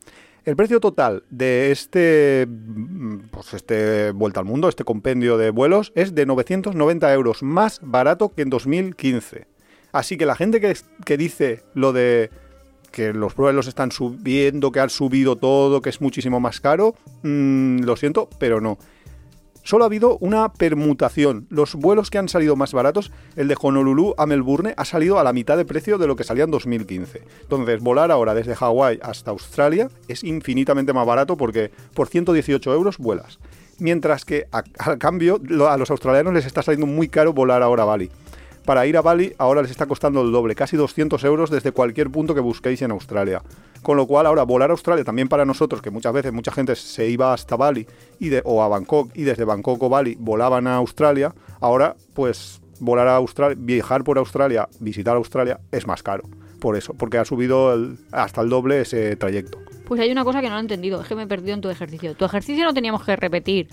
El 0.46 0.56
precio 0.56 0.80
total 0.80 1.24
de 1.32 1.72
este, 1.72 2.46
mm, 2.48 3.30
pues 3.32 3.56
este 3.56 4.12
vuelta 4.12 4.42
al 4.42 4.46
mundo, 4.46 4.70
este 4.70 4.84
compendio 4.84 5.40
de 5.40 5.50
vuelos, 5.50 5.92
es 5.96 6.14
de 6.14 6.28
990 6.28 7.12
euros, 7.14 7.42
más 7.42 7.80
barato 7.82 8.30
que 8.30 8.44
en 8.44 8.52
2015. 8.52 9.48
Así 9.92 10.18
que 10.18 10.28
la 10.28 10.36
gente 10.36 10.62
que, 10.62 10.78
que 11.04 11.18
dice 11.18 11.64
lo 11.74 11.94
de 11.94 12.30
que 12.92 13.12
los 13.12 13.36
vuelos 13.36 13.68
están 13.68 13.92
subiendo, 13.92 14.72
que 14.72 14.80
han 14.80 14.92
subido 14.92 15.36
todo, 15.36 15.82
que 15.82 15.90
es 15.90 16.00
muchísimo 16.00 16.40
más 16.40 16.62
caro, 16.62 16.94
mm, 17.24 17.80
lo 17.80 17.96
siento, 17.96 18.30
pero 18.38 18.62
no. 18.62 18.78
Solo 19.66 19.84
ha 19.84 19.88
habido 19.88 20.20
una 20.20 20.54
permutación. 20.54 21.48
Los 21.50 21.74
vuelos 21.74 22.12
que 22.12 22.20
han 22.20 22.30
salido 22.30 22.56
más 22.56 22.72
baratos, 22.72 23.12
el 23.36 23.48
de 23.48 23.58
Honolulu 23.60 24.14
a 24.16 24.28
Melbourne, 24.28 24.76
ha 24.78 24.86
salido 24.86 25.18
a 25.18 25.24
la 25.24 25.34
mitad 25.34 25.58
de 25.58 25.66
precio 25.66 25.98
de 25.98 26.06
lo 26.06 26.16
que 26.16 26.24
salía 26.24 26.44
en 26.44 26.52
2015. 26.52 27.24
Entonces, 27.42 27.82
volar 27.82 28.12
ahora 28.12 28.36
desde 28.36 28.54
Hawái 28.54 29.00
hasta 29.02 29.32
Australia 29.32 29.90
es 30.08 30.24
infinitamente 30.24 30.94
más 30.94 31.08
barato 31.08 31.36
porque 31.36 31.72
por 31.96 32.08
118 32.08 32.74
euros 32.76 33.00
vuelas. 33.00 33.40
Mientras 33.80 34.24
que, 34.24 34.46
a, 34.52 34.64
a 34.78 34.98
cambio, 34.98 35.42
a 35.68 35.78
los 35.78 35.90
australianos 35.90 36.36
les 36.36 36.46
está 36.46 36.62
saliendo 36.62 36.86
muy 36.86 37.10
caro 37.10 37.34
volar 37.34 37.64
ahora 37.64 37.82
a 37.82 37.88
Bali. 37.88 38.12
Para 38.66 38.88
ir 38.88 38.98
a 38.98 39.02
Bali 39.02 39.34
ahora 39.38 39.62
les 39.62 39.70
está 39.72 39.86
costando 39.86 40.22
el 40.24 40.32
doble, 40.32 40.56
casi 40.56 40.76
200 40.76 41.24
euros 41.24 41.50
desde 41.52 41.72
cualquier 41.72 42.10
punto 42.10 42.34
que 42.34 42.42
busquéis 42.42 42.82
en 42.82 42.92
Australia. 42.92 43.44
Con 43.84 43.96
lo 43.98 44.08
cual 44.08 44.26
ahora 44.26 44.42
volar 44.44 44.72
a 44.72 44.74
Australia 44.74 45.04
también 45.04 45.28
para 45.30 45.46
nosotros, 45.46 45.82
que 45.84 45.92
muchas 45.92 46.12
veces 46.14 46.34
mucha 46.34 46.52
gente 46.52 46.76
se 46.76 47.08
iba 47.08 47.32
hasta 47.32 47.56
Bali 47.56 47.86
y 48.20 48.30
de- 48.30 48.42
o 48.44 48.64
a 48.64 48.68
Bangkok 48.68 49.12
y 49.14 49.22
desde 49.22 49.46
Bangkok 49.46 49.84
o 49.84 49.90
Bali 49.90 50.18
volaban 50.20 50.66
a 50.66 50.78
Australia, 50.78 51.34
ahora 51.62 51.96
pues 52.16 52.60
volar 52.80 53.08
a 53.08 53.16
Australia, 53.18 53.56
viajar 53.60 54.04
por 54.04 54.18
Australia, 54.18 54.68
visitar 54.80 55.16
Australia 55.16 55.60
es 55.72 55.86
más 55.86 56.02
caro. 56.02 56.24
Por 56.60 56.76
eso, 56.76 56.96
porque 56.96 57.20
ha 57.20 57.26
subido 57.26 57.72
hasta 58.12 58.42
el 58.42 58.50
doble 58.50 58.82
ese 58.82 59.16
trayecto. 59.16 59.60
Pues 59.88 60.02
hay 60.02 60.12
una 60.12 60.24
cosa 60.24 60.42
que 60.42 60.50
no 60.50 60.58
he 60.58 60.60
entendido, 60.60 61.00
es 61.02 61.08
que 61.08 61.14
me 61.14 61.24
he 61.24 61.28
perdido 61.28 61.54
en 61.54 61.62
tu 61.62 61.70
ejercicio. 61.70 62.16
¿Tu 62.16 62.26
ejercicio 62.26 62.66
no 62.66 62.74
teníamos 62.74 63.04
que 63.04 63.16
repetir 63.16 63.68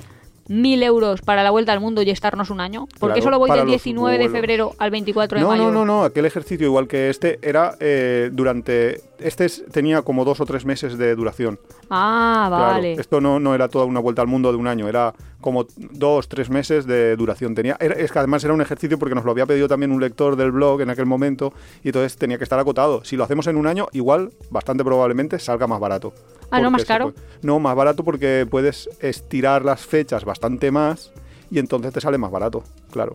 mil 0.48 0.82
euros 0.82 1.20
para 1.22 1.42
la 1.42 1.50
vuelta 1.50 1.72
al 1.72 1.80
mundo 1.80 2.02
y 2.02 2.10
estarnos 2.10 2.50
un 2.50 2.60
año? 2.60 2.86
Porque 2.98 3.14
Claro, 3.20 3.22
solo 3.22 3.38
voy 3.38 3.50
del 3.50 3.60
los 3.60 3.66
19 3.68 4.18
de 4.18 4.28
febrero 4.28 4.72
al 4.78 4.90
24 4.90 5.38
de 5.38 5.42
No, 5.42 5.50
mayo. 5.50 5.64
no, 5.64 5.70
no, 5.72 5.84
no, 5.84 6.04
aquel 6.04 6.24
ejercicio 6.26 6.66
igual 6.66 6.88
que 6.88 7.10
este 7.10 7.38
era 7.42 7.74
eh, 7.80 8.30
durante... 8.32 9.00
Este 9.24 9.44
es- 9.44 9.64
tenía 9.72 10.02
como 10.02 10.24
dos 10.24 10.40
o 10.40 10.46
tres 10.46 10.64
meses 10.64 10.98
de 10.98 11.14
duración. 11.14 11.58
Ah, 11.90 12.46
Claro, 12.48 12.64
vale. 12.74 12.92
esto 12.94 13.20
no, 13.20 13.38
no 13.40 13.54
era 13.54 13.68
toda 13.68 13.84
una 13.84 14.00
vuelta 14.00 14.22
al 14.22 14.28
mundo 14.28 14.50
de 14.52 14.58
un 14.58 14.66
año, 14.66 14.88
era 14.88 15.14
como 15.40 15.66
dos, 15.76 16.28
tres 16.28 16.50
meses 16.50 16.86
de 16.86 17.16
duración. 17.16 17.54
Tenía, 17.54 17.76
era- 17.80 17.94
es 17.94 18.12
que 18.12 18.18
además 18.18 18.44
era 18.44 18.54
un 18.54 18.60
ejercicio 18.60 18.98
porque 18.98 19.14
nos 19.14 19.24
lo 19.24 19.30
había 19.32 19.46
pedido 19.46 19.68
también 19.68 19.92
un 19.92 20.00
lector 20.00 20.36
del 20.36 20.52
blog 20.52 20.80
en 20.82 20.90
aquel 20.90 21.06
momento 21.06 21.52
y 21.82 21.88
entonces 21.88 22.16
tenía 22.16 22.38
que 22.38 22.44
estar 22.44 22.58
acotado. 22.58 23.04
Si 23.04 23.16
lo 23.16 23.24
hacemos 23.24 23.46
en 23.46 23.56
un 23.56 23.66
año, 23.66 23.88
igual, 23.92 24.30
bastante 24.50 24.84
probablemente, 24.84 25.38
salga 25.38 25.66
más 25.66 25.80
barato. 25.80 26.12
Ah, 26.50 26.60
¿no 26.60 26.70
más 26.70 26.84
caro? 26.84 27.12
puede- 27.12 27.26
no, 27.42 27.58
más 27.58 27.74
barato 27.74 28.04
porque 28.04 28.46
puedes 28.50 28.88
estirar 29.00 29.64
las 29.64 29.80
fechas 29.86 30.24
bastante 30.24 30.70
más 30.70 31.10
y 31.50 31.58
entonces 31.58 31.92
te 31.92 32.00
sale 32.00 32.18
más 32.18 32.30
barato, 32.30 32.62
claro. 32.90 33.14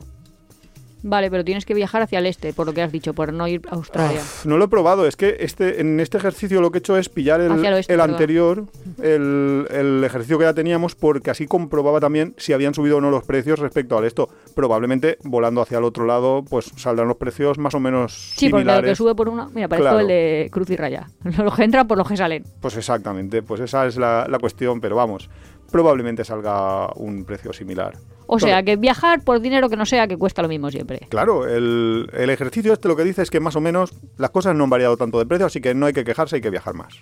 Vale, 1.04 1.30
pero 1.30 1.44
tienes 1.46 1.66
que 1.66 1.74
viajar 1.74 2.02
hacia 2.02 2.20
el 2.20 2.26
este, 2.26 2.54
por 2.54 2.66
lo 2.66 2.74
que 2.74 2.82
has 2.82 2.92
dicho, 2.92 3.14
por 3.14 3.32
no 3.32 3.48
ir 3.48 3.62
a 3.70 3.76
Australia. 3.76 4.20
Uf, 4.20 4.46
no 4.46 4.58
lo 4.58 4.66
he 4.66 4.68
probado, 4.68 5.06
es 5.08 5.16
que 5.16 5.38
este, 5.40 5.80
en 5.82 6.00
este 6.00 6.18
ejercicio 6.18 6.60
lo 6.62 6.72
que 6.72 6.78
he 6.78 6.80
hecho 6.80 6.98
es 6.98 7.08
pillar 7.10 7.40
el, 7.40 7.64
el 7.66 7.74
oeste, 7.74 7.94
el 7.94 8.02
anterior, 8.02 8.66
el, 9.02 9.68
el 9.70 10.04
ejercicio 10.04 10.38
que 10.38 10.46
ya 10.46 10.54
teníamos, 10.54 10.96
porque 10.96 11.30
así 11.32 11.46
comprobaba 11.48 12.00
también 12.00 12.34
si 12.38 12.54
habían 12.54 12.74
subido 12.74 12.98
o 12.98 13.02
no 13.02 13.12
los 13.12 13.24
precios 13.26 13.60
respecto 13.60 13.98
al 13.98 14.06
esto. 14.06 14.30
Probablemente 14.56 15.18
volando 15.24 15.62
hacia 15.62 15.78
el 15.78 15.84
otro 15.84 16.06
lado, 16.06 16.44
pues 16.50 16.72
saldrán 16.76 17.08
los 17.08 17.18
precios 17.18 17.58
más 17.58 17.76
o 17.76 17.80
menos 17.80 18.34
Sí, 18.36 18.50
porque 18.50 18.66
lo 18.66 18.72
que 18.72 18.76
similares. 18.78 18.98
sube 18.98 19.16
por 19.16 19.30
una. 19.30 19.48
Mira, 19.54 19.68
parece 19.68 19.84
Claro. 19.84 20.00
el 20.00 20.08
de 20.08 20.50
Cruz 20.52 20.70
y 20.72 20.76
Raya. 20.76 21.08
Los 21.38 21.56
que 21.56 21.64
entran 21.64 21.88
por 21.88 21.98
los 21.98 22.08
que 22.08 22.18
salen. 22.18 22.44
Pues 22.60 22.76
exactamente, 22.76 23.44
pues 23.44 23.62
esa 23.62 23.86
es 23.86 23.98
la, 23.98 24.26
la 24.30 24.40
cuestión, 24.40 24.82
pero 24.82 24.96
vamos, 24.96 25.30
probablemente 25.72 26.24
salga 26.24 26.90
un 26.96 27.24
precio 27.26 27.54
similar. 27.54 27.96
O 28.30 28.40
sea, 28.40 28.62
que 28.64 28.76
viajar 28.76 29.22
por 29.24 29.40
dinero 29.40 29.70
que 29.70 29.78
no 29.78 29.86
sea, 29.86 30.08
que 30.08 30.18
cuesta 30.18 30.42
lo 30.42 30.50
mismo 30.50 30.70
siempre. 30.70 31.00
Claro, 31.10 31.48
el, 31.48 32.10
el 32.14 32.30
ejercicio 32.30 32.74
este 32.74 32.88
lo 32.90 32.96
que 32.98 33.06
dice 33.06 33.22
es 33.22 33.30
que 33.30 33.40
más 33.40 33.56
o 33.56 33.62
menos 33.62 33.94
las 34.18 34.32
cosas 34.32 34.54
no 34.56 34.66
han 34.66 34.70
variado 34.70 34.98
tanto 34.98 35.18
de 35.20 35.26
precio, 35.26 35.46
así 35.46 35.62
que 35.62 35.74
no 35.74 35.86
hay 35.86 35.94
que 35.94 36.04
quejarse, 36.04 36.36
hay 36.36 36.42
que 36.42 36.50
viajar 36.50 36.74
más. 36.74 36.94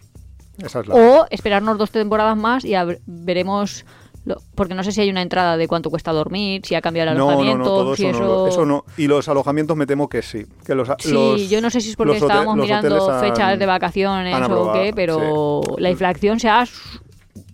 Esa 0.63 0.81
es 0.81 0.87
la... 0.87 0.95
O 0.95 1.25
esperarnos 1.31 1.77
dos 1.79 1.89
temporadas 1.91 2.37
más 2.37 2.63
y 2.63 2.73
veremos. 3.07 3.85
lo- 4.23 4.37
porque 4.55 4.73
no 4.75 4.83
sé 4.83 4.91
si 4.91 5.01
hay 5.01 5.09
una 5.09 5.21
entrada 5.21 5.57
de 5.57 5.67
cuánto 5.67 5.89
cuesta 5.89 6.11
dormir, 6.11 6.61
si 6.63 6.73
ha 6.75 6.81
cambiado 6.81 7.11
el 7.11 7.17
No, 7.17 7.29
alojamiento, 7.29 7.57
no, 7.63 7.65
todo 7.65 7.95
si 7.95 8.05
eso, 8.05 8.17
eso. 8.17 8.19
no, 8.23 8.27
lo- 8.35 8.47
eso 8.47 8.65
no. 8.65 8.85
Y 8.97 9.07
los 9.07 9.27
alojamientos 9.27 9.75
me 9.77 9.85
temo 9.85 10.07
que 10.09 10.21
sí. 10.21 10.45
Que 10.65 10.73
los, 10.75 10.89
Sí, 10.99 11.11
los- 11.11 11.49
yo 11.49 11.59
no 11.61 11.69
sé 11.71 11.81
si 11.81 11.89
es 11.91 11.95
porque 11.95 12.17
estábamos 12.17 12.55
mirando 12.55 13.11
han- 13.11 13.19
fechas 13.19 13.57
de 13.59 13.65
vacaciones 13.65 14.35
o 14.49 14.71
qué, 14.73 14.93
pero 14.95 15.61
la 15.77 15.89
inflación 15.89 16.39
se 16.39 16.49
ha. 16.49 16.65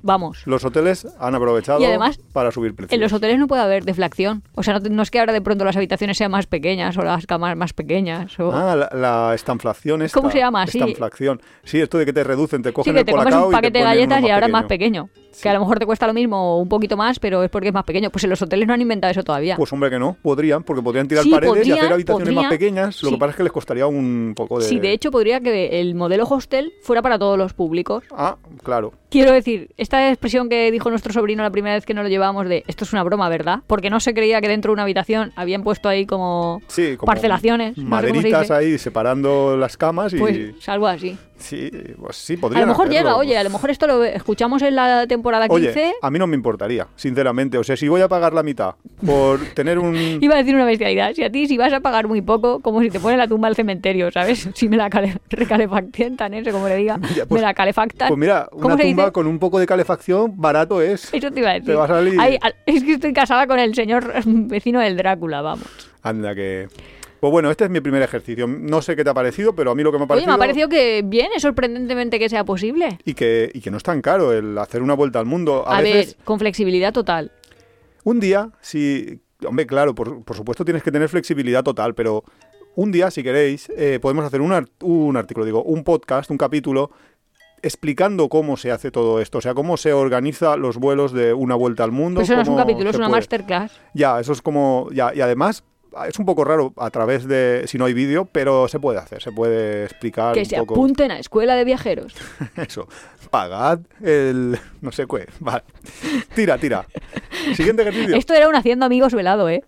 Vamos. 0.04 0.44
Los 0.46 0.64
hoteles 0.66 1.08
han 1.20 1.36
aprovechado 1.36 1.80
Y 1.82 1.86
además, 1.86 2.20
para 2.34 2.52
subir 2.52 2.76
precios. 2.76 2.94
En 2.94 3.02
los 3.02 3.14
hoteles 3.14 3.38
no 3.40 3.48
puede 3.48 3.62
haber 3.62 3.84
deflación. 3.86 4.44
O 4.56 4.64
sea, 4.64 4.80
no, 4.80 5.02
es 5.04 5.12
que 5.12 5.20
ahora 5.20 5.34
de 5.34 5.42
pronto 5.42 5.64
las 5.66 5.76
habitaciones 5.78 6.18
sean 6.18 6.32
más 6.32 6.48
pequeñas 6.48 6.98
o 6.98 7.04
las 7.04 7.26
camas 7.26 7.56
más 7.58 7.74
pequeñas. 7.74 8.40
O... 8.40 8.52
Ah, 8.52 8.76
la, 8.76 8.90
la 8.94 9.36
estanflación 9.36 10.02
esta. 10.02 10.20
¿Cómo 10.20 10.32
se 10.32 10.40
llama? 10.40 10.66
Sí. 10.68 10.80
Estanflación. 10.80 11.42
Sí, 11.64 11.80
esto 11.80 11.98
de 11.98 12.06
que 12.06 12.14
te 12.14 12.24
reducen, 12.24 12.62
te 12.62 12.70
Sí, 12.70 12.74
cogen 12.74 12.94
que 12.94 13.00
el 13.02 13.06
te 13.06 13.12
comes 13.12 13.34
un 13.34 13.42
y 13.42 13.46
te 13.48 13.52
paquete 13.52 13.78
de 13.80 13.84
galletas 13.84 14.24
y 14.24 14.30
ahora 14.30 14.46
es 14.48 14.52
más 14.52 14.66
pequeño. 14.66 15.10
Que 15.42 15.48
a 15.48 15.54
lo 15.54 15.62
mejor 15.62 15.80
te 15.80 15.86
cuesta 15.86 16.08
lo 16.08 16.14
mismo 16.14 16.56
o 16.56 16.58
un 16.62 16.68
poquito 16.68 16.98
más, 16.98 17.18
pero 17.20 17.42
es 17.44 17.50
porque 17.50 17.70
es 17.70 17.74
más 17.74 17.86
pequeño. 17.86 18.10
Pues 18.10 18.24
en 18.26 18.30
los 18.32 18.42
hoteles 18.42 18.68
no 18.68 18.74
han 18.74 18.82
inventado 18.82 19.12
eso 19.12 19.24
todavía. 19.24 19.56
Pues 19.56 19.72
hombre 19.72 19.90
que 19.90 19.98
no, 19.98 20.18
podrían, 20.22 20.64
porque 20.64 20.82
podrían 20.82 21.08
tirar 21.08 21.24
Sí, 21.24 21.32
paredes 21.32 21.66
y 21.68 21.72
hacer 21.72 21.94
habitaciones 21.94 22.34
más 22.34 22.48
pequeñas. 22.48 23.02
Lo 23.02 23.10
Sí. 23.10 23.16
que 23.16 23.20
pasa 23.20 23.30
es 23.32 23.36
que 23.38 23.44
les 23.44 23.52
costaría 23.54 23.88
un 23.88 24.34
poco 24.36 24.60
de... 24.60 24.66
Sí, 24.66 24.80
de 24.80 24.92
hecho 24.92 25.10
podría 25.10 25.40
que 25.40 25.80
el 25.80 25.96
modelo 25.96 26.26
hostel 26.26 26.74
fuera 26.84 27.02
para 27.02 27.18
todos 27.18 27.38
los 27.38 27.54
públicos. 27.54 28.04
Ah, 28.12 28.36
claro. 28.64 28.92
Quiero 29.10 29.32
decir, 29.32 29.70
esta 29.92 30.08
expresión 30.10 30.48
que 30.48 30.72
dijo 30.72 30.90
nuestro 30.90 31.12
sobrino 31.12 31.44
la 31.44 31.50
primera 31.50 31.76
vez 31.76 31.86
que 31.86 31.94
nos 31.94 32.04
lo 32.06 32.10
llevábamos 32.10 32.48
de 32.48 32.64
esto 32.66 32.86
es 32.86 32.94
una 32.94 33.04
broma, 33.04 33.28
¿verdad? 33.28 33.60
Porque 33.68 33.90
no 33.90 34.00
se 34.00 34.14
creía 34.14 34.40
que 34.40 34.48
dentro 34.48 34.70
de 34.70 34.74
una 34.76 34.84
habitación 34.84 35.34
habían 35.36 35.64
puesto 35.64 35.90
ahí 35.90 36.06
como 36.06 36.62
Sí, 36.68 36.96
como 36.96 37.08
parcelaciones. 37.08 37.76
no 37.78 37.84
sé 37.84 37.84
cómo 37.84 38.00
se 38.02 38.08
Maderitas 38.08 38.52
ahí 38.52 38.78
separando 38.78 39.58
las 39.58 39.76
camas 39.76 40.14
y... 40.14 40.18
Pues 40.18 40.70
algo 40.70 40.88
así. 40.88 41.18
Sí, 41.42 41.70
pues 42.00 42.16
sí, 42.16 42.34
A 42.36 42.38
podrían 42.42 42.62
lo 42.62 42.68
mejor 42.68 42.88
hacerlo, 42.88 43.10
llega, 43.10 43.18
oye, 43.18 43.38
a 43.38 43.44
lo 43.44 43.50
mejor 43.50 43.70
esto 43.72 43.88
lo 43.88 44.04
escuchamos 44.04 44.62
en 44.62 44.76
la 44.76 45.06
temporada 45.08 45.48
15. 45.50 45.70
Oye, 45.70 45.94
a 46.02 46.10
mí 46.12 46.20
no 46.20 46.28
me 46.28 46.36
importaría, 46.36 46.88
sinceramente. 46.96 47.58
O 47.58 47.64
sea, 47.64 47.76
si 47.76 47.88
voy 47.88 48.02
a 48.02 48.08
pagar 48.08 48.34
la 48.34 48.44
mitad 48.44 48.76
por 49.06 49.40
tener 49.56 49.80
un... 49.80 49.96
Iba 50.22 50.36
a 50.36 50.38
decir 50.38 50.56
una 50.56 50.66
bestialidad. 50.66 51.14
Si 51.14 51.24
a 51.24 51.32
ti, 51.32 51.48
si 51.48 51.58
vas 51.58 51.74
a 51.74 51.80
pagar 51.82 52.08
muy 52.08 52.22
poco, 52.22 52.60
como 52.62 52.82
si 52.82 52.90
te 52.90 53.00
ponen 53.00 53.18
la 53.18 53.28
tumba 53.28 53.48
al 53.48 53.56
cementerio, 53.56 54.12
¿sabes? 54.12 54.48
Si 54.56 54.70
me 54.70 54.78
la 54.78 54.90
cale 54.90 55.16
recalefactan, 55.30 56.34
eso 56.34 56.52
como 56.52 56.68
le 56.68 56.76
diga. 56.78 57.00
Ya, 57.16 57.26
pues- 57.26 57.42
me 57.42 57.42
la 57.42 57.54
calefactan. 57.54 58.08
Pues 58.08 58.18
mira, 58.20 58.48
¿Cómo 58.52 58.68
una 58.68 58.78
tumba 58.78 59.04
dice? 59.04 59.12
con 59.12 59.28
un 59.28 59.40
poco 59.40 59.60
de 59.60 59.66
calefacción 59.66 60.34
barato 60.40 60.82
es. 60.82 61.14
Eso 61.14 61.32
te 61.32 61.40
iba 61.40 61.50
a 61.50 61.54
decir. 61.54 61.68
Te 61.68 61.76
va 61.76 61.86
a 61.86 61.88
salir- 61.88 62.18
Ay, 62.20 62.38
al- 62.42 62.56
es 62.66 62.84
que 62.84 62.94
estoy 62.94 63.14
casada 63.14 63.48
con 63.48 63.60
el 63.60 63.74
señor 63.76 64.14
vecino 64.26 64.80
del 64.80 64.96
Drácula, 64.98 65.42
vamos. 65.42 65.66
Anda 66.04 66.34
que... 66.36 66.68
Pues 67.22 67.32
bueno, 67.32 67.52
este 67.52 67.66
es 67.66 67.70
mi 67.70 67.80
primer 67.82 68.02
ejercicio. 68.02 68.48
No 68.48 68.82
sé 68.82 68.96
qué 68.96 69.04
te 69.04 69.12
ha 69.12 69.14
parecido, 69.14 69.54
pero 69.56 69.70
a 69.72 69.76
mí 69.76 69.84
lo 69.84 69.92
que 69.92 70.00
me 70.00 70.04
ha 70.04 70.06
Oye, 70.06 70.10
parecido... 70.10 70.28
me 70.32 70.34
ha 70.34 70.38
parecido 70.40 70.70
que 70.70 71.04
bien, 71.06 71.30
es 71.36 71.44
sorprendentemente 71.44 72.18
que 72.18 72.28
sea 72.30 72.44
posible. 72.44 72.98
Y 73.06 73.14
que, 73.14 73.52
y 73.54 73.62
que 73.62 73.70
no 73.70 73.78
es 73.78 73.84
tan 73.84 74.02
caro 74.02 74.34
el 74.34 74.58
hacer 74.58 74.82
una 74.82 74.96
vuelta 74.96 75.20
al 75.20 75.28
mundo. 75.28 75.64
A, 75.68 75.78
A, 75.78 75.82
veces, 75.82 76.18
ver, 76.18 76.26
con 76.26 76.40
flexibilidad 76.40 76.92
total. 76.92 77.32
un 78.04 78.20
día, 78.20 78.50
si... 78.60 79.22
Hombre, 79.46 79.66
claro, 79.68 79.96
por, 79.96 80.24
por 80.24 80.36
supuesto 80.36 80.66
tienes 80.66 80.84
que 80.84 80.92
tener 80.92 81.10
flexibilidad 81.10 81.64
total, 81.64 81.96
pero 81.96 82.24
un 82.76 82.92
día, 82.92 83.10
si 83.12 83.22
queréis, 83.24 83.70
eh, 83.78 84.00
podemos 84.02 84.26
hacer 84.26 84.42
un, 84.42 84.68
un 84.82 85.18
artículo, 85.18 85.46
digo, 85.46 85.64
un 85.64 85.84
podcast, 85.84 86.30
un 86.32 86.38
capítulo, 86.38 86.92
explicando 87.62 88.30
cómo 88.30 88.58
se 88.58 88.72
hace 88.72 88.90
todo 88.92 89.20
esto, 89.22 89.38
o 89.38 89.42
sea, 89.42 89.54
cómo 89.54 89.78
se 89.78 89.94
organiza 89.94 90.58
los 90.58 90.78
vuelos 90.78 91.12
de 91.12 91.34
una 91.34 91.54
vuelta 91.56 91.84
al 91.84 91.92
mundo. 91.92 92.22
Pero 92.22 92.24
eso 92.26 92.36
no 92.36 92.42
es 92.42 92.48
un 92.48 92.56
capítulo, 92.58 92.90
es 92.90 92.96
una 92.96 93.08
puede. 93.08 93.18
masterclass. 93.20 93.80
Ya, 93.94 94.20
eso 94.20 94.34
es 94.34 94.42
como... 94.42 94.90
Ya, 94.92 95.14
y 95.14 95.22
además... 95.22 95.64
Es 96.08 96.18
un 96.20 96.26
poco 96.26 96.44
raro 96.46 96.74
a 96.78 96.90
través 96.90 97.28
de 97.28 97.64
si 97.68 97.78
no 97.78 97.86
hay 97.86 97.94
vídeo, 97.94 98.26
pero 98.32 98.68
se 98.68 98.80
puede 98.80 99.00
hacer, 99.00 99.22
se 99.22 99.32
puede 99.32 99.84
explicar 99.86 100.34
Que 100.34 100.40
un 100.42 100.46
se 100.46 100.58
poco 100.58 100.74
apunten 100.76 101.12
a 101.12 101.20
escuela 101.20 101.56
de 101.56 101.66
viajeros. 101.66 102.14
eso. 102.56 102.88
Pagad 103.30 103.80
el 104.02 104.58
no 104.82 104.92
sé 104.92 105.06
qué. 105.08 105.28
Vale. 105.40 105.64
Tira, 106.36 106.58
tira. 106.58 106.86
Siguiente 107.56 107.82
ejercicio. 107.84 108.16
Esto 108.16 108.34
era 108.34 108.48
un 108.50 108.56
haciendo 108.56 108.86
amigos 108.86 109.14
velado, 109.14 109.50
¿eh? 109.50 109.64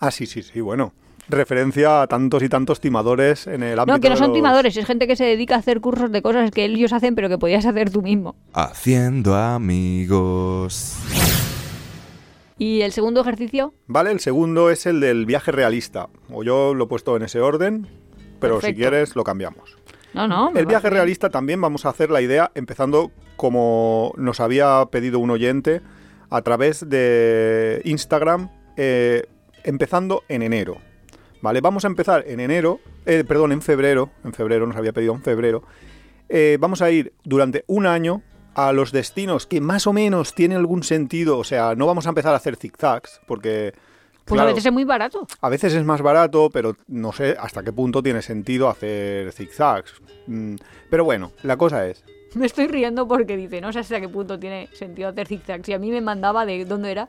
Ah, 0.00 0.10
sí, 0.10 0.26
sí, 0.26 0.42
sí, 0.42 0.60
bueno. 0.60 0.92
Referencia 1.28 2.02
a 2.02 2.06
tantos 2.06 2.40
y 2.44 2.48
tantos 2.48 2.80
timadores 2.80 3.48
en 3.48 3.64
el 3.64 3.78
ámbito 3.80 3.96
No, 3.96 4.00
que 4.00 4.10
no 4.10 4.16
son 4.16 4.28
los- 4.28 4.36
timadores, 4.36 4.76
es 4.76 4.86
gente 4.86 5.08
que 5.08 5.16
se 5.16 5.24
dedica 5.24 5.56
a 5.56 5.58
hacer 5.58 5.80
cursos 5.80 6.12
de 6.12 6.22
cosas 6.22 6.52
que 6.52 6.64
ellos 6.64 6.92
hacen 6.92 7.16
pero 7.16 7.28
que 7.28 7.36
podías 7.38 7.66
hacer 7.66 7.90
tú 7.90 8.00
mismo. 8.02 8.36
Haciendo 8.52 9.34
amigos. 9.34 10.96
¿Y 12.58 12.80
el 12.82 12.92
segundo 12.92 13.20
ejercicio? 13.20 13.74
Vale, 13.86 14.10
el 14.10 14.20
segundo 14.20 14.70
es 14.70 14.86
el 14.86 15.00
del 15.00 15.26
viaje 15.26 15.52
realista. 15.52 16.08
O 16.32 16.42
yo 16.42 16.74
lo 16.74 16.84
he 16.84 16.86
puesto 16.88 17.16
en 17.16 17.22
ese 17.22 17.40
orden, 17.40 17.86
pero 18.40 18.60
si 18.60 18.74
quieres 18.74 19.14
lo 19.14 19.24
cambiamos. 19.24 19.76
No, 20.14 20.26
no. 20.26 20.52
El 20.54 20.64
viaje 20.64 20.88
realista 20.88 21.28
también 21.28 21.60
vamos 21.60 21.84
a 21.84 21.90
hacer 21.90 22.10
la 22.10 22.22
idea 22.22 22.50
empezando 22.54 23.10
como 23.36 24.14
nos 24.16 24.40
había 24.40 24.86
pedido 24.90 25.18
un 25.18 25.30
oyente 25.30 25.82
a 26.30 26.40
través 26.40 26.88
de 26.88 27.82
Instagram, 27.84 28.50
eh, 28.78 29.24
empezando 29.64 30.22
en 30.28 30.42
enero. 30.42 30.78
Vale, 31.42 31.60
vamos 31.60 31.84
a 31.84 31.88
empezar 31.88 32.24
en 32.26 32.40
enero, 32.40 32.80
eh, 33.04 33.24
perdón, 33.28 33.52
en 33.52 33.60
febrero, 33.60 34.10
en 34.24 34.32
febrero 34.32 34.66
nos 34.66 34.76
había 34.76 34.92
pedido 34.92 35.14
en 35.14 35.22
febrero. 35.22 35.62
Eh, 36.28 36.56
vamos 36.58 36.80
a 36.80 36.90
ir 36.90 37.12
durante 37.22 37.64
un 37.66 37.86
año 37.86 38.22
a 38.56 38.72
los 38.72 38.90
destinos 38.90 39.46
que 39.46 39.60
más 39.60 39.86
o 39.86 39.92
menos 39.92 40.34
tienen 40.34 40.56
algún 40.56 40.82
sentido, 40.82 41.38
o 41.38 41.44
sea, 41.44 41.74
no 41.74 41.86
vamos 41.86 42.06
a 42.06 42.08
empezar 42.08 42.32
a 42.32 42.36
hacer 42.38 42.56
zigzags, 42.56 43.20
porque... 43.26 43.74
Pues 44.24 44.38
claro, 44.38 44.48
a 44.48 44.52
veces 44.52 44.66
es 44.66 44.72
muy 44.72 44.84
barato. 44.84 45.24
a 45.40 45.48
veces 45.48 45.74
es 45.74 45.84
más 45.84 46.02
barato, 46.02 46.50
pero 46.50 46.74
no 46.88 47.12
sé 47.12 47.36
hasta 47.38 47.62
qué 47.62 47.72
punto 47.72 48.02
tiene 48.02 48.22
sentido 48.22 48.68
hacer 48.68 49.30
zigzags. 49.32 49.92
Mm, 50.26 50.56
Pero 50.90 51.04
bueno, 51.04 51.30
la 51.44 51.56
cosa 51.56 51.86
es, 51.86 52.02
Me 52.34 52.46
estoy 52.46 52.66
riendo 52.66 53.06
porque 53.06 53.36
dice, 53.36 53.60
no 53.60 53.72
sé 53.72 53.78
hasta 53.80 54.00
qué 54.00 54.08
punto 54.08 54.38
tiene 54.38 54.68
sentido 54.72 55.08
hacer 55.10 55.26
zigzags. 55.26 55.68
Y 55.68 55.74
a 55.74 55.78
mí 55.78 55.90
me 55.90 56.00
mandaba 56.00 56.44
de, 56.44 56.64
¿dónde 56.64 56.90
era? 56.90 57.08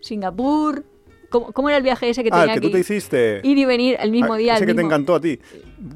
Singapur. 0.00 0.84
¿Cómo, 1.30 1.52
cómo 1.52 1.68
era 1.68 1.76
el 1.76 1.82
viaje 1.82 2.08
ese 2.08 2.24
que 2.24 2.30
ah, 2.32 2.36
el 2.36 2.40
tenía 2.42 2.54
que 2.54 2.60
tú 2.60 2.70
te 2.70 2.78
hiciste... 2.78 3.40
ir 3.42 3.58
y 3.58 3.64
venir 3.64 3.96
el 4.00 4.10
mismo 4.10 4.34
ah, 4.34 4.36
día? 4.38 4.54
Ese 4.54 4.64
que 4.64 4.72
te 4.72 4.82
mismo- 4.82 4.88
encantó 4.88 5.14
a 5.14 5.20
ti. 5.20 5.38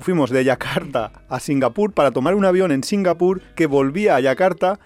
Fuimos 0.01 0.31
de 0.31 0.45
Yakarta 0.45 1.25
a 1.29 1.40
Singapur 1.40 1.92
para 1.92 2.11
tomar 2.11 2.35
un 2.35 2.45
avión 2.45 2.71
en 2.71 2.85
Singapur 2.85 3.40
que 3.55 3.66
volvía 3.66 4.16
a 4.16 4.21
Yakarta, 4.21 4.79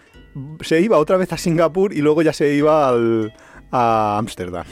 se 0.60 0.80
iba 0.80 0.98
otra 0.98 1.16
vez 1.16 1.32
a 1.32 1.38
Singapur 1.38 1.92
y 1.92 2.00
luego 2.00 2.22
ya 2.22 2.32
se 2.32 2.54
iba 2.54 2.88
al, 2.88 3.32
a 3.72 4.18
Ámsterdam. 4.18 4.66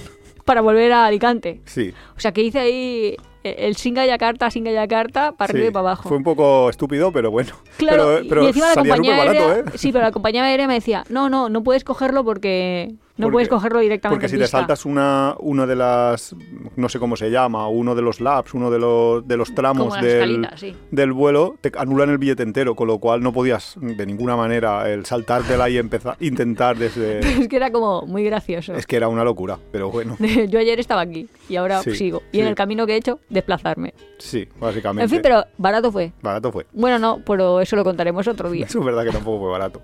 Para 0.44 0.60
volver 0.60 0.92
a 0.92 1.06
Alicante. 1.06 1.62
Sí. 1.64 1.92
O 2.16 2.20
sea, 2.20 2.32
que 2.32 2.42
hice 2.42 2.58
ahí 2.58 3.16
eh, 3.42 3.56
el 3.58 3.76
Singa 3.76 4.04
Yakarta, 4.06 4.50
Singa 4.50 4.70
Yakarta, 4.72 5.32
para 5.32 5.50
sí. 5.50 5.56
arriba 5.56 5.68
y 5.68 5.72
para 5.72 5.80
abajo. 5.80 6.08
Fue 6.08 6.18
un 6.18 6.22
poco 6.22 6.68
estúpido, 6.68 7.12
pero 7.12 7.30
bueno. 7.30 7.52
Claro, 7.78 8.16
pero, 8.16 8.28
pero 8.28 8.42
y 8.44 8.46
encima 8.48 8.68
la 8.68 8.74
compañía 8.74 9.16
aérea, 9.16 9.46
barato, 9.46 9.70
¿eh? 9.70 9.72
sí, 9.78 9.90
pero 9.90 10.04
la 10.04 10.12
compañía 10.12 10.44
aérea 10.44 10.68
me 10.68 10.74
decía, 10.74 11.04
no, 11.08 11.30
no, 11.30 11.48
no 11.48 11.62
puedes 11.62 11.82
cogerlo 11.82 12.24
porque 12.24 12.94
no 13.16 13.26
Porque- 13.26 13.32
puedes 13.34 13.48
cogerlo 13.48 13.78
directamente. 13.80 14.16
Porque 14.16 14.28
si 14.28 14.36
te 14.36 14.42
pista". 14.42 14.58
saltas 14.58 14.84
una, 14.84 15.36
una 15.38 15.66
de 15.66 15.76
las, 15.76 16.34
no 16.76 16.88
sé 16.88 16.98
cómo 16.98 17.16
se 17.16 17.30
llama, 17.30 17.68
uno 17.68 17.94
de 17.94 18.02
los 18.02 18.20
laps, 18.20 18.54
uno 18.54 18.70
de 18.70 18.78
los, 18.80 19.26
de 19.28 19.36
los 19.36 19.54
tramos 19.54 20.00
del, 20.00 20.48
sí. 20.56 20.74
del 20.90 21.12
vuelo, 21.12 21.54
te 21.60 21.70
anulan 21.78 22.10
el 22.10 22.18
billete 22.18 22.42
entero, 22.42 22.74
con 22.74 22.88
lo 22.88 22.98
cual 22.98 23.22
no 23.22 23.32
podías 23.32 23.76
de 23.80 24.04
ninguna 24.06 24.36
manera 24.36 24.90
el 24.90 25.06
saltártela 25.06 25.68
y 25.70 25.78
empezar, 25.78 26.16
intentar 26.20 26.76
desde... 26.76 27.20
Es 27.44 27.48
que 27.48 27.56
era 27.56 27.70
como 27.70 28.02
muy 28.02 28.24
gracioso. 28.24 28.74
Es 28.74 28.86
que 28.86 28.96
era 28.96 29.06
una 29.08 29.22
locura, 29.24 29.58
pero 29.70 29.90
bueno, 29.90 30.16
Yo 30.48 30.58
ayer 30.58 30.80
estaba 30.80 31.02
aquí 31.02 31.28
y 31.48 31.56
ahora 31.56 31.82
Sí, 31.82 31.94
sigo. 31.94 32.22
Y 32.32 32.36
sí. 32.38 32.40
en 32.40 32.48
el 32.48 32.54
camino 32.56 32.84
que 32.86 32.94
he 32.94 32.96
hecho, 32.96 33.20
desplazarme. 33.30 33.94
sí, 34.18 34.48
básicamente. 34.58 35.04
En 35.04 35.10
fin, 35.10 35.20
pero 35.22 35.44
barato 35.56 35.92
fue. 35.92 36.12
Barato 36.20 36.50
fue. 36.50 36.66
Bueno, 36.72 36.98
no, 36.98 37.20
pero 37.24 37.60
eso 37.60 37.76
lo 37.76 37.84
contaremos 37.84 38.26
otro 38.26 38.50
día. 38.50 38.66
Eso 38.66 38.80
es 38.80 38.84
verdad 38.84 39.04
que 39.04 39.10
tampoco 39.12 39.38
fue 39.44 39.50
barato. 39.52 39.80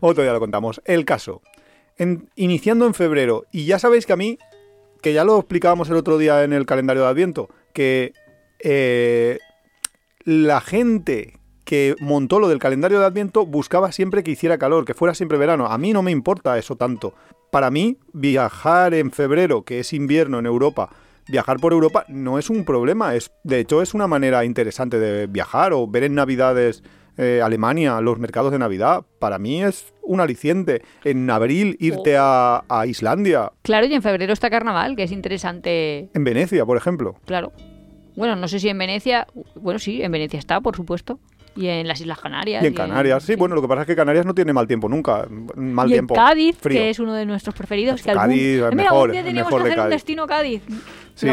Otro 0.00 0.22
día 0.22 0.32
lo 0.32 0.40
contamos. 0.40 0.80
El 0.84 1.04
caso. 1.04 1.40
En- 1.98 2.28
iniciando 2.36 2.86
en 2.86 2.94
febrero, 2.94 3.44
y 3.52 3.64
ya 3.66 3.78
sabéis 3.78 4.06
que 4.06 4.12
a 4.12 4.16
mí, 4.16 4.38
que 5.02 5.12
ya 5.12 5.24
lo 5.24 5.38
explicábamos 5.38 5.88
el 5.88 5.96
otro 5.96 6.18
día 6.18 6.44
en 6.44 6.52
el 6.52 6.66
calendario 6.66 7.02
de 7.02 7.08
Adviento, 7.08 7.48
que 7.72 8.12
eh, 8.60 9.38
la 10.24 10.60
gente 10.60 11.38
que 11.64 11.94
montó 12.00 12.38
lo 12.38 12.48
del 12.48 12.58
calendario 12.58 13.00
de 13.00 13.06
Adviento 13.06 13.44
buscaba 13.44 13.92
siempre 13.92 14.22
que 14.22 14.30
hiciera 14.30 14.58
calor, 14.58 14.84
que 14.84 14.94
fuera 14.94 15.14
siempre 15.14 15.38
verano. 15.38 15.66
A 15.66 15.78
mí 15.78 15.92
no 15.92 16.02
me 16.02 16.12
importa 16.12 16.56
eso 16.58 16.76
tanto. 16.76 17.14
Para 17.50 17.70
mí, 17.70 17.98
viajar 18.12 18.94
en 18.94 19.10
febrero, 19.10 19.62
que 19.64 19.80
es 19.80 19.92
invierno 19.92 20.38
en 20.38 20.46
Europa, 20.46 20.90
viajar 21.28 21.58
por 21.58 21.72
Europa 21.72 22.04
no 22.08 22.38
es 22.38 22.50
un 22.50 22.64
problema. 22.64 23.14
Es, 23.14 23.32
de 23.42 23.58
hecho, 23.60 23.82
es 23.82 23.94
una 23.94 24.06
manera 24.06 24.44
interesante 24.44 24.98
de 24.98 25.26
viajar 25.26 25.72
o 25.72 25.86
ver 25.88 26.04
en 26.04 26.14
Navidades 26.14 26.82
eh, 27.18 27.40
Alemania, 27.42 28.00
los 28.00 28.18
mercados 28.18 28.52
de 28.52 28.58
Navidad. 28.58 29.04
Para 29.18 29.38
mí 29.38 29.62
es 29.62 29.92
un 30.02 30.20
aliciente. 30.20 30.82
En 31.04 31.28
abril 31.30 31.76
irte 31.80 32.16
a, 32.18 32.64
a 32.68 32.86
Islandia, 32.86 33.52
Claro, 33.62 33.86
y 33.86 33.94
en 33.94 34.02
febrero 34.02 34.32
está 34.32 34.50
carnaval, 34.50 34.96
que 34.96 35.04
es 35.04 35.12
interesante. 35.12 36.08
en 36.12 36.24
Venecia, 36.24 36.64
por 36.66 36.76
ejemplo. 36.76 37.16
Claro. 37.24 37.52
Bueno, 38.16 38.34
no 38.36 38.48
sé 38.48 38.58
si 38.60 38.68
en 38.68 38.78
Venecia. 38.78 39.26
Bueno, 39.56 39.78
sí, 39.78 40.02
en 40.02 40.10
Venecia 40.12 40.38
está, 40.38 40.60
por 40.60 40.74
supuesto. 40.76 41.18
Y 41.54 41.68
en 41.68 41.88
las 41.88 42.00
Islas 42.02 42.18
Canarias. 42.18 42.62
Y 42.62 42.66
en 42.66 42.74
Canarias. 42.74 43.22
Sí, 43.22 43.34
bueno, 43.34 43.54
lo 43.54 43.62
que 43.62 43.68
pasa 43.68 43.80
es 43.82 43.86
que 43.86 43.96
Canarias 43.96 44.26
no 44.26 44.34
tiene 44.34 44.52
mal 44.52 44.66
tiempo 44.66 44.88
nunca. 44.90 45.26
Mal 45.54 45.88
y 45.88 45.92
tiempo. 45.92 46.14
en 46.14 46.20
Cádiz, 46.20 46.56
frío. 46.58 46.78
que 46.78 46.90
es 46.90 46.98
uno 46.98 47.14
de 47.14 47.24
nuestros 47.24 47.54
preferidos. 47.54 48.02
Que 48.02 48.12
Cádiz, 48.12 48.56
Mira, 48.56 48.70
mejor, 48.72 48.92
algún 48.92 49.10
día 49.12 49.20
el 49.20 49.26
teníamos 49.26 49.52
mejor 49.52 49.62
que 49.62 49.68
de 49.68 49.72
hacer 49.72 49.78
un 49.78 49.84
Cádiz. 49.84 49.94
destino 49.94 50.26
Cádiz. 50.26 50.62
Sí, 51.14 51.28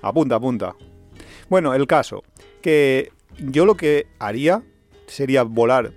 apunta, 0.00 0.34
apunta. 0.36 0.74
Bueno, 1.50 1.74
el 1.74 1.86
caso, 1.86 2.22
que 2.62 3.12
yo 3.38 3.66
lo 3.66 3.76
que 3.76 4.06
haría 4.18 4.62
sería 5.06 5.42
volar. 5.42 5.92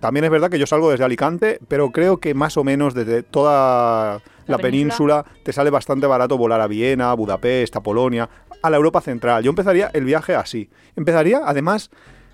También 0.00 0.24
es 0.24 0.30
verdad 0.30 0.50
que 0.50 0.58
yo 0.58 0.66
salgo 0.66 0.90
desde 0.90 1.04
Alicante, 1.04 1.60
pero 1.68 1.90
creo 1.90 2.18
que 2.18 2.34
más 2.34 2.56
o 2.56 2.64
menos 2.64 2.92
desde 2.92 3.22
toda 3.22 4.20
la, 4.46 4.58
península. 4.58 5.22
península 5.22 5.24
te 5.44 5.52
sale 5.52 5.70
bastante 5.70 6.08
barato 6.08 6.36
volar 6.36 6.60
a 6.60 6.66
Viena, 6.66 7.12
a 7.12 7.14
Budapest, 7.14 7.76
a 7.76 7.82
Polonia, 7.82 8.28
a 8.62 8.70
la 8.70 8.76
Europa 8.76 9.00
Central. 9.00 9.44
Yo 9.44 9.50
empezaría 9.50 9.90
el 9.92 10.04
viaje 10.04 10.34
así. 10.34 10.70
Empezaría, 10.96 11.42
además, 11.44 11.90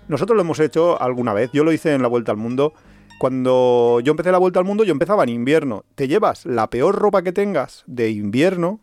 nosotros 0.07 0.35
lo 0.35 0.41
hemos 0.41 0.59
hecho 0.59 0.99
alguna 0.99 1.33
vez, 1.33 1.51
yo 1.53 1.63
lo 1.63 1.71
hice 1.71 1.93
en 1.93 2.01
la 2.01 2.07
Vuelta 2.07 2.31
al 2.31 2.37
Mundo. 2.37 2.73
Cuando 3.19 3.99
yo 4.03 4.11
empecé 4.11 4.31
la 4.31 4.39
Vuelta 4.39 4.59
al 4.59 4.65
Mundo, 4.65 4.83
yo 4.83 4.91
empezaba 4.91 5.23
en 5.23 5.29
invierno. 5.29 5.85
Te 5.93 6.07
llevas 6.07 6.47
la 6.47 6.71
peor 6.71 6.95
ropa 6.95 7.21
que 7.21 7.33
tengas 7.33 7.83
de 7.85 8.09
invierno 8.09 8.79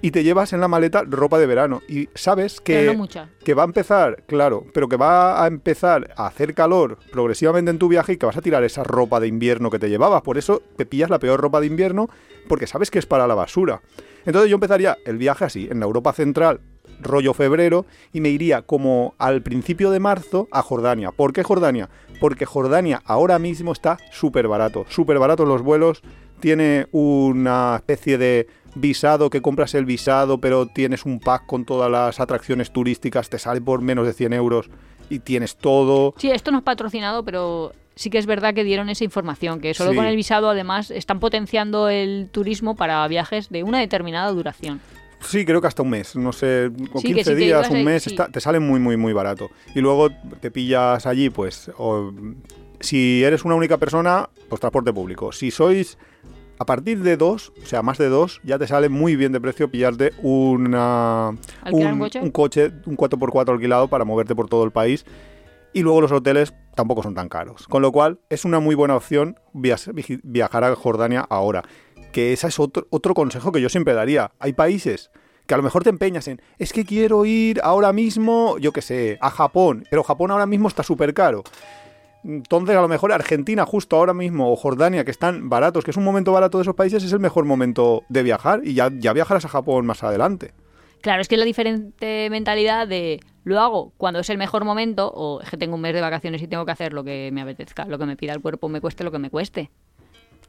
y 0.00 0.10
te 0.10 0.22
llevas 0.22 0.52
en 0.52 0.60
la 0.60 0.68
maleta 0.68 1.02
ropa 1.06 1.38
de 1.38 1.46
verano. 1.46 1.82
Y 1.88 2.08
sabes 2.14 2.60
que, 2.60 2.74
Pero 2.74 2.92
no 2.92 2.98
mucha. 2.98 3.28
que 3.44 3.54
va 3.54 3.62
a 3.62 3.66
empezar, 3.66 4.22
claro, 4.26 4.64
pero 4.72 4.88
que 4.88 4.96
va 4.96 5.42
a 5.42 5.46
empezar 5.46 6.12
a 6.16 6.26
hacer 6.26 6.54
calor 6.54 6.98
progresivamente 7.10 7.70
en 7.70 7.78
tu 7.78 7.88
viaje 7.88 8.12
y 8.12 8.16
que 8.16 8.26
vas 8.26 8.36
a 8.36 8.42
tirar 8.42 8.64
esa 8.64 8.84
ropa 8.84 9.20
de 9.20 9.28
invierno 9.28 9.70
que 9.70 9.78
te 9.78 9.88
llevabas. 9.88 10.22
Por 10.22 10.38
eso 10.38 10.62
te 10.76 10.86
pillas 10.86 11.10
la 11.10 11.18
peor 11.18 11.40
ropa 11.40 11.60
de 11.60 11.66
invierno 11.66 12.08
porque 12.48 12.66
sabes 12.66 12.90
que 12.90 12.98
es 12.98 13.06
para 13.06 13.26
la 13.26 13.34
basura. 13.34 13.82
Entonces 14.24 14.50
yo 14.50 14.54
empezaría 14.54 14.98
el 15.04 15.18
viaje 15.18 15.44
así, 15.44 15.68
en 15.70 15.80
la 15.80 15.86
Europa 15.86 16.12
Central, 16.12 16.60
rollo 17.00 17.32
febrero, 17.34 17.86
y 18.12 18.20
me 18.20 18.28
iría 18.28 18.62
como 18.62 19.14
al 19.18 19.42
principio 19.42 19.90
de 19.90 20.00
marzo 20.00 20.48
a 20.50 20.62
Jordania. 20.62 21.12
¿Por 21.12 21.32
qué 21.32 21.42
Jordania? 21.42 21.88
Porque 22.20 22.44
Jordania 22.44 23.00
ahora 23.04 23.38
mismo 23.38 23.72
está 23.72 23.98
súper 24.10 24.48
barato, 24.48 24.84
súper 24.88 25.18
barato 25.18 25.44
los 25.44 25.62
vuelos, 25.62 26.02
tiene 26.40 26.86
una 26.92 27.76
especie 27.76 28.18
de 28.18 28.46
visado 28.74 29.30
que 29.30 29.40
compras 29.42 29.74
el 29.74 29.84
visado, 29.84 30.38
pero 30.38 30.66
tienes 30.66 31.04
un 31.04 31.20
pack 31.20 31.46
con 31.46 31.64
todas 31.64 31.90
las 31.90 32.20
atracciones 32.20 32.70
turísticas, 32.72 33.28
te 33.30 33.38
sale 33.38 33.60
por 33.60 33.80
menos 33.80 34.06
de 34.06 34.12
100 34.12 34.32
euros 34.32 34.70
y 35.10 35.20
tienes 35.20 35.56
todo. 35.56 36.14
Sí, 36.18 36.30
esto 36.30 36.50
no 36.50 36.58
es 36.58 36.64
patrocinado, 36.64 37.24
pero 37.24 37.72
sí 37.94 38.10
que 38.10 38.18
es 38.18 38.26
verdad 38.26 38.54
que 38.54 38.62
dieron 38.64 38.88
esa 38.88 39.04
información, 39.04 39.60
que 39.60 39.74
solo 39.74 39.90
Sí. 39.90 39.96
con 39.96 40.06
el 40.06 40.14
visado 40.16 40.48
además 40.50 40.90
están 40.90 41.18
potenciando 41.18 41.88
el 41.88 42.28
turismo 42.30 42.76
para 42.76 43.06
viajes 43.08 43.48
de 43.48 43.62
una 43.64 43.80
determinada 43.80 44.30
duración. 44.30 44.80
Sí, 45.20 45.44
creo 45.44 45.60
que 45.60 45.66
hasta 45.66 45.82
un 45.82 45.90
mes, 45.90 46.14
no 46.14 46.32
sé, 46.32 46.70
o 46.92 47.00
Sí, 47.00 47.08
que 47.08 47.14
15 47.14 47.24
si 47.24 47.30
te 47.30 47.34
días, 47.34 47.68
un 47.70 47.82
mes, 47.84 48.06
está- 48.06 48.28
te 48.28 48.40
sale 48.40 48.60
muy, 48.60 48.78
muy, 48.78 48.96
muy 48.96 49.12
barato. 49.12 49.50
Y 49.74 49.80
luego 49.80 50.10
te 50.40 50.52
pillas 50.52 51.06
allí, 51.06 51.28
pues, 51.28 51.72
o, 51.76 52.12
si 52.78 53.24
eres 53.24 53.44
una 53.44 53.56
única 53.56 53.78
persona, 53.78 54.28
pues 54.48 54.60
transporte 54.60 54.92
público. 54.92 55.32
Si 55.32 55.50
sois 55.50 55.98
a 56.58 56.64
partir 56.64 57.02
de 57.02 57.16
dos, 57.16 57.52
o 57.62 57.66
sea, 57.66 57.82
más 57.82 57.98
de 57.98 58.08
dos, 58.08 58.40
ya 58.42 58.58
te 58.58 58.66
sale 58.66 58.88
muy 58.88 59.16
bien 59.16 59.32
de 59.32 59.40
precio 59.40 59.70
pillarte 59.70 60.12
una, 60.22 61.28
¿Alquilar 61.62 61.92
un 61.92 61.98
coche? 62.00 62.20
un 62.20 62.30
coche, 62.30 62.72
un 62.86 62.96
4x4 62.96 63.50
alquilado 63.50 63.88
para 63.88 64.04
moverte 64.04 64.34
por 64.34 64.48
todo 64.48 64.64
el 64.64 64.70
país. 64.70 65.04
Y 65.72 65.82
luego 65.82 66.00
los 66.00 66.12
hoteles 66.12 66.54
tampoco 66.74 67.02
son 67.02 67.14
tan 67.14 67.28
caros. 67.28 67.68
Con 67.68 67.82
lo 67.82 67.92
cual, 67.92 68.20
es 68.30 68.44
una 68.44 68.58
muy 68.58 68.74
buena 68.74 68.96
opción 68.96 69.38
viajar 69.52 70.64
a 70.64 70.74
Jordania 70.74 71.26
ahora. 71.28 71.62
Que 72.10 72.32
ese 72.32 72.48
es 72.48 72.58
otro, 72.58 72.86
otro 72.90 73.14
consejo 73.14 73.52
que 73.52 73.60
yo 73.60 73.68
siempre 73.68 73.92
daría. 73.92 74.32
Hay 74.38 74.54
países 74.54 75.10
que 75.48 75.54
a 75.54 75.56
lo 75.56 75.62
mejor 75.62 75.82
te 75.82 75.88
empeñas 75.88 76.28
en, 76.28 76.42
es 76.58 76.74
que 76.74 76.84
quiero 76.84 77.24
ir 77.24 77.60
ahora 77.64 77.92
mismo, 77.94 78.58
yo 78.58 78.70
qué 78.70 78.82
sé, 78.82 79.18
a 79.22 79.30
Japón, 79.30 79.84
pero 79.90 80.04
Japón 80.04 80.30
ahora 80.30 80.44
mismo 80.44 80.68
está 80.68 80.82
súper 80.82 81.14
caro. 81.14 81.42
Entonces, 82.24 82.76
a 82.76 82.80
lo 82.80 82.88
mejor 82.88 83.12
Argentina, 83.12 83.64
justo 83.64 83.96
ahora 83.96 84.14
mismo, 84.14 84.52
o 84.52 84.56
Jordania, 84.56 85.04
que 85.04 85.10
están 85.10 85.48
baratos, 85.48 85.84
que 85.84 85.92
es 85.92 85.96
un 85.96 86.04
momento 86.04 86.32
barato 86.32 86.58
de 86.58 86.62
esos 86.62 86.74
países, 86.74 87.02
es 87.04 87.12
el 87.12 87.20
mejor 87.20 87.44
momento 87.44 88.02
de 88.08 88.22
viajar 88.22 88.60
y 88.64 88.74
ya, 88.74 88.90
ya 88.92 89.12
viajarás 89.12 89.44
a 89.44 89.48
Japón 89.48 89.86
más 89.86 90.02
adelante. 90.02 90.52
Claro, 91.00 91.22
es 91.22 91.28
que 91.28 91.36
es 91.36 91.38
la 91.38 91.44
diferente 91.44 92.28
mentalidad 92.30 92.88
de 92.88 93.20
lo 93.44 93.60
hago 93.60 93.92
cuando 93.96 94.20
es 94.20 94.30
el 94.30 94.38
mejor 94.38 94.64
momento 94.64 95.08
o 95.08 95.40
es 95.40 95.48
que 95.48 95.56
tengo 95.56 95.76
un 95.76 95.80
mes 95.80 95.94
de 95.94 96.00
vacaciones 96.00 96.42
y 96.42 96.48
tengo 96.48 96.66
que 96.66 96.72
hacer 96.72 96.92
lo 96.92 97.04
que 97.04 97.30
me 97.32 97.40
apetezca, 97.40 97.84
lo 97.86 97.98
que 97.98 98.06
me 98.06 98.16
pida 98.16 98.32
el 98.32 98.40
cuerpo, 98.40 98.68
me 98.68 98.80
cueste 98.80 99.04
lo 99.04 99.12
que 99.12 99.18
me 99.18 99.30
cueste. 99.30 99.70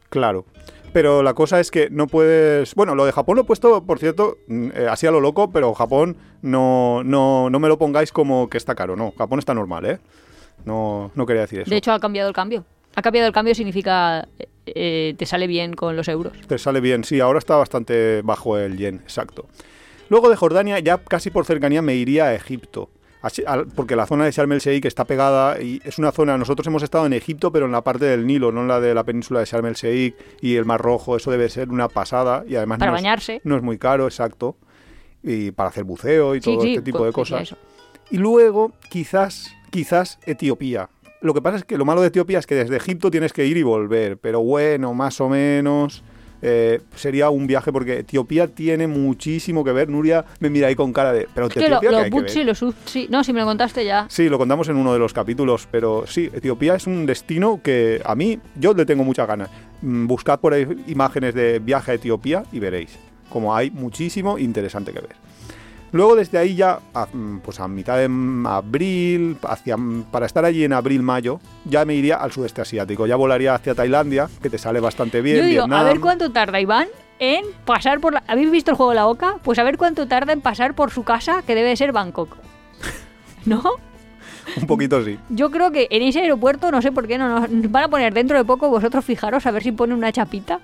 Claro. 0.10 0.46
Pero 0.92 1.22
la 1.22 1.36
cosa 1.36 1.60
es 1.60 1.70
que 1.70 1.90
no 1.92 2.08
puedes. 2.08 2.74
Bueno, 2.74 2.96
lo 2.96 3.06
de 3.06 3.12
Japón 3.12 3.36
lo 3.36 3.44
he 3.44 3.46
puesto, 3.46 3.84
por 3.86 4.00
cierto, 4.00 4.38
mm, 4.48 4.70
eh, 4.74 4.88
así 4.90 5.06
a 5.06 5.12
lo 5.12 5.22
loco, 5.22 5.52
pero 5.52 5.74
Japón 5.76 6.18
no, 6.42 7.04
no, 7.04 7.50
no 7.52 7.60
me 7.60 7.68
lo 7.68 7.78
pongáis 7.78 8.12
como 8.12 8.50
que 8.50 8.58
está 8.58 8.74
caro. 8.74 8.96
No, 8.96 9.14
Japón 9.18 9.38
está 9.38 9.54
normal, 9.54 9.86
¿eh? 9.86 10.00
No, 10.66 11.12
no 11.16 11.26
quería 11.26 11.42
decir 11.42 11.62
eso. 11.62 11.70
De 11.70 11.78
hecho, 11.78 11.92
ha 11.92 12.00
cambiado 12.00 12.28
el 12.30 12.36
cambio. 12.36 12.66
Ha 12.96 13.02
cambiado 13.02 13.28
el 13.28 13.34
cambio 13.34 13.54
significa 13.56 14.28
eh, 14.66 15.16
te 15.18 15.26
sale 15.26 15.48
bien 15.48 15.74
con 15.74 15.96
los 15.96 16.08
euros. 16.08 16.34
Te 16.48 16.58
sale 16.58 16.80
bien, 16.82 17.04
sí, 17.04 17.20
ahora 17.20 17.40
está 17.40 17.56
bastante 17.56 18.22
bajo 18.24 18.58
el 18.58 18.78
yen, 18.78 18.96
exacto. 18.96 19.48
Luego 20.10 20.30
de 20.30 20.36
Jordania, 20.36 20.80
ya 20.80 20.98
casi 20.98 21.30
por 21.30 21.46
cercanía 21.46 21.82
me 21.82 21.96
iría 21.96 22.26
a 22.26 22.34
Egipto. 22.36 22.90
Así- 23.22 23.44
al- 23.46 23.68
porque 23.68 23.96
la 23.96 24.06
zona 24.08 24.26
de 24.26 24.32
Sharm 24.32 24.52
el 24.54 24.60
Sheikh 24.60 24.86
está 24.86 25.06
pegada 25.06 25.62
y 25.62 25.82
es 25.84 25.98
una 26.00 26.12
zona, 26.12 26.38
nosotros 26.38 26.66
hemos 26.68 26.84
estado 26.84 27.06
en 27.06 27.14
Egipto, 27.14 27.52
pero 27.52 27.66
en 27.66 27.72
la 27.74 27.84
parte 27.84 28.06
del 28.06 28.26
Nilo, 28.26 28.52
no 28.52 28.62
en 28.62 28.68
la 28.70 28.80
de 28.80 28.94
la 28.94 29.04
península 29.04 29.42
de 29.42 29.46
Sharm 29.46 29.66
el 29.66 29.74
Sheikh 29.76 30.16
y 30.42 30.56
el 30.56 30.66
Mar 30.66 30.82
Rojo, 30.82 31.16
eso 31.18 31.30
debe 31.30 31.50
ser 31.50 31.70
una 31.70 31.90
pasada 31.90 32.44
y 32.48 32.56
además 32.56 32.80
Para 32.80 32.92
no, 32.92 32.98
es, 32.98 33.04
bañarse. 33.04 33.42
no 33.44 33.58
es 33.58 33.62
muy 33.62 33.78
caro, 33.78 34.06
exacto. 34.06 34.56
Y 35.22 35.52
para 35.52 35.70
hacer 35.70 35.84
buceo 35.84 36.34
y 36.34 36.42
Sí, 36.42 36.50
todo 36.54 36.62
sí, 36.62 36.70
este 36.76 36.82
tipo 36.82 37.06
de 37.06 37.12
cosas. 37.12 37.56
Y 38.10 38.18
luego, 38.18 38.72
quizás, 38.90 39.52
quizás 39.70 40.20
Etiopía. 40.26 40.90
Lo 41.22 41.34
que 41.34 41.42
pasa 41.42 41.58
es 41.58 41.66
que 41.66 41.78
lo 41.78 41.84
malo 41.86 42.02
de 42.02 42.08
Etiopía 42.08 42.40
es 42.40 42.48
que 42.48 42.56
desde 42.56 42.78
Egipto 42.78 43.12
tienes 43.12 43.34
que 43.34 43.46
ir 43.46 43.58
y 43.58 43.64
volver, 43.64 44.18
pero 44.18 44.42
bueno, 44.42 44.94
más 44.94 45.20
o 45.22 45.28
menos. 45.30 46.04
eh, 46.42 46.80
sería 46.96 47.30
un 47.30 47.48
viaje 47.48 47.74
porque 47.74 48.00
Etiopía 48.00 48.48
tiene 48.48 48.88
muchísimo 48.88 49.66
que 49.66 49.74
ver. 49.74 49.90
Nuria 49.90 50.24
me 50.40 50.50
mira 50.50 50.68
ahí 50.70 50.76
con 50.76 50.94
cara 50.94 51.12
de. 51.12 51.28
Pero 51.36 51.48
Es 51.48 51.54
que 51.54 51.60
lo- 51.60 51.66
Etiopía, 51.66 51.90
¿qué 51.90 51.96
los 51.96 52.04
hay 52.06 52.10
que? 52.12 52.18
Butsi, 52.22 52.44
los 52.46 52.62
Utsi... 52.62 53.08
No, 53.10 53.26
si 53.26 53.34
me 53.34 53.42
lo 53.42 53.46
contaste 53.46 53.84
ya. 53.84 54.06
Sí, 54.10 54.30
lo 54.30 54.38
contamos 54.38 54.70
en 54.70 54.78
uno 54.78 54.94
de 54.94 55.00
los 55.00 55.12
capítulos, 55.12 55.68
pero 55.70 56.06
sí, 56.08 56.30
Etiopía 56.34 56.76
es 56.76 56.88
un 56.88 57.06
destino 57.06 57.60
que 57.62 58.02
a 58.06 58.16
mí, 58.16 58.40
yo 58.56 58.74
le 58.74 58.86
tengo 58.86 59.04
muchas 59.04 59.28
ganas. 59.28 59.50
Mm, 59.82 60.08
Buscad 60.08 60.40
por 60.40 60.54
ahí 60.54 60.66
imágenes 60.88 61.34
de 61.36 61.60
viaje 61.60 61.92
a 61.92 61.96
Etiopía 61.96 62.44
y 62.54 62.60
veréis, 62.60 62.98
como 63.30 63.54
hay 63.54 63.70
muchísimo 63.70 64.38
interesante 64.40 64.94
que 64.94 65.02
ver. 65.02 65.16
Luego 65.92 66.16
desde 66.16 66.38
ahí 66.38 66.56
ya, 66.56 66.80
a, 66.94 67.08
mm, 67.12 67.40
pues 67.40 67.60
a 67.60 67.68
mitad 67.68 67.98
de 67.98 68.10
abril, 68.48 69.38
hacia, 69.44 69.76
para 70.12 70.26
estar 70.26 70.46
allí 70.46 70.64
en 70.64 70.74
abril-mayo, 70.74 71.40
ya 71.66 71.84
me 71.86 71.96
iría 71.96 72.18
al 72.18 72.32
sudeste 72.32 72.62
asiático. 72.62 73.08
Ya 73.08 73.16
volaría 73.16 73.56
hacia 73.56 73.74
Tailandia, 73.76 74.30
que 74.42 74.50
te 74.50 74.58
sale 74.58 74.80
bastante 74.80 75.22
bien. 75.22 75.38
Yo 75.38 75.44
digo, 75.46 75.64
a 75.76 75.84
ver 75.84 76.00
cuánto 76.00 76.32
tarda 76.32 76.60
Iván 76.60 76.88
en 77.20 77.44
pasar 77.66 78.00
por 78.00 78.14
la... 78.14 78.24
¿Habéis 78.28 78.52
visto 78.52 78.72
el 78.72 78.78
juego 78.78 78.92
de 78.92 78.96
la 78.96 79.08
Oca? 79.08 79.36
Pues 79.44 79.58
a 79.60 79.64
ver 79.64 79.78
cuánto 79.78 80.08
tarda 80.08 80.32
en 80.34 80.42
pasar 80.42 80.74
por 80.76 80.92
su 80.92 81.04
casa, 81.04 81.42
que 81.46 81.56
debe 81.56 81.70
de 81.70 81.76
ser 81.78 81.92
Bangkok. 81.92 82.36
¿No? 83.46 83.62
Un 84.60 84.66
poquito 84.68 85.04
sí. 85.04 85.20
Yo 85.30 85.52
creo 85.52 85.72
que 85.72 85.88
en 85.92 86.02
ese 86.02 86.22
aeropuerto, 86.22 86.72
no 86.72 86.82
sé 86.82 86.92
por 86.92 87.08
qué, 87.08 87.18
no 87.18 87.40
nos 87.48 87.72
van 87.72 87.84
a 87.84 87.88
poner 87.88 88.14
dentro 88.14 88.38
de 88.38 88.44
poco, 88.46 88.70
vosotros 88.70 89.04
fijaros 89.06 89.46
a 89.46 89.52
ver 89.52 89.64
si 89.64 89.72
pone 89.72 89.94
una 89.94 90.12
chapita. 90.12 90.60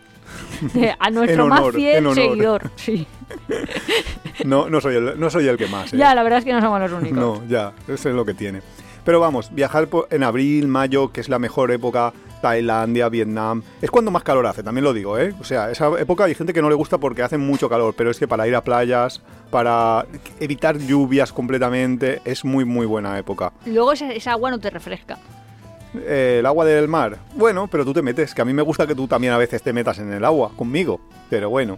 de- 0.73 0.95
a 0.97 1.09
nuestro 1.11 1.47
más 1.47 1.73
fiel 1.73 2.13
seguidor. 2.13 2.71
Sí. 2.75 3.05
No, 4.45 4.69
no, 4.69 4.81
soy, 4.81 4.95
el, 4.95 5.19
no 5.19 5.29
soy 5.29 5.47
el 5.47 5.58
que 5.58 5.67
más. 5.67 5.93
¿eh? 5.93 5.97
Ya, 5.97 6.15
la 6.15 6.23
verdad 6.23 6.39
es 6.39 6.45
que 6.45 6.53
no 6.53 6.62
somos 6.62 6.79
los 6.79 6.91
únicos. 6.91 7.17
No, 7.17 7.41
ya, 7.47 7.73
eso 7.88 8.10
es 8.10 8.15
lo 8.15 8.25
que 8.25 8.34
tiene. 8.34 8.62
Pero 9.03 9.19
vamos, 9.19 9.53
viajar 9.53 9.88
en 10.10 10.23
abril, 10.23 10.67
mayo, 10.67 11.12
que 11.12 11.21
es 11.21 11.29
la 11.29 11.38
mejor 11.38 11.71
época, 11.71 12.12
Tailandia, 12.41 13.08
Vietnam, 13.10 13.62
es 13.81 13.91
cuando 13.91 14.10
más 14.10 14.23
calor 14.23 14.47
hace, 14.47 14.63
también 14.63 14.84
lo 14.84 14.93
digo, 14.93 15.19
¿eh? 15.19 15.34
O 15.39 15.43
sea, 15.43 15.69
esa 15.69 15.91
época 15.99 16.23
hay 16.23 16.34
gente 16.34 16.53
que 16.53 16.62
no 16.62 16.69
le 16.69 16.75
gusta 16.75 16.97
porque 16.97 17.21
hace 17.21 17.38
mucho 17.38 17.69
calor, 17.69 17.93
pero 17.95 18.10
es 18.10 18.17
que 18.17 18.27
para 18.27 18.47
ir 18.47 18.55
a 18.55 18.62
playas, 18.62 19.21
para 19.51 20.08
evitar 20.39 20.79
lluvias 20.79 21.31
completamente, 21.31 22.21
es 22.25 22.43
muy, 22.43 22.65
muy 22.65 22.88
buena 22.88 23.17
época. 23.19 23.53
Luego 23.67 23.93
esa, 23.93 24.12
esa 24.12 24.31
agua 24.31 24.49
no 24.49 24.60
te 24.60 24.71
refresca. 24.71 25.19
Eh, 25.95 26.38
el 26.39 26.45
agua 26.45 26.65
del 26.65 26.88
mar, 26.88 27.19
bueno, 27.36 27.67
pero 27.67 27.86
tú 27.86 27.93
te 27.93 28.01
metes, 28.01 28.34
que 28.34 28.41
a 28.41 28.45
mí 28.45 28.53
me 28.53 28.63
gusta 28.63 28.88
que 28.88 28.95
tú 28.95 29.08
también 29.08 29.34
a 29.34 29.38
veces 29.38 29.62
te 29.62 29.71
metas 29.71 29.99
en 29.99 30.12
el 30.12 30.25
agua 30.25 30.51
conmigo, 30.55 30.99
pero 31.29 31.49
bueno. 31.49 31.77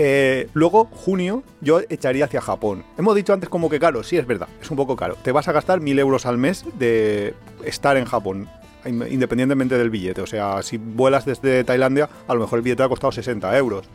Eh, 0.00 0.48
luego, 0.54 0.84
junio, 0.92 1.42
yo 1.60 1.80
echaría 1.88 2.26
hacia 2.26 2.40
Japón. 2.40 2.84
Hemos 2.96 3.16
dicho 3.16 3.32
antes 3.32 3.48
como 3.48 3.68
que 3.68 3.80
caro, 3.80 4.02
sí 4.04 4.16
es 4.16 4.26
verdad, 4.26 4.46
es 4.62 4.70
un 4.70 4.76
poco 4.76 4.94
caro. 4.94 5.16
Te 5.22 5.32
vas 5.32 5.48
a 5.48 5.52
gastar 5.52 5.80
mil 5.80 5.98
euros 5.98 6.24
al 6.24 6.38
mes 6.38 6.64
de 6.78 7.34
estar 7.64 7.96
en 7.96 8.04
Japón, 8.04 8.48
in- 8.86 9.04
independientemente 9.10 9.76
del 9.76 9.90
billete. 9.90 10.20
O 10.22 10.26
sea, 10.26 10.62
si 10.62 10.76
vuelas 10.76 11.24
desde 11.24 11.64
Tailandia, 11.64 12.08
a 12.28 12.34
lo 12.34 12.40
mejor 12.40 12.60
el 12.60 12.62
billete 12.62 12.84
ha 12.84 12.88
costado 12.88 13.10
60 13.10 13.58
euros. 13.58 13.86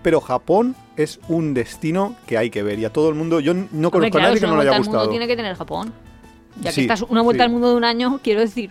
Pero 0.00 0.20
Japón 0.20 0.76
es 0.96 1.18
un 1.28 1.54
destino 1.54 2.14
que 2.28 2.38
hay 2.38 2.50
que 2.50 2.62
ver 2.62 2.78
y 2.78 2.84
a 2.84 2.92
todo 2.92 3.08
el 3.08 3.16
mundo, 3.16 3.40
yo 3.40 3.52
no 3.52 3.62
Hombre, 3.64 3.90
conozco 3.90 4.18
a 4.18 4.22
nadie 4.22 4.38
que 4.40 4.46
no 4.46 4.54
le 4.54 4.62
haya 4.62 4.70
al 4.76 4.76
mundo 4.84 4.90
gustado. 4.92 5.10
tiene 5.10 5.26
que 5.26 5.34
tener 5.34 5.56
Japón. 5.56 5.92
Ya 6.60 6.70
Sí, 6.70 6.76
que 6.76 6.92
estás 6.92 7.02
una 7.02 7.22
vuelta 7.22 7.42
sí. 7.42 7.46
al 7.46 7.50
mundo 7.52 7.70
de 7.70 7.74
un 7.74 7.84
año, 7.84 8.20
quiero 8.22 8.40
decir. 8.40 8.70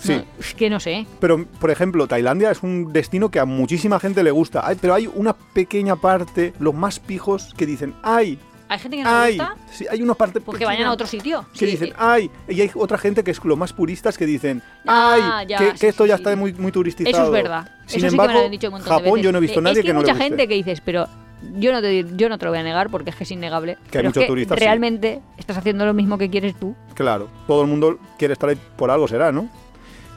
Sí. 0.00 0.14
no, 0.14 0.24
es 0.38 0.54
que 0.54 0.70
no 0.70 0.80
sé. 0.80 1.06
Pero, 1.20 1.44
por 1.60 1.70
ejemplo, 1.70 2.06
Tailandia 2.06 2.50
es 2.50 2.62
un 2.62 2.92
destino 2.92 3.30
que 3.30 3.38
a 3.38 3.44
muchísima 3.44 4.00
gente 4.00 4.22
le 4.22 4.30
gusta. 4.30 4.62
Ay, 4.66 4.76
pero 4.80 4.94
hay 4.94 5.06
una 5.14 5.34
pequeña 5.34 5.96
parte, 5.96 6.52
los 6.58 6.74
más 6.74 6.98
pijos, 7.00 7.52
que 7.56 7.66
dicen, 7.66 7.94
¡ay! 8.02 8.38
Hay 8.68 8.78
gente 8.78 8.96
que 8.98 9.02
no 9.02 9.10
le 9.10 9.16
¡ay! 9.16 9.36
gusta, 9.38 9.54
Sí, 9.72 9.86
hay 9.90 10.00
una 10.00 10.14
parte 10.14 10.40
pues 10.40 10.56
que 10.56 10.64
vayan 10.64 10.86
a 10.86 10.92
otro 10.92 11.06
sitio. 11.06 11.44
Que 11.52 11.58
Sí, 11.58 11.66
dicen, 11.66 11.88
eh, 11.88 11.94
¡ay! 11.98 12.30
Y 12.48 12.60
hay 12.60 12.70
otra 12.76 12.98
gente 12.98 13.24
que 13.24 13.32
es 13.32 13.44
los 13.44 13.58
más 13.58 13.72
puristas 13.72 14.16
que 14.16 14.26
dicen, 14.26 14.62
Ah, 14.86 15.38
¡ay! 15.40 15.46
ya, 15.48 15.58
que, 15.58 15.70
sí, 15.72 15.78
que 15.80 15.88
esto 15.88 16.04
sí, 16.04 16.08
ya 16.08 16.16
sí. 16.16 16.22
está 16.22 16.36
muy, 16.36 16.52
muy 16.54 16.70
turistizado. 16.70 17.16
Eso 17.16 17.24
es 17.26 17.30
verdad. 17.32 17.68
Sin 17.86 17.98
Eso 17.98 18.10
sí 18.10 18.14
embargo, 18.14 18.28
que 18.30 18.34
me 18.34 18.40
lo 18.40 18.44
han 18.46 18.50
dicho 18.52 18.66
un 18.68 18.72
montón 18.74 18.88
de 18.88 18.94
Japón 18.94 19.12
veces. 19.14 19.24
yo 19.24 19.32
no 19.32 19.38
he 19.38 19.40
visto 19.40 19.58
Eh, 19.58 19.62
nadie 19.62 19.80
es 19.80 19.82
que, 19.82 19.86
que, 19.88 19.92
no 19.92 19.98
hay 19.98 20.02
mucha 20.04 20.12
le 20.14 20.18
guste. 20.18 20.28
gente 20.30 20.48
que 20.48 20.54
dices, 20.54 20.80
pero 20.82 21.08
yo 21.56 21.72
no, 21.72 21.80
te, 21.82 22.06
yo 22.16 22.28
no 22.28 22.38
te 22.38 22.44
lo 22.44 22.52
voy 22.52 22.60
a 22.60 22.62
negar 22.62 22.90
porque 22.90 23.10
es 23.10 23.16
que 23.16 23.24
es 23.24 23.30
innegable. 23.32 23.76
Que 23.90 23.98
hay 23.98 24.04
muchos 24.04 24.20
es 24.22 24.26
que 24.26 24.28
turistas, 24.28 24.56
sí. 24.56 24.64
realmente 24.64 25.20
estás 25.36 25.56
haciendo 25.58 25.84
lo 25.84 25.92
mismo 25.92 26.16
que 26.16 26.30
quieres 26.30 26.54
tú. 26.54 26.76
Claro, 26.94 27.28
todo 27.48 27.62
el 27.62 27.66
mundo 27.68 27.98
quiere 28.18 28.34
estar 28.34 28.50
ahí 28.50 28.58
por 28.76 28.92
algo 28.92 29.08
será, 29.08 29.32
¿no? 29.32 29.48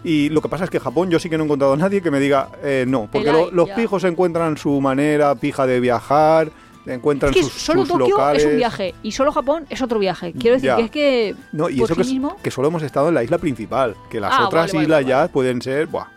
Y 0.03 0.29
lo 0.29 0.41
que 0.41 0.49
pasa 0.49 0.65
es 0.65 0.69
que 0.69 0.79
Japón 0.79 1.09
yo 1.09 1.19
sí 1.19 1.29
que 1.29 1.37
no 1.37 1.43
he 1.43 1.45
encontrado 1.45 1.73
a 1.73 1.77
nadie 1.77 2.01
que 2.01 2.11
me 2.11 2.19
diga 2.19 2.49
eh, 2.63 2.85
no, 2.87 3.07
porque 3.11 3.31
lo- 3.31 3.51
los 3.51 3.67
ya. 3.69 3.75
pijos 3.75 4.03
encuentran 4.03 4.57
su 4.57 4.81
manera 4.81 5.33
pija 5.35 5.65
de 5.65 5.79
viajar, 5.79 6.51
encuentran 6.85 7.31
Es 7.31 7.37
que 7.37 7.43
sus, 7.43 7.53
solo 7.53 7.85
sus 7.85 7.97
Tokio 7.97 8.09
locales. 8.17 8.43
es 8.43 8.49
un 8.51 8.57
viaje 8.57 8.93
y 9.03 9.11
solo 9.13 9.31
Japón 9.31 9.65
es 9.69 9.81
otro 9.81 9.99
viaje. 9.99 10.33
Quiero 10.33 10.55
decir 10.59 10.71
que 10.75 10.83
es 10.83 10.91
que 10.91 11.35
No, 11.53 11.69
y 11.69 11.77
por 11.77 11.85
eso 11.85 11.95
que, 11.95 12.03
sí 12.03 12.09
es- 12.09 12.13
mismo... 12.15 12.35
que 12.43 12.51
solo 12.51 12.67
hemos 12.67 12.83
estado 12.83 13.07
en 13.07 13.15
la 13.15 13.23
isla 13.23 13.37
principal, 13.37 13.95
que 14.09 14.19
las 14.19 14.33
Ah, 14.33 14.47
otras 14.47 14.63
vale, 14.63 14.73
vale, 14.73 14.83
islas 14.83 14.97
vale, 15.03 15.07
ya 15.27 15.31
pueden 15.31 15.61
ser... 15.61 15.87
Buah. 15.87 16.07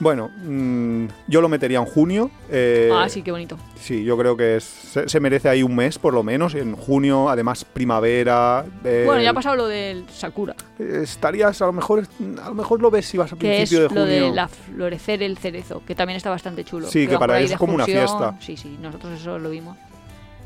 Bueno, 0.00 0.30
mm, 0.42 1.06
yo 1.28 1.40
lo 1.40 1.48
metería 1.48 1.78
en 1.78 1.84
junio. 1.84 2.30
eh, 2.50 2.90
ah, 2.92 3.08
sí, 3.08 3.22
qué 3.22 3.30
bonito. 3.30 3.56
sí, 3.80 4.02
yo 4.04 4.18
creo 4.18 4.36
que 4.36 4.56
es- 4.56 4.64
se, 4.64 5.08
se 5.08 5.20
merece 5.20 5.48
ahí 5.48 5.62
un 5.62 5.74
mes 5.76 5.98
por 5.98 6.12
lo 6.14 6.22
menos, 6.22 6.54
en 6.56 6.74
junio, 6.74 7.28
además 7.28 7.64
primavera. 7.64 8.64
eh, 8.84 9.04
Bueno, 9.06 9.22
ya 9.22 9.30
ha 9.30 9.34
pasado 9.34 9.54
lo 9.56 9.66
del 9.68 10.04
Sakura, 10.10 10.54
Estarías, 10.78 11.62
a 11.62 11.66
lo 11.66 11.72
mejor 11.72 12.06
a 12.42 12.48
lo 12.48 12.54
mejor 12.54 12.80
lo 12.82 12.90
ves 12.90 13.06
si 13.06 13.18
vas 13.18 13.32
a 13.32 13.36
es 13.36 13.38
principio 13.38 13.78
de 13.78 13.84
lo 13.84 13.88
junio. 14.02 14.06
de 14.06 14.34
la 14.34 14.48
florecer 14.48 15.22
el 15.22 15.38
cerezo, 15.38 15.82
que 15.86 15.94
también 15.94 16.16
está 16.16 16.30
bastante 16.30 16.64
chulo. 16.64 16.88
Sí, 16.88 17.06
que 17.06 17.16
para 17.18 17.34
de 17.34 17.44
es 17.44 17.56
como 17.56 17.74
una 17.74 17.86
fiesta. 17.86 18.36
Sí, 18.40 18.56
sí, 18.56 18.76
nosotros 18.80 19.20
eso 19.20 19.38
lo 19.38 19.50
vimos. 19.50 19.76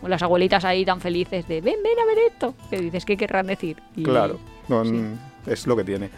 Las 0.06 0.22
abuelitas 0.22 0.64
ahí 0.64 0.84
tan 0.84 1.00
felices 1.00 1.48
de, 1.48 1.60
ven, 1.60 1.76
ven 1.82 1.98
a 2.00 2.06
ver 2.06 2.18
esto. 2.30 2.54
Que 2.70 2.78
dices, 2.80 3.04
¿qué 3.04 3.16
querrán 3.16 3.46
decir? 3.48 3.82
Y- 3.96 4.04
Claro, 4.04 4.38
no, 4.68 4.84
sí. 4.84 4.92
mm, 4.92 5.18
es 5.50 5.66
lo 5.66 5.74
que 5.76 5.82
tiene. 5.84 6.08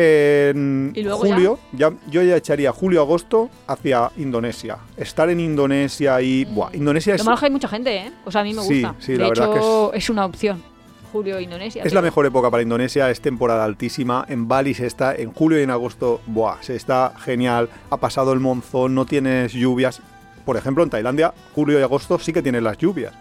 En 0.00 0.92
¿Y 0.94 1.02
luego 1.02 1.18
julio, 1.18 1.58
ya? 1.72 1.92
yo 2.08 2.22
ya 2.22 2.36
echaría 2.36 2.70
julio-agosto 2.70 3.50
hacia 3.66 4.12
Indonesia. 4.16 4.78
Estar 4.96 5.28
en 5.28 5.40
Indonesia 5.40 6.22
y... 6.22 6.44
Buah, 6.44 6.70
Indonesia 6.72 7.16
es, 7.16 7.20
Lo 7.20 7.24
malo 7.24 7.34
es 7.34 7.40
que 7.40 7.46
hay 7.46 7.52
mucha 7.52 7.66
gente, 7.66 7.96
¿eh? 7.96 8.12
O 8.24 8.30
sea, 8.30 8.42
a 8.42 8.44
mí 8.44 8.54
me 8.54 8.62
Sí, 8.62 8.82
gusta. 8.82 8.94
sí, 9.00 9.12
de 9.14 9.18
la 9.18 9.28
verdad 9.30 9.52
que 9.90 9.98
es... 9.98 10.08
una 10.08 10.24
opción. 10.24 10.62
Julio, 11.10 11.40
Indonesia. 11.40 11.82
es 11.82 11.92
la 11.92 12.02
mejor 12.02 12.26
época 12.26 12.48
para 12.48 12.62
Indonesia, 12.62 13.10
es 13.10 13.20
temporada 13.20 13.64
altísima. 13.64 14.24
En 14.28 14.46
Bali 14.46 14.72
se 14.74 14.86
está, 14.86 15.16
en 15.16 15.32
julio 15.32 15.58
y 15.58 15.62
en 15.62 15.70
agosto, 15.70 16.20
buah, 16.26 16.58
se 16.60 16.76
está 16.76 17.14
genial. 17.18 17.68
Ha 17.90 17.96
pasado 17.96 18.32
el 18.32 18.38
monzón, 18.38 18.94
no 18.94 19.04
tienes 19.04 19.52
lluvias. 19.52 20.00
Por 20.44 20.56
ejemplo, 20.56 20.84
en 20.84 20.90
Tailandia, 20.90 21.34
julio 21.56 21.80
y 21.80 21.82
agosto 21.82 22.20
sí 22.20 22.32
que 22.32 22.42
tienes 22.42 22.62
las 22.62 22.78
lluvias. 22.78 23.14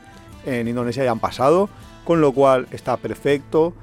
En 0.46 0.68
Indonesia 0.68 1.04
ya 1.04 1.12
han 1.12 1.20
pasado, 1.20 1.70
con 2.04 2.22
lo 2.22 2.34
cual 2.34 2.68
está 2.72 2.98
perfecto. 2.98 3.74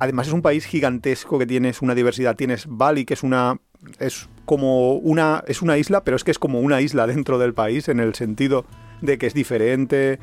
Además 0.00 0.26
es 0.26 0.32
un 0.32 0.42
país 0.42 0.64
gigantesco 0.64 1.38
que 1.38 1.46
tienes 1.46 1.82
una 1.82 1.94
diversidad. 1.94 2.34
Tienes 2.34 2.64
Bali, 2.66 3.04
que 3.04 3.14
es 3.14 3.22
una 3.22 3.58
es 3.98 4.28
como 4.46 4.94
una 4.94 5.44
es 5.46 5.62
una 5.62 5.78
isla, 5.78 6.02
pero 6.04 6.16
es 6.16 6.24
que 6.24 6.30
es 6.30 6.38
como 6.38 6.60
una 6.60 6.80
isla 6.80 7.06
dentro 7.06 7.38
del 7.38 7.54
país 7.54 7.88
en 7.88 8.00
el 8.00 8.14
sentido 8.14 8.64
de 9.02 9.18
que 9.18 9.26
es 9.26 9.34
diferente. 9.34 10.18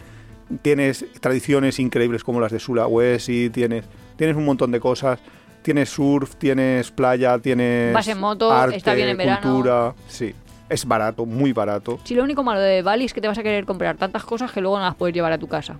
Tienes 0.61 1.05
tradiciones 1.19 1.79
increíbles 1.79 2.23
como 2.23 2.41
las 2.41 2.51
de 2.51 2.59
Sulawesi, 2.59 3.49
tienes 3.51 3.85
tienes 4.15 4.35
un 4.35 4.45
montón 4.45 4.71
de 4.71 4.79
cosas. 4.79 5.19
Tienes 5.61 5.89
surf, 5.89 6.35
tienes 6.35 6.91
playa, 6.91 7.37
tienes 7.39 7.93
Vas 7.93 8.07
en 8.07 8.19
moto, 8.19 8.51
arte, 8.51 8.77
está 8.77 8.93
bien 8.93 9.09
en 9.09 9.17
verano. 9.17 9.41
cultura, 9.41 9.95
sí. 10.07 10.33
Es 10.69 10.85
barato, 10.85 11.25
muy 11.25 11.51
barato. 11.51 11.99
Sí, 12.03 12.15
lo 12.15 12.23
único 12.23 12.41
malo 12.41 12.61
de 12.61 12.81
Bali 12.81 13.05
es 13.05 13.13
que 13.13 13.19
te 13.19 13.27
vas 13.27 13.37
a 13.37 13.43
querer 13.43 13.65
comprar 13.65 13.97
tantas 13.97 14.23
cosas 14.23 14.51
que 14.51 14.61
luego 14.61 14.77
no 14.77 14.85
las 14.85 14.95
puedes 14.95 15.13
llevar 15.13 15.33
a 15.33 15.37
tu 15.37 15.47
casa. 15.47 15.77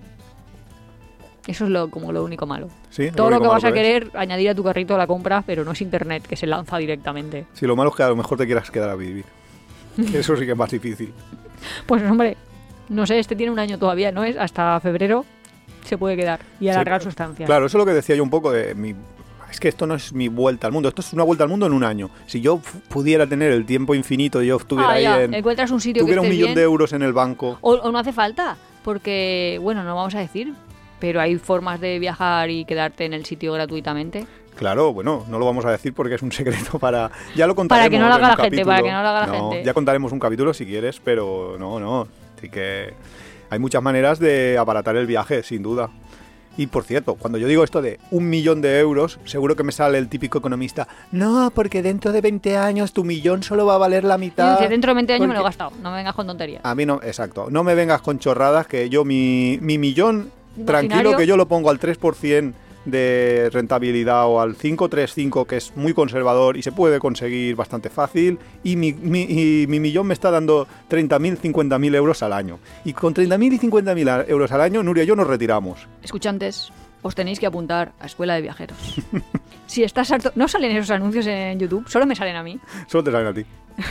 Eso 1.48 1.64
es 1.64 1.70
lo, 1.70 1.88
como 1.90 2.12
lo 2.12 2.22
único 2.22 2.46
malo. 2.46 2.68
Sí, 2.90 3.10
Todo 3.10 3.30
lo 3.30 3.40
que 3.40 3.48
vas 3.48 3.64
a 3.64 3.68
es. 3.68 3.74
querer 3.74 4.10
añadir 4.14 4.50
a 4.50 4.54
tu 4.54 4.62
carrito 4.62 4.94
a 4.94 4.98
la 4.98 5.06
compra, 5.08 5.42
pero 5.44 5.64
no 5.64 5.72
es 5.72 5.80
internet, 5.80 6.24
que 6.28 6.36
se 6.36 6.46
lanza 6.46 6.76
directamente. 6.78 7.46
Sí, 7.54 7.66
lo 7.66 7.74
malo 7.74 7.90
es 7.90 7.96
que 7.96 8.02
a 8.04 8.08
lo 8.08 8.16
mejor 8.16 8.36
te 8.38 8.44
quieras 8.46 8.70
quedar 8.70 8.90
a 8.90 8.94
vivir. 8.94 9.24
Eso 10.14 10.36
sí 10.36 10.44
que 10.44 10.52
es 10.52 10.56
más 10.56 10.70
difícil. 10.70 11.12
Pues 11.86 12.02
hombre, 12.02 12.36
no 12.90 13.06
sé, 13.06 13.18
este 13.18 13.34
tiene 13.34 13.50
un 13.50 13.58
año 13.58 13.78
todavía, 13.78 14.12
¿no 14.12 14.22
es? 14.24 14.36
Hasta 14.36 14.78
febrero 14.80 15.24
se 15.84 15.96
puede 15.98 16.16
quedar 16.16 16.40
y 16.60 16.68
alargar 16.68 17.02
su 17.02 17.08
estancia. 17.08 17.46
Claro, 17.46 17.64
eso 17.66 17.78
es 17.78 17.80
lo 17.80 17.86
que 17.86 17.94
decía 17.94 18.14
yo 18.14 18.22
un 18.22 18.30
poco 18.30 18.52
de 18.52 18.74
mi... 18.74 18.94
Es 19.50 19.58
que 19.58 19.68
esto 19.68 19.86
no 19.86 19.94
es 19.94 20.12
mi 20.12 20.28
vuelta 20.28 20.66
al 20.66 20.74
mundo, 20.74 20.90
esto 20.90 21.00
es 21.00 21.10
una 21.14 21.24
vuelta 21.24 21.42
al 21.44 21.48
mundo 21.48 21.64
en 21.64 21.72
un 21.72 21.82
año. 21.82 22.10
Si 22.26 22.42
yo 22.42 22.60
pudiera 22.90 23.26
tener 23.26 23.50
el 23.52 23.64
tiempo 23.64 23.94
infinito 23.94 24.42
y 24.42 24.48
yo 24.48 24.56
estuviera 24.58 24.90
Ah, 24.90 24.94
ahí 24.94 25.02
ya, 25.04 25.22
en... 25.22 25.32
encuentras 25.32 25.70
un 25.70 25.80
sitio 25.80 26.00
que 26.02 26.04
Tuviera 26.04 26.20
un 26.20 26.26
esté 26.26 26.34
millón 26.36 26.48
bien. 26.48 26.56
de 26.56 26.62
euros 26.62 26.92
en 26.92 27.00
el 27.00 27.14
banco. 27.14 27.56
O, 27.62 27.72
o 27.72 27.90
no 27.90 27.98
hace 27.98 28.12
falta, 28.12 28.58
porque, 28.84 29.58
bueno, 29.62 29.82
no 29.84 29.96
vamos 29.96 30.14
a 30.14 30.18
decir, 30.18 30.52
Pero 31.00 31.20
hay 31.20 31.36
formas 31.36 31.80
de 31.80 31.98
viajar 31.98 32.50
y 32.50 32.64
quedarte 32.64 33.04
en 33.04 33.12
el 33.12 33.24
sitio 33.24 33.52
gratuitamente. 33.52 34.26
Claro, 34.56 34.92
bueno, 34.92 35.24
no 35.28 35.38
lo 35.38 35.46
vamos 35.46 35.64
a 35.64 35.70
decir 35.70 35.94
porque 35.94 36.16
es 36.16 36.22
un 36.22 36.32
secreto 36.32 36.78
para... 36.78 37.10
Ya 37.36 37.46
lo 37.46 37.54
contaremos 37.54 37.86
Para 37.86 37.90
que 37.90 37.98
no 37.98 38.08
lo 38.08 38.14
haga 38.14 38.36
la 38.36 38.36
gente, 38.36 38.64
para 38.64 38.82
que 38.82 38.90
no 38.92 39.02
lo 39.02 39.08
haga 39.08 39.26
la 39.26 39.32
gente. 39.32 39.64
Ya 39.64 39.72
contaremos 39.74 40.12
un 40.12 40.18
capítulo 40.18 40.52
si 40.52 40.66
quieres, 40.66 41.00
pero 41.02 41.56
no, 41.58 41.78
no. 41.78 42.08
Así 42.36 42.48
que 42.48 42.92
hay 43.50 43.58
muchas 43.58 43.82
maneras 43.82 44.18
de 44.18 44.58
abaratar 44.58 44.96
el 44.96 45.06
viaje, 45.06 45.42
sin 45.42 45.62
duda. 45.62 45.90
Y 46.58 46.66
por 46.66 46.82
cierto, 46.82 47.14
cuando 47.14 47.38
yo 47.38 47.46
digo 47.46 47.62
esto 47.62 47.80
de 47.80 48.00
un 48.10 48.28
millón 48.28 48.60
de 48.60 48.80
euros, 48.80 49.20
seguro 49.24 49.54
que 49.54 49.62
me 49.62 49.70
sale 49.70 49.96
el 49.96 50.08
típico 50.08 50.38
economista. 50.38 50.88
No, 51.12 51.52
porque 51.54 51.82
dentro 51.82 52.10
de 52.10 52.20
20 52.20 52.56
años 52.56 52.92
tu 52.92 53.04
millón 53.04 53.44
solo 53.44 53.64
va 53.64 53.76
a 53.76 53.78
valer 53.78 54.02
la 54.02 54.18
mitad. 54.18 54.58
dentro 54.68 54.90
de 54.90 54.96
20 54.96 55.12
años 55.12 55.28
me 55.28 55.34
lo 55.34 55.40
he 55.40 55.44
gastado. 55.44 55.70
No 55.80 55.92
me 55.92 55.98
vengas 55.98 56.16
con 56.16 56.26
tonterías. 56.26 56.60
A 56.64 56.74
mí 56.74 56.84
no, 56.84 57.00
exacto. 57.04 57.46
No 57.48 57.62
me 57.62 57.76
vengas 57.76 58.02
con 58.02 58.18
chorradas 58.18 58.66
que 58.66 58.88
yo 58.90 59.04
mi, 59.04 59.58
mi 59.62 59.78
millón, 59.78 60.32
tranquilo 60.66 61.16
que 61.16 61.26
yo 61.26 61.36
lo 61.36 61.46
pongo 61.48 61.70
al 61.70 61.78
3% 61.80 62.52
de 62.84 63.50
rentabilidad 63.52 64.26
o 64.26 64.40
al 64.40 64.54
535 64.54 65.44
que 65.44 65.56
es 65.58 65.76
muy 65.76 65.92
conservador 65.92 66.56
y 66.56 66.62
se 66.62 66.72
puede 66.72 66.98
conseguir 66.98 67.54
bastante 67.54 67.90
fácil 67.90 68.38
y 68.64 68.76
mi, 68.76 68.94
mi- 68.94 69.26
y 69.28 69.66
mi 69.68 69.78
millón 69.78 70.06
me 70.06 70.14
está 70.14 70.30
dando 70.30 70.66
30.000, 70.88 71.36
50.000 71.38 71.94
euros 71.96 72.22
al 72.22 72.32
año. 72.32 72.58
Y 72.86 72.94
con 72.94 73.12
30.000 73.14 73.52
y 73.54 73.58
50.000 73.58 74.08
a- 74.08 74.24
euros 74.26 74.52
al 74.52 74.62
año, 74.62 74.82
Nuria 74.82 75.04
y 75.04 75.06
yo 75.06 75.16
nos 75.16 75.26
retiramos. 75.26 75.86
Escuchantes, 76.02 76.72
os 77.02 77.14
tenéis 77.14 77.38
que 77.40 77.46
apuntar 77.46 77.92
a 78.00 78.06
Escuela 78.06 78.34
de 78.36 78.42
Viajeros. 78.42 78.78
si 79.66 79.82
estás 79.84 80.10
harto... 80.10 80.32
No 80.34 80.48
salen 80.48 80.74
esos 80.74 80.90
anuncios 80.90 81.26
en 81.26 81.58
YouTube, 81.58 81.86
solo 81.88 82.06
me 82.06 82.14
salen 82.16 82.36
a 82.36 82.42
mí. 82.42 82.58
Solo 82.86 83.04
te 83.04 83.10
salen 83.10 83.26
a 83.26 83.34
ti. 83.34 83.44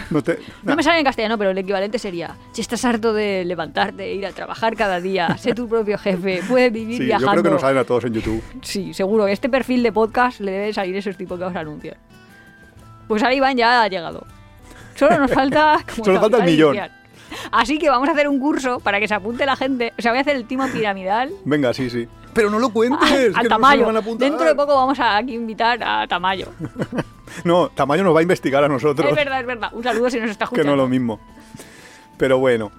No 0.10 0.21
te- 0.21 0.39
No 0.63 0.76
me 0.76 0.84
salen 0.84 1.00
en 1.00 1.06
castellano, 1.06 1.38
pero 1.38 1.52
el 1.52 1.58
equivalente 1.58 1.97
sería, 2.00 2.36
si 2.52 2.62
estás 2.62 2.84
harto 2.86 3.13
de 3.13 3.43
levantarte, 3.45 4.13
ir 4.13 4.26
a 4.26 4.32
trabajar 4.32 4.76
cada 4.76 5.00
día, 5.00 5.38
sé 5.38 5.54
tu 5.54 5.67
propio 5.69 5.97
jefe, 5.97 6.41
puedes 6.47 6.71
vivir 6.73 6.97
Sí, 6.97 7.04
yo 7.04 7.06
viajando. 7.08 7.32
creo 7.32 7.43
que 7.43 7.50
nos 7.52 7.62
salen 7.62 7.78
a 7.78 7.84
todos 7.84 8.04
en 8.06 8.13
YouTube. 8.13 8.43
Sí, 8.62 8.93
seguro 8.93 9.26
que 9.26 9.32
este 9.32 9.50
perfil 9.50 9.84
de 9.84 9.91
podcast 9.91 10.39
le 10.41 10.52
deben 10.52 10.73
salir 10.73 10.95
esos 10.95 11.15
tipos 11.17 11.39
de 11.39 11.45
anuncios. 11.45 11.95
Pues 13.08 13.23
ahora 13.23 13.36
Iván 13.36 13.56
ya 13.56 13.84
ha 13.84 13.88
llegado. 13.88 14.26
Solo 14.95 15.17
nos 15.19 15.32
falta... 15.32 15.78
Solo 16.04 16.19
falta 16.19 16.38
el 16.38 16.43
millón. 16.43 16.78
Así 17.52 17.78
que 17.78 17.89
vamos 17.89 18.10
a 18.10 18.13
hacer 18.13 18.28
un 18.28 18.39
curso 18.39 18.80
para 18.80 19.00
que 19.00 19.08
se 19.08 19.13
apunte 19.13 19.45
la 19.45 19.56
gente. 19.56 19.93
O 19.97 20.02
sea, 20.02 20.12
voy 20.12 20.17
a 20.19 20.21
hacer 20.21 20.36
el 20.36 20.45
timo 20.45 20.65
piramidal. 20.67 21.32
Venga, 21.45 21.73
sí, 21.73 21.89
sí. 21.89 22.08
Pero 22.34 22.50
no 22.50 22.60
lo 22.60 22.69
cuentes. 22.69 23.10
que 23.10 23.30
no 23.30 23.38
al 23.38 23.43
se 23.43 23.50
Tamayo. 23.50 23.91
nos 23.91 24.06
van 24.06 24.15
a. 24.15 24.17
Dentro 24.17 24.45
de 24.45 24.56
poco 24.56 24.76
vamos 24.76 25.00
a 25.00 25.17
aquí 25.17 25.34
invitar 25.34 25.82
a 25.84 26.08
Tamayo. 26.08 26.47
No, 27.43 27.69
Tamayo 27.69 28.03
nos 28.03 28.15
va 28.15 28.19
a 28.19 28.23
investigar 28.23 28.63
a 28.63 28.67
nosotros. 28.67 29.09
Es 29.09 29.15
verdad, 29.15 29.39
es 29.41 29.45
verdad. 29.45 29.69
Un 29.73 29.83
saludo 29.83 30.09
si 30.09 30.19
nos 30.19 30.29
está 30.31 30.45
que 30.49 30.55
escuchando. 30.55 30.75
no 30.75 30.81
es 30.83 30.85
lo 30.85 30.89
mismo. 30.89 31.19
Pero 32.17 32.39
bueno. 32.39 32.71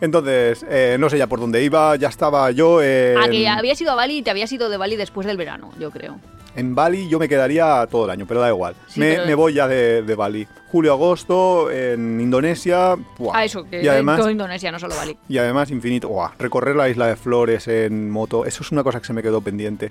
Entonces, 0.00 0.64
eh, 0.68 0.96
no 1.00 1.10
sé 1.10 1.18
ya 1.18 1.26
por 1.26 1.40
dónde 1.40 1.62
iba, 1.64 1.96
ya 1.96 2.06
estaba 2.08 2.50
yo 2.52 2.80
en, 2.80 3.18
A 3.18 3.28
que 3.28 3.48
habías 3.48 3.80
ido 3.80 3.90
a 3.90 3.94
Bali 3.96 4.18
y 4.18 4.22
te 4.22 4.30
habías 4.30 4.52
ido 4.52 4.68
de 4.68 4.76
Bali 4.76 4.94
después 4.94 5.26
del 5.26 5.36
verano, 5.36 5.72
yo 5.80 5.90
creo. 5.90 6.20
en 6.54 6.74
Bali, 6.76 7.08
yo 7.08 7.18
me 7.18 7.28
quedaría 7.28 7.84
todo 7.90 8.04
el 8.04 8.10
año, 8.12 8.24
pero 8.24 8.38
da 8.40 8.48
igual. 8.48 8.76
Sí, 8.86 9.00
me, 9.00 9.14
pero- 9.14 9.26
me 9.26 9.34
voy 9.34 9.54
ya 9.54 9.66
de, 9.66 10.02
de 10.02 10.14
Bali. 10.14 10.46
Julio, 10.70 10.92
agosto, 10.92 11.68
en 11.72 12.20
Indonesia. 12.20 12.94
buah. 13.18 13.38
Ah, 13.38 13.44
eso, 13.44 13.64
que 13.64 13.82
y 13.82 13.88
además, 13.88 14.20
todo 14.20 14.30
Indonesia, 14.30 14.70
no 14.70 14.78
solo 14.78 14.94
Bali. 14.94 15.16
y 15.28 15.38
además 15.38 15.68
infinito. 15.72 16.08
buah, 16.08 16.30
recorrer 16.38 16.76
la 16.76 16.88
isla 16.88 17.08
de 17.08 17.16
Flores 17.16 17.66
en 17.66 18.08
moto, 18.08 18.44
eso 18.44 18.62
es 18.62 18.70
una 18.70 18.84
cosa 18.84 19.00
que 19.00 19.06
se 19.06 19.12
me 19.12 19.22
quedó 19.22 19.40
pendiente. 19.40 19.90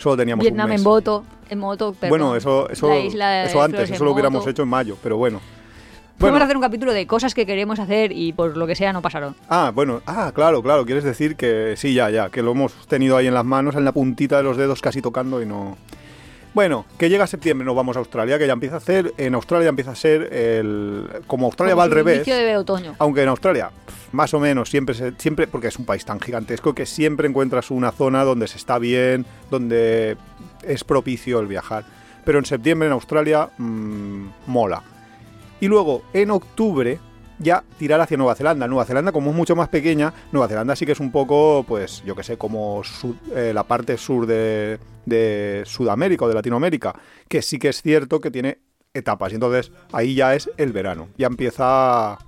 Solo 0.00 0.16
teníamos 0.16 0.42
Vietnam 0.42 0.64
un 0.64 0.70
mes. 0.70 0.80
en 0.80 0.84
moto, 0.84 1.24
en 1.50 1.58
moto, 1.58 1.92
perdón. 1.92 2.08
bueno, 2.08 2.34
eso, 2.34 2.70
eso, 2.70 2.90
eso 2.90 3.62
antes, 3.62 3.90
eso 3.90 4.02
lo 4.02 4.12
hubiéramos 4.12 4.40
moto. 4.40 4.50
hecho 4.50 4.62
en 4.62 4.68
mayo, 4.68 4.96
pero 5.02 5.18
bueno. 5.18 5.40
Podemos 6.18 6.34
Bueno, 6.34 6.44
hacer 6.44 6.56
un 6.56 6.62
capítulo 6.62 6.92
de 6.94 7.06
cosas 7.06 7.34
que 7.34 7.44
queremos 7.44 7.78
hacer 7.78 8.10
y 8.12 8.32
por 8.32 8.56
lo 8.56 8.66
que 8.66 8.74
sea 8.74 8.92
no 8.94 9.02
pasaron. 9.02 9.34
Ah, 9.48 9.72
bueno, 9.74 10.00
ah, 10.06 10.32
claro, 10.34 10.62
claro, 10.62 10.86
quieres 10.86 11.04
decir 11.04 11.36
que 11.36 11.74
sí, 11.76 11.92
ya, 11.92 12.08
ya, 12.10 12.30
que 12.30 12.42
lo 12.42 12.52
hemos 12.52 12.86
tenido 12.88 13.16
ahí 13.16 13.26
en 13.26 13.34
las 13.34 13.44
manos, 13.44 13.74
en 13.74 13.84
la 13.84 13.92
puntita 13.92 14.38
de 14.38 14.42
los 14.42 14.56
dedos 14.56 14.80
casi 14.80 15.02
tocando 15.02 15.42
y 15.42 15.46
no... 15.46 15.76
Bueno, 16.52 16.84
que 16.98 17.08
llega 17.08 17.26
septiembre 17.28 17.64
nos 17.64 17.76
vamos 17.76 17.96
a 17.96 18.00
Australia, 18.00 18.36
que 18.38 18.46
ya 18.46 18.52
empieza 18.54 18.76
a 18.76 18.80
ser, 18.80 19.14
en 19.18 19.34
Australia 19.34 19.68
empieza 19.68 19.92
a 19.92 19.94
ser 19.94 20.32
el... 20.32 21.06
Como 21.28 21.46
Australia 21.46 21.74
Como 21.74 21.78
va 21.78 21.84
al 21.84 21.90
revés, 21.92 22.26
de 22.26 22.56
otoño. 22.56 22.96
aunque 22.98 23.22
en 23.22 23.28
Australia, 23.28 23.70
más 24.10 24.34
o 24.34 24.40
menos, 24.40 24.68
siempre, 24.68 24.94
se- 24.96 25.12
siempre, 25.18 25.46
porque 25.46 25.68
es 25.68 25.78
un 25.78 25.84
país 25.84 26.04
tan 26.04 26.18
gigantesco, 26.20 26.74
que 26.74 26.86
siempre 26.86 27.28
encuentras 27.28 27.70
una 27.70 27.92
zona 27.92 28.24
donde 28.24 28.48
se 28.48 28.56
está 28.56 28.78
bien, 28.78 29.26
donde 29.48 30.16
es 30.64 30.82
propicio 30.82 31.38
el 31.38 31.46
viajar. 31.46 31.84
Pero 32.24 32.40
en 32.40 32.44
septiembre 32.44 32.88
en 32.88 32.92
Australia 32.94 33.48
mm, 33.56 34.26
mola. 34.48 34.82
Y 35.60 35.68
luego, 35.68 36.02
en 36.12 36.32
octubre, 36.32 36.98
ya 37.40 37.64
tirar 37.78 38.00
hacia 38.00 38.16
Nueva 38.16 38.34
Zelanda. 38.36 38.68
Nueva 38.68 38.84
Zelanda, 38.84 39.10
como 39.12 39.30
es 39.30 39.36
mucho 39.36 39.56
más 39.56 39.68
pequeña, 39.68 40.12
Nueva 40.30 40.46
Zelanda 40.46 40.76
sí 40.76 40.86
que 40.86 40.92
es 40.92 41.00
un 41.00 41.10
poco, 41.10 41.64
pues, 41.66 42.02
yo 42.04 42.14
que 42.14 42.22
sé, 42.22 42.36
como 42.36 42.82
eh, 43.34 43.52
la 43.54 43.64
parte 43.64 43.96
sur 43.96 44.26
de, 44.26 44.78
de 45.06 45.62
Sudamérica 45.66 46.26
o 46.26 46.28
de 46.28 46.34
Latinoamérica, 46.34 46.94
que 47.28 47.42
sí 47.42 47.58
que 47.58 47.70
es 47.70 47.82
cierto 47.82 48.20
que 48.20 48.30
tiene 48.30 48.58
etapas. 48.94 49.32
Y 49.32 49.36
entonces 49.36 49.72
ahí 49.92 50.14
ya 50.14 50.34
es 50.34 50.50
el 50.56 50.72
verano. 50.72 51.08
Ya 51.16 51.26
empieza 51.28 52.18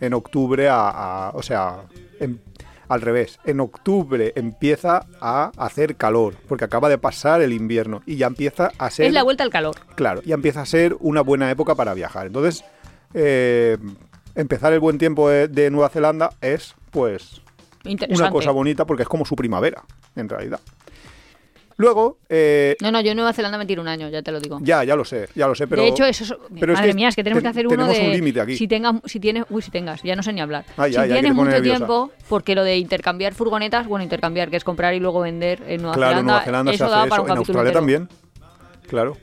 en 0.00 0.12
octubre 0.14 0.68
a, 0.68 0.88
a- 1.28 1.30
o 1.34 1.42
sea, 1.42 1.82
en- 2.20 2.40
al 2.88 3.02
revés. 3.02 3.38
En 3.44 3.60
octubre 3.60 4.32
empieza 4.34 5.04
a 5.20 5.52
hacer 5.58 5.96
calor, 5.96 6.34
porque 6.48 6.64
acaba 6.64 6.88
de 6.88 6.96
pasar 6.96 7.42
el 7.42 7.52
invierno 7.52 8.00
y 8.06 8.16
ya 8.16 8.26
empieza 8.28 8.70
a 8.78 8.90
ser... 8.90 9.06
Es 9.06 9.12
la 9.12 9.22
vuelta 9.22 9.44
al 9.44 9.50
calor. 9.50 9.74
Claro, 9.94 10.22
ya 10.22 10.34
empieza 10.34 10.62
a 10.62 10.66
ser 10.66 10.96
una 11.00 11.20
buena 11.20 11.50
época 11.50 11.74
para 11.74 11.92
viajar. 11.92 12.26
Entonces, 12.28 12.64
eh, 13.12 13.76
empezar 14.38 14.72
el 14.72 14.80
buen 14.80 14.96
tiempo 14.98 15.28
de, 15.28 15.48
de 15.48 15.70
Nueva 15.70 15.88
Zelanda 15.90 16.30
es, 16.40 16.74
pues, 16.90 17.42
una 17.84 18.30
cosa 18.30 18.50
bonita 18.52 18.86
porque 18.86 19.02
es 19.02 19.08
como 19.08 19.24
su 19.26 19.36
primavera, 19.36 19.82
en 20.16 20.28
realidad. 20.28 20.60
Luego, 21.80 22.18
eh, 22.28 22.76
No, 22.80 22.90
no, 22.90 23.00
yo 23.00 23.12
en 23.12 23.16
Nueva 23.18 23.32
Zelanda 23.32 23.56
me 23.56 23.64
tiro 23.64 23.80
un 23.80 23.86
año, 23.86 24.08
ya 24.08 24.20
te 24.20 24.32
lo 24.32 24.40
digo. 24.40 24.58
ya, 24.62 24.82
ya 24.82 24.96
lo 24.96 25.04
sé, 25.04 25.28
ya 25.36 25.46
lo 25.46 25.54
sé, 25.54 25.68
pero... 25.68 25.82
de 25.82 25.88
hecho, 25.88 26.04
eso 26.04 26.24
es... 26.24 26.34
pero 26.58 26.72
es 26.72 26.78
Madre 26.80 26.90
que 26.90 26.96
mía, 26.96 27.08
es 27.08 27.14
que 27.14 27.22
tenemos 27.22 27.40
te- 27.40 27.44
que 27.44 27.48
hacer 27.50 27.66
uno 27.68 27.76
tenemos 27.76 27.96
de... 27.96 28.04
un 28.04 28.12
límite 28.12 28.40
aquí. 28.40 28.56
Si, 28.56 28.66
tengas, 28.66 28.96
si 29.04 29.20
tienes... 29.20 29.44
Uy, 29.48 29.62
si 29.62 29.70
tengas, 29.70 30.02
ya 30.02 30.16
no 30.16 30.24
sé 30.24 30.32
ni 30.32 30.40
hablar. 30.40 30.64
Ay, 30.76 30.92
si 30.92 30.98
ay, 30.98 31.08
tienes 31.12 31.32
mucho 31.34 31.50
nerviosa. 31.50 31.76
tiempo, 31.76 32.10
porque 32.28 32.56
lo 32.56 32.64
de 32.64 32.78
intercambiar 32.78 33.32
furgonetas, 33.34 33.86
bueno, 33.86 34.02
intercambiar, 34.02 34.50
que 34.50 34.56
es 34.56 34.64
comprar 34.64 34.92
y 34.94 34.98
luego 34.98 35.20
vender 35.20 35.62
en 35.68 35.82
Nueva 35.82 35.94
claro, 35.94 36.10
en 36.10 36.16
Zelanda, 36.16 36.32
Nueva 36.32 36.44
Zelanda 36.44 36.72
eso 36.72 36.88
se 36.88 36.94
hace 36.96 37.08
para 37.10 37.14
eso, 37.14 37.22
un 37.22 37.30
en 37.30 37.38
Australia 37.38 37.60
entero. 37.68 37.78
también. 37.78 38.08
Claro. 38.88 39.16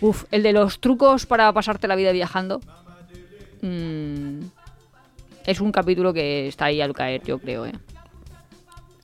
Uf, 0.00 0.24
el 0.32 0.42
de 0.42 0.52
los 0.52 0.80
trucos 0.80 1.26
para 1.26 1.52
pasarte 1.52 1.86
la 1.86 1.94
vida 1.94 2.10
viajando. 2.10 2.60
Mm, 3.66 4.40
es 5.46 5.60
un 5.60 5.72
capítulo 5.72 6.12
que 6.12 6.48
está 6.48 6.66
ahí 6.66 6.80
al 6.80 6.92
caer, 6.92 7.22
yo 7.24 7.38
creo, 7.38 7.66
¿eh? 7.66 7.72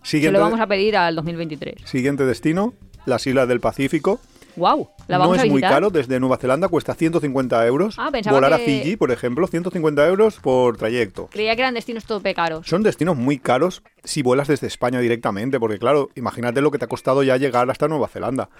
Se 0.02 0.30
lo 0.32 0.40
vamos 0.40 0.60
a 0.60 0.66
pedir 0.66 0.96
al 0.96 1.14
2023. 1.14 1.82
siguiente 1.84 2.24
destino, 2.24 2.74
las 3.06 3.26
Islas 3.26 3.46
del 3.48 3.60
Pacífico. 3.60 4.20
¡Wow! 4.56 4.88
La 5.06 5.16
no 5.16 5.20
vamos 5.24 5.36
es 5.38 5.44
a 5.44 5.46
muy 5.46 5.60
caro, 5.60 5.90
desde 5.90 6.18
Nueva 6.18 6.36
Zelanda 6.36 6.68
cuesta 6.68 6.94
150 6.94 7.64
euros. 7.66 7.94
Ah, 7.98 8.10
Volar 8.30 8.52
a 8.52 8.58
que- 8.58 8.64
Fiji, 8.64 8.96
por 8.96 9.12
ejemplo, 9.12 9.46
150 9.46 10.06
euros 10.08 10.40
por 10.40 10.76
trayecto. 10.76 11.28
Creía 11.30 11.54
que 11.54 11.62
eran 11.62 11.74
destinos 11.74 12.04
tope 12.04 12.34
caros. 12.34 12.66
Son 12.66 12.82
destinos 12.82 13.16
muy 13.16 13.38
caros 13.38 13.82
si 14.02 14.22
vuelas 14.22 14.48
desde 14.48 14.66
España 14.66 14.98
directamente, 15.00 15.60
porque 15.60 15.78
claro, 15.78 16.08
imagínate 16.16 16.60
lo 16.62 16.70
que 16.70 16.78
te 16.78 16.86
ha 16.86 16.88
costado 16.88 17.22
ya 17.22 17.36
llegar 17.36 17.70
hasta 17.70 17.86
Nueva 17.86 18.08
Zelanda. 18.08 18.50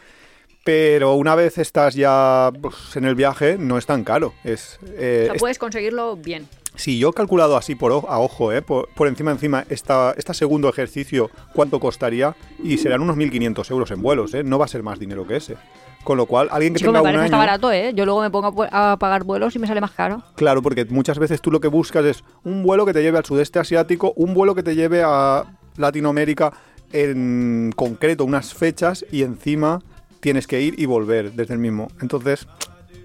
Pero 0.64 1.14
una 1.14 1.35
vez 1.35 1.59
estás 1.59 1.94
ya 1.94 2.51
pues, 2.61 2.75
en 2.96 3.05
el 3.05 3.14
viaje, 3.14 3.57
no 3.59 3.79
es 3.79 3.87
tan 3.87 4.05
caro. 4.05 4.35
Es, 4.44 4.79
eh, 4.96 5.23
O 5.23 5.25
sea, 5.27 5.35
es- 5.35 5.40
puedes 5.40 5.59
conseguirlo 5.59 6.16
bien. 6.16 6.46
si 6.77 6.99
yo 6.99 7.09
he 7.11 7.12
calculado 7.12 7.57
así 7.57 7.75
por 7.75 7.92
a 7.92 8.18
ojo, 8.18 8.53
eh, 8.53 8.62
por, 8.62 8.88
por 8.94 9.09
encima 9.09 9.31
encima, 9.33 9.64
esta, 9.70 10.14
este 10.16 10.35
segundo 10.35 10.68
ejercicio, 10.68 11.31
cuánto 11.55 11.81
costaría, 11.81 12.37
y 12.62 12.77
serán 12.79 13.01
unos 13.03 13.16
1.500 13.16 13.70
euros 13.70 13.90
en 13.90 14.03
vuelos, 14.03 14.35
eh, 14.35 14.44
no 14.44 14.59
va 14.59 14.66
a 14.66 14.68
ser 14.68 14.83
más 14.83 14.99
dinero 14.99 15.27
que 15.27 15.37
ese. 15.37 15.57
Con 16.05 16.16
lo 16.16 16.25
cual, 16.25 16.49
alguien 16.51 16.73
que 16.73 16.79
Chico, 16.79 16.92
me 16.92 16.99
tenga 16.99 17.01
un 17.01 17.05
parece 17.16 17.18
año... 17.18 17.27
está 17.27 17.37
barato, 17.37 17.73
¿eh? 17.73 17.92
Yo 17.94 18.07
luego 18.07 18.23
me 18.23 18.31
pongo 18.31 18.66
a 18.70 18.96
pagar 18.99 19.25
vuelos 19.25 19.55
y 19.57 19.59
me 19.59 19.66
sale 19.66 19.83
más 19.83 19.90
caro. 19.90 20.23
Claro, 20.35 20.62
porque 20.62 20.87
muchas 20.87 21.18
veces 21.18 21.42
tú 21.42 21.51
lo 21.51 21.61
que 21.61 21.68
buscas 21.68 22.05
es 22.07 22.25
un 22.44 22.62
vuelo 22.62 22.87
que 22.87 22.94
te 22.94 23.03
lleve 23.03 23.18
al 23.18 23.25
sudeste 23.27 23.59
asiático, 23.59 24.14
un 24.16 24.33
vuelo 24.33 24.55
que 24.55 24.62
te 24.62 24.75
lleve 24.75 25.03
a 25.05 25.44
Latinoamérica 25.77 26.53
en 26.92 27.70
concreto, 27.77 28.25
unas 28.25 28.55
fechas, 28.55 29.05
y 29.12 29.23
encima 29.25 29.81
tienes 30.21 30.47
que 30.47 30.61
ir 30.61 30.79
y 30.79 30.87
volver 30.87 31.33
desde 31.33 31.55
el 31.55 31.61
mismo. 31.61 31.89
Entonces, 32.01 32.47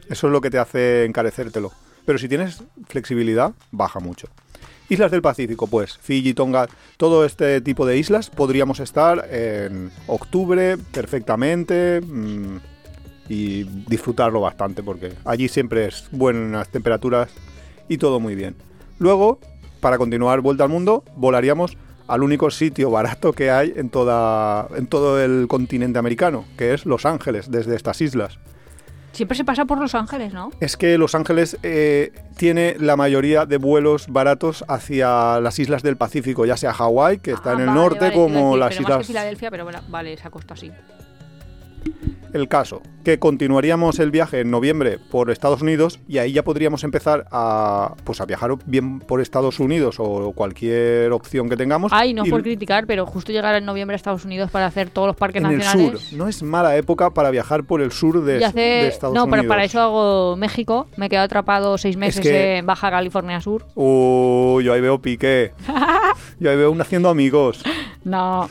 eso 0.10 0.28
es 0.28 0.34
lo 0.34 0.41
que 0.41 0.49
te 0.49 0.60
hace 0.60 1.06
encarecértelo. 1.06 1.71
Pero 2.06 2.19
si 2.19 2.28
tienes 2.30 2.63
flexibilidad, 2.88 3.54
baja 3.71 3.99
mucho. 3.99 4.28
Islas 4.88 5.10
del 5.10 5.23
Pacífico, 5.23 5.65
pues 5.65 5.97
Fiji, 5.97 6.36
Tonga, 6.36 6.67
todo 6.97 7.25
este 7.25 7.60
tipo 7.62 7.88
de 7.88 7.97
islas 7.97 8.30
podríamos 8.30 8.80
estar 8.80 9.28
en 9.32 9.91
octubre 10.06 10.78
perfectamente 10.78 12.01
mm, 12.01 12.58
y 13.28 13.63
disfrutarlo 13.63 14.41
bastante 14.41 14.84
porque 14.84 15.13
allí 15.25 15.47
siempre 15.47 15.88
es 15.88 16.08
buenas 16.12 16.69
temperaturas 16.69 17.32
y 17.89 17.97
todo 17.97 18.19
muy 18.19 18.36
bien. 18.36 18.56
Luego, 18.99 19.39
para 19.80 19.97
continuar 19.97 20.41
vuelta 20.41 20.63
al 20.65 20.69
mundo, 20.69 21.04
volaríamos 21.15 21.78
al 22.08 22.24
único 22.24 22.51
sitio 22.51 22.91
barato 22.91 23.34
que 23.34 23.51
hay 23.51 23.74
en, 23.76 23.89
toda, 23.89 24.68
en 24.76 24.88
todo 24.88 25.22
el 25.24 25.47
continente 25.47 25.97
americano, 25.99 26.45
que 26.58 26.74
es 26.74 26.86
Los 26.86 27.06
Ángeles, 27.06 27.49
desde 27.49 27.76
estas 27.76 28.01
islas. 28.01 28.38
Siempre 29.12 29.38
se 29.38 29.45
pasa 29.45 29.64
por 29.64 29.80
Los 29.80 29.95
Ángeles, 29.95 30.34
¿no? 30.34 30.51
Es 30.60 30.76
que 30.76 30.97
Los 30.97 31.16
Ángeles 31.16 31.58
eh, 31.64 32.12
tiene 32.36 32.76
la 32.80 32.97
mayoría 32.97 33.45
de 33.45 33.58
vuelos 33.58 34.08
baratos 34.10 34.66
hacia 34.68 35.39
las 35.39 35.58
islas 35.58 35.84
del 35.84 35.95
Pacífico, 35.95 36.45
ya 36.45 36.58
sea 36.58 36.74
Hawái, 36.74 37.20
que 37.20 37.32
está 37.32 37.51
Ah, 37.51 37.53
en 37.53 37.60
el 37.62 37.68
vale, 37.68 37.80
norte, 37.80 37.99
vale, 38.01 38.14
como 38.14 38.58
decir, 38.58 38.60
las 38.60 38.70
pero 38.70 38.82
Más 38.82 38.88
que 38.88 38.91
islas... 38.91 39.08
Filadelfia, 39.08 39.51
pero 39.51 39.64
bueno, 39.64 39.80
vale, 39.88 40.14
esa 40.14 40.30
costa 40.30 40.56
sí. 40.58 40.70
El 42.36 42.49
caso, 42.49 42.81
que 43.05 43.17
continuaríamos 43.17 43.97
el 43.99 44.11
viaje 44.11 44.41
en 44.41 44.51
noviembre 44.51 44.99
por 45.09 45.31
Estados 45.31 45.61
Unidos 45.61 46.01
y 46.05 46.17
ahí 46.17 46.33
ya 46.33 46.43
podríamos 46.43 46.83
empezar 46.83 47.25
a, 47.31 47.93
pues 48.03 48.19
a 48.19 48.25
viajar 48.25 48.51
bien 48.65 48.99
por 48.99 49.21
Estados 49.21 49.61
Unidos 49.61 49.95
o 49.99 50.33
cualquier 50.33 51.13
opción 51.13 51.47
que 51.47 51.55
tengamos. 51.55 51.93
Ay, 51.95 52.13
no 52.13 52.25
y 52.25 52.29
por 52.29 52.43
criticar, 52.43 52.88
pero 52.88 53.05
justo 53.05 53.31
llegar 53.31 53.55
en 53.55 53.63
noviembre 53.63 53.93
a 53.93 53.95
Estados 53.95 54.25
Unidos 54.25 54.51
para 54.51 54.65
hacer 54.65 54.89
todos 54.89 55.07
los 55.07 55.15
parques 55.15 55.41
en 55.41 55.49
el 55.49 55.57
nacionales. 55.59 56.01
sur. 56.01 56.17
No 56.17 56.27
es 56.27 56.43
mala 56.43 56.75
época 56.75 57.09
para 57.11 57.31
viajar 57.31 57.63
por 57.63 57.81
el 57.81 57.93
sur 57.93 58.21
de, 58.25 58.41
y 58.41 58.43
hace- 58.43 58.59
de 58.59 58.88
Estados 58.89 59.15
no, 59.15 59.23
Unidos. 59.23 59.39
pero 59.39 59.47
para 59.49 59.63
eso 59.63 59.79
hago 59.79 60.36
México. 60.36 60.88
Me 60.97 61.07
quedo 61.07 61.21
atrapado 61.21 61.77
seis 61.77 61.95
meses 61.95 62.19
que- 62.21 62.57
en 62.57 62.65
Baja 62.65 62.91
California 62.91 63.39
Sur. 63.39 63.65
Uy, 63.75 64.65
yo 64.65 64.73
ahí 64.73 64.81
veo 64.81 64.99
pique. 65.01 65.53
yo 66.41 66.49
ahí 66.51 66.57
veo 66.57 66.69
un 66.69 66.81
haciendo 66.81 67.07
amigos. 67.07 67.63
No, 68.03 68.49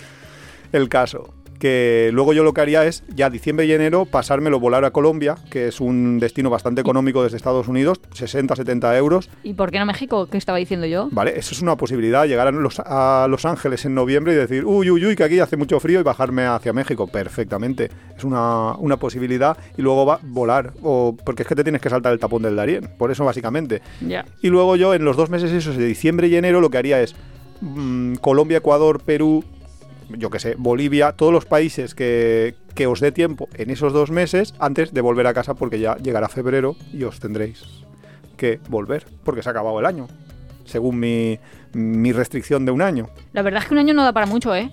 El 0.73 0.89
caso, 0.89 1.35
que 1.65 2.11
luego 2.13 2.35
yo 2.35 2.45
lo 2.45 2.53
que 2.53 2.61
haría 2.61 2.85
es, 2.85 3.05
ya 3.09 3.31
diciembre 3.31 3.65
y 3.65 3.73
enero, 3.73 4.05
pasármelo 4.05 4.61
volar 4.61 4.85
a 4.85 4.91
Colombia, 4.91 5.37
que 5.49 5.69
es 5.69 5.81
un 5.81 6.19
destino 6.21 6.51
bastante 6.51 6.83
económico 6.83 7.23
desde 7.23 7.39
Estados 7.39 7.69
Unidos, 7.69 8.03
60, 8.13 8.55
70 8.55 8.99
euros. 8.99 9.31
¿y 9.43 9.55
por 9.55 9.71
qué 9.71 9.79
no 9.79 9.87
México? 9.87 10.27
¿Qué 10.27 10.37
estaba 10.37 10.59
diciendo 10.59 10.87
yo? 10.87 11.09
Vale, 11.11 11.39
eso 11.39 11.55
es 11.55 11.63
una 11.63 11.75
posibilidad, 11.77 12.27
llegar 12.27 12.49
a 12.49 12.51
Los, 12.51 12.81
a 12.81 13.27
Los 13.31 13.47
Ángeles 13.47 13.83
en 13.87 13.95
noviembre 13.95 14.35
y 14.35 14.37
decir, 14.37 14.67
uy, 14.67 14.91
uy, 14.91 15.07
uy, 15.07 15.17
que 15.17 15.25
aquí 15.25 15.41
hace 15.41 15.57
mucho 15.57 15.81
frío 15.81 16.01
y 16.01 16.03
bajarme 16.03 16.45
hacia 16.45 16.75
México. 16.75 17.07
Perfectamente. 17.07 17.91
Es 18.15 18.25
una, 18.25 18.75
una 18.75 18.99
posibilidad 18.99 19.57
y 19.79 19.81
luego 19.81 20.05
va 20.05 20.21
volar, 20.23 20.75
o, 20.83 21.17
porque 21.25 21.45
es 21.45 21.49
que 21.49 21.55
te 21.55 21.63
tienes 21.63 21.81
que 21.81 21.89
saltar 21.89 22.13
el 22.13 22.19
tapón 22.19 22.43
del 22.43 22.57
Darién, 22.57 22.91
por 22.99 23.11
eso 23.11 23.25
básicamente. 23.25 23.81
Y 24.43 24.49
luego 24.49 24.77
yo 24.77 24.93
en 24.93 25.07
los 25.07 25.17
dos 25.17 25.31
meses 25.31 25.51
esos 25.51 25.79
de 25.79 25.87
diciembre 25.87 26.29
y 26.29 26.37
enero 26.37 26.61
lo 26.61 26.69
que 26.69 26.77
haría 26.77 27.01
es 27.01 27.15
mm, 27.63 28.17
Colombia, 28.17 28.59
Ecuador, 28.59 29.01
Perú, 29.03 29.43
yo 30.11 30.31
que 30.31 30.39
sé, 30.39 30.55
Bolivia, 30.59 31.13
todos 31.13 31.33
los 31.33 31.45
países 31.47 31.95
que, 31.95 32.55
que 32.75 32.87
os 32.87 33.01
dé 33.01 33.13
tiempo 33.13 33.49
en 33.55 33.71
esos 33.71 33.93
dos 33.93 34.11
meses 34.11 34.55
antes 34.59 34.93
de 34.93 35.01
volver 35.01 35.27
a 35.27 35.35
casa 35.35 35.55
porque 35.55 35.79
ya 35.81 35.97
llegará 35.97 36.29
febrero 36.29 36.77
y 36.93 37.05
os 37.05 37.21
tendréis 37.21 37.63
que 38.37 38.61
volver 38.69 39.07
porque 39.25 39.43
se 39.43 39.49
ha 39.49 39.53
acabado 39.53 39.79
el 39.81 39.87
año, 39.87 40.09
según 40.65 40.99
mi, 41.01 41.39
mi 41.73 42.13
restricción 42.13 42.65
de 42.67 42.73
un 42.73 42.83
año. 42.83 43.09
La 43.33 43.43
verdad 43.43 43.63
es 43.63 43.69
que 43.69 43.75
un 43.75 43.79
año 43.81 43.95
no 43.95 44.03
da 44.05 44.13
para 44.13 44.27
mucho, 44.27 44.55
¿eh? 44.55 44.71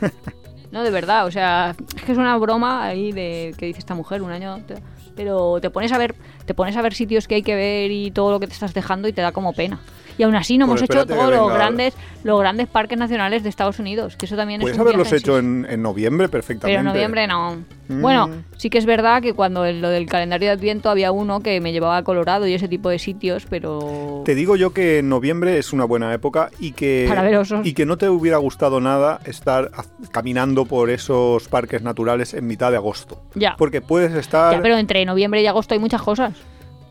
no, 0.72 0.82
de 0.82 0.90
verdad, 0.90 1.26
o 1.26 1.30
sea, 1.30 1.74
es 1.96 2.02
que 2.02 2.12
es 2.12 2.18
una 2.18 2.36
broma 2.38 2.84
ahí 2.84 3.12
de 3.12 3.54
que 3.58 3.66
dice 3.66 3.78
esta 3.80 3.94
mujer, 3.94 4.22
un 4.22 4.30
año. 4.30 4.62
te- 4.66 4.76
pero 5.16 5.60
te 5.60 5.70
pones 5.70 5.92
a 5.92 5.98
ver, 5.98 6.14
te 6.44 6.54
pones 6.54 6.76
a 6.76 6.82
ver 6.82 6.92
sitios 6.92 7.28
que 7.28 7.36
hay 7.36 7.42
que 7.42 7.54
ver 7.54 7.92
y 7.92 8.10
todo 8.10 8.32
lo 8.32 8.40
que 8.40 8.48
te 8.48 8.52
estás 8.52 8.74
dejando 8.74 9.06
y 9.06 9.12
te 9.12 9.22
da 9.22 9.30
como 9.30 9.52
pena. 9.52 9.78
Y 10.16 10.22
aún 10.22 10.34
así 10.34 10.58
no 10.58 10.66
Pues 10.66 10.82
hemos 10.82 10.90
hecho 10.90 11.06
todos 11.06 11.30
los 11.30 11.52
grandes, 11.52 11.94
los 12.22 12.38
grandes 12.38 12.68
parques 12.68 12.98
nacionales 12.98 13.42
de 13.42 13.48
Estados 13.48 13.78
Unidos, 13.78 14.16
que 14.16 14.26
eso 14.26 14.36
también 14.36 14.60
Puedes 14.60 14.76
es 14.76 14.80
un 14.80 14.86
haberlos 14.86 15.12
hecho 15.12 15.38
en, 15.38 15.66
en 15.68 15.82
noviembre 15.82 16.28
perfectamente. 16.28 16.78
Pero 16.78 16.80
en 16.80 16.94
noviembre 16.94 17.26
no. 17.26 17.56
Mm. 17.88 18.00
Bueno, 18.00 18.30
sí 18.56 18.70
que 18.70 18.78
es 18.78 18.86
verdad 18.86 19.20
que 19.20 19.34
cuando 19.34 19.66
en 19.66 19.82
lo 19.82 19.88
del 19.90 20.06
calendario 20.06 20.48
de 20.48 20.54
Adviento 20.54 20.88
había 20.88 21.12
uno 21.12 21.40
que 21.40 21.60
me 21.60 21.72
llevaba 21.72 21.98
a 21.98 22.02
Colorado 22.02 22.46
y 22.46 22.54
ese 22.54 22.68
tipo 22.68 22.88
de 22.88 22.98
sitios, 22.98 23.46
pero... 23.48 24.22
Te 24.24 24.34
digo 24.34 24.56
yo 24.56 24.72
que 24.72 24.98
en 24.98 25.08
noviembre 25.08 25.58
es 25.58 25.72
una 25.72 25.84
buena 25.84 26.12
época 26.14 26.50
y 26.58 26.72
que, 26.72 27.06
Para 27.08 27.22
ver 27.22 27.36
osos. 27.36 27.66
y 27.66 27.74
que 27.74 27.84
no 27.84 27.98
te 27.98 28.08
hubiera 28.08 28.38
gustado 28.38 28.80
nada 28.80 29.20
estar 29.24 29.70
caminando 30.12 30.64
por 30.64 30.90
esos 30.90 31.48
parques 31.48 31.82
naturales 31.82 32.34
en 32.34 32.46
mitad 32.46 32.70
de 32.70 32.76
agosto. 32.76 33.22
Ya. 33.34 33.54
Porque 33.58 33.80
puedes 33.80 34.14
estar... 34.14 34.54
Ya, 34.54 34.62
pero 34.62 34.76
entre 34.78 35.04
noviembre 35.04 35.42
y 35.42 35.46
agosto 35.46 35.74
hay 35.74 35.80
muchas 35.80 36.02
cosas. 36.02 36.34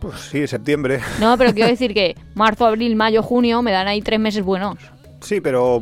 Pues 0.03 0.19
sí, 0.19 0.45
septiembre. 0.47 0.99
No, 1.21 1.37
pero 1.37 1.53
quiero 1.53 1.69
decir 1.71 1.93
que 1.93 2.15
marzo, 2.35 2.65
abril, 2.65 2.95
mayo, 2.95 3.23
junio 3.23 3.61
me 3.61 3.71
dan 3.71 3.87
ahí 3.87 4.01
tres 4.01 4.19
meses 4.19 4.43
buenos. 4.43 4.77
Sí, 5.21 5.39
pero 5.39 5.81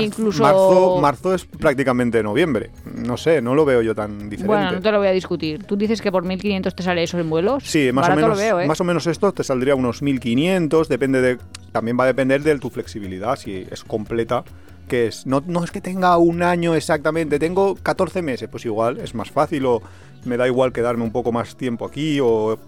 Incluso- 0.00 0.42
marzo, 0.42 0.98
marzo 1.00 1.34
es 1.34 1.46
prácticamente 1.46 2.22
noviembre. 2.22 2.70
No 2.84 3.16
sé, 3.16 3.40
no 3.40 3.54
lo 3.54 3.64
veo 3.64 3.80
yo 3.80 3.94
tan 3.94 4.28
diferente. 4.28 4.46
Bueno, 4.46 4.72
no 4.72 4.80
te 4.82 4.92
lo 4.92 4.98
voy 4.98 5.08
a 5.08 5.12
discutir. 5.12 5.64
¿Tú 5.64 5.76
dices 5.76 6.02
que 6.02 6.12
por 6.12 6.24
1.500 6.24 6.74
te 6.74 6.82
sale 6.82 7.02
eso 7.02 7.18
en 7.18 7.30
vuelos? 7.30 7.64
Sí, 7.64 7.90
más 7.92 8.10
o, 8.10 8.14
menos, 8.14 8.36
veo, 8.36 8.60
¿eh? 8.60 8.66
más 8.66 8.78
o 8.82 8.84
menos 8.84 9.06
esto 9.06 9.32
te 9.32 9.42
saldría 9.42 9.74
unos 9.74 10.02
1500, 10.02 10.90
depende 10.90 11.22
de 11.22 11.38
también 11.72 11.98
va 11.98 12.04
a 12.04 12.08
depender 12.08 12.42
de 12.42 12.58
tu 12.58 12.68
flexibilidad, 12.68 13.36
si 13.36 13.66
es 13.70 13.82
completa, 13.84 14.44
que 14.86 15.06
es 15.06 15.26
no, 15.26 15.42
no 15.46 15.64
es 15.64 15.70
que 15.70 15.80
tenga 15.80 16.18
un 16.18 16.42
año 16.42 16.74
exactamente, 16.74 17.38
tengo 17.38 17.76
14 17.76 18.20
meses, 18.20 18.50
pues 18.50 18.66
igual 18.66 18.98
es 19.00 19.14
más 19.14 19.30
fácil 19.30 19.64
o 19.64 19.82
me 20.24 20.36
da 20.36 20.46
igual 20.46 20.72
quedarme 20.72 21.04
un 21.04 21.10
poco 21.10 21.32
más 21.32 21.56
tiempo 21.56 21.86
aquí 21.86 22.18
o 22.22 22.58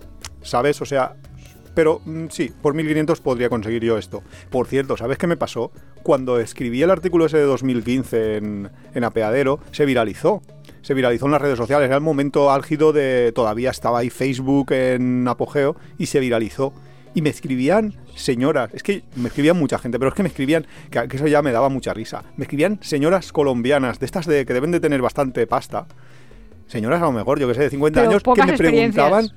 sabes, 0.46 0.80
o 0.80 0.86
sea, 0.86 1.16
pero 1.76 2.00
mm, 2.06 2.28
sí, 2.30 2.50
por 2.62 2.72
1500 2.72 3.20
podría 3.20 3.50
conseguir 3.50 3.84
yo 3.84 3.98
esto. 3.98 4.22
Por 4.48 4.66
cierto, 4.66 4.96
¿sabes 4.96 5.18
qué 5.18 5.26
me 5.26 5.36
pasó? 5.36 5.70
Cuando 6.02 6.40
escribí 6.40 6.82
el 6.82 6.90
artículo 6.90 7.26
ese 7.26 7.36
de 7.36 7.44
2015 7.44 8.36
en, 8.38 8.70
en 8.94 9.04
Apeadero, 9.04 9.60
se 9.72 9.84
viralizó. 9.84 10.40
Se 10.80 10.94
viralizó 10.94 11.26
en 11.26 11.32
las 11.32 11.42
redes 11.42 11.58
sociales. 11.58 11.86
Era 11.86 11.96
el 11.96 12.00
momento 12.00 12.50
álgido 12.50 12.94
de. 12.94 13.30
Todavía 13.34 13.70
estaba 13.70 13.98
ahí 13.98 14.08
Facebook 14.08 14.72
en 14.72 15.28
apogeo 15.28 15.76
y 15.98 16.06
se 16.06 16.18
viralizó. 16.18 16.72
Y 17.12 17.20
me 17.20 17.28
escribían 17.28 17.94
señoras, 18.14 18.70
es 18.72 18.82
que 18.82 19.02
me 19.14 19.28
escribían 19.28 19.58
mucha 19.58 19.78
gente, 19.78 19.98
pero 19.98 20.10
es 20.10 20.14
que 20.14 20.22
me 20.22 20.28
escribían, 20.28 20.66
que, 20.90 21.08
que 21.08 21.16
eso 21.16 21.26
ya 21.26 21.42
me 21.42 21.52
daba 21.52 21.68
mucha 21.68 21.92
risa. 21.92 22.22
Me 22.36 22.44
escribían 22.44 22.78
señoras 22.82 23.32
colombianas, 23.32 23.98
de 23.98 24.06
estas 24.06 24.26
de 24.26 24.46
que 24.46 24.54
deben 24.54 24.70
de 24.70 24.80
tener 24.80 25.02
bastante 25.02 25.46
pasta. 25.46 25.86
Señoras 26.66 27.02
a 27.02 27.06
lo 27.06 27.12
mejor, 27.12 27.38
yo 27.38 27.48
que 27.48 27.54
sé, 27.54 27.60
de 27.62 27.70
50 27.70 28.00
Pero 28.00 28.10
años, 28.10 28.22
que 28.22 28.44
me 28.44 28.56
preguntaban 28.56 29.30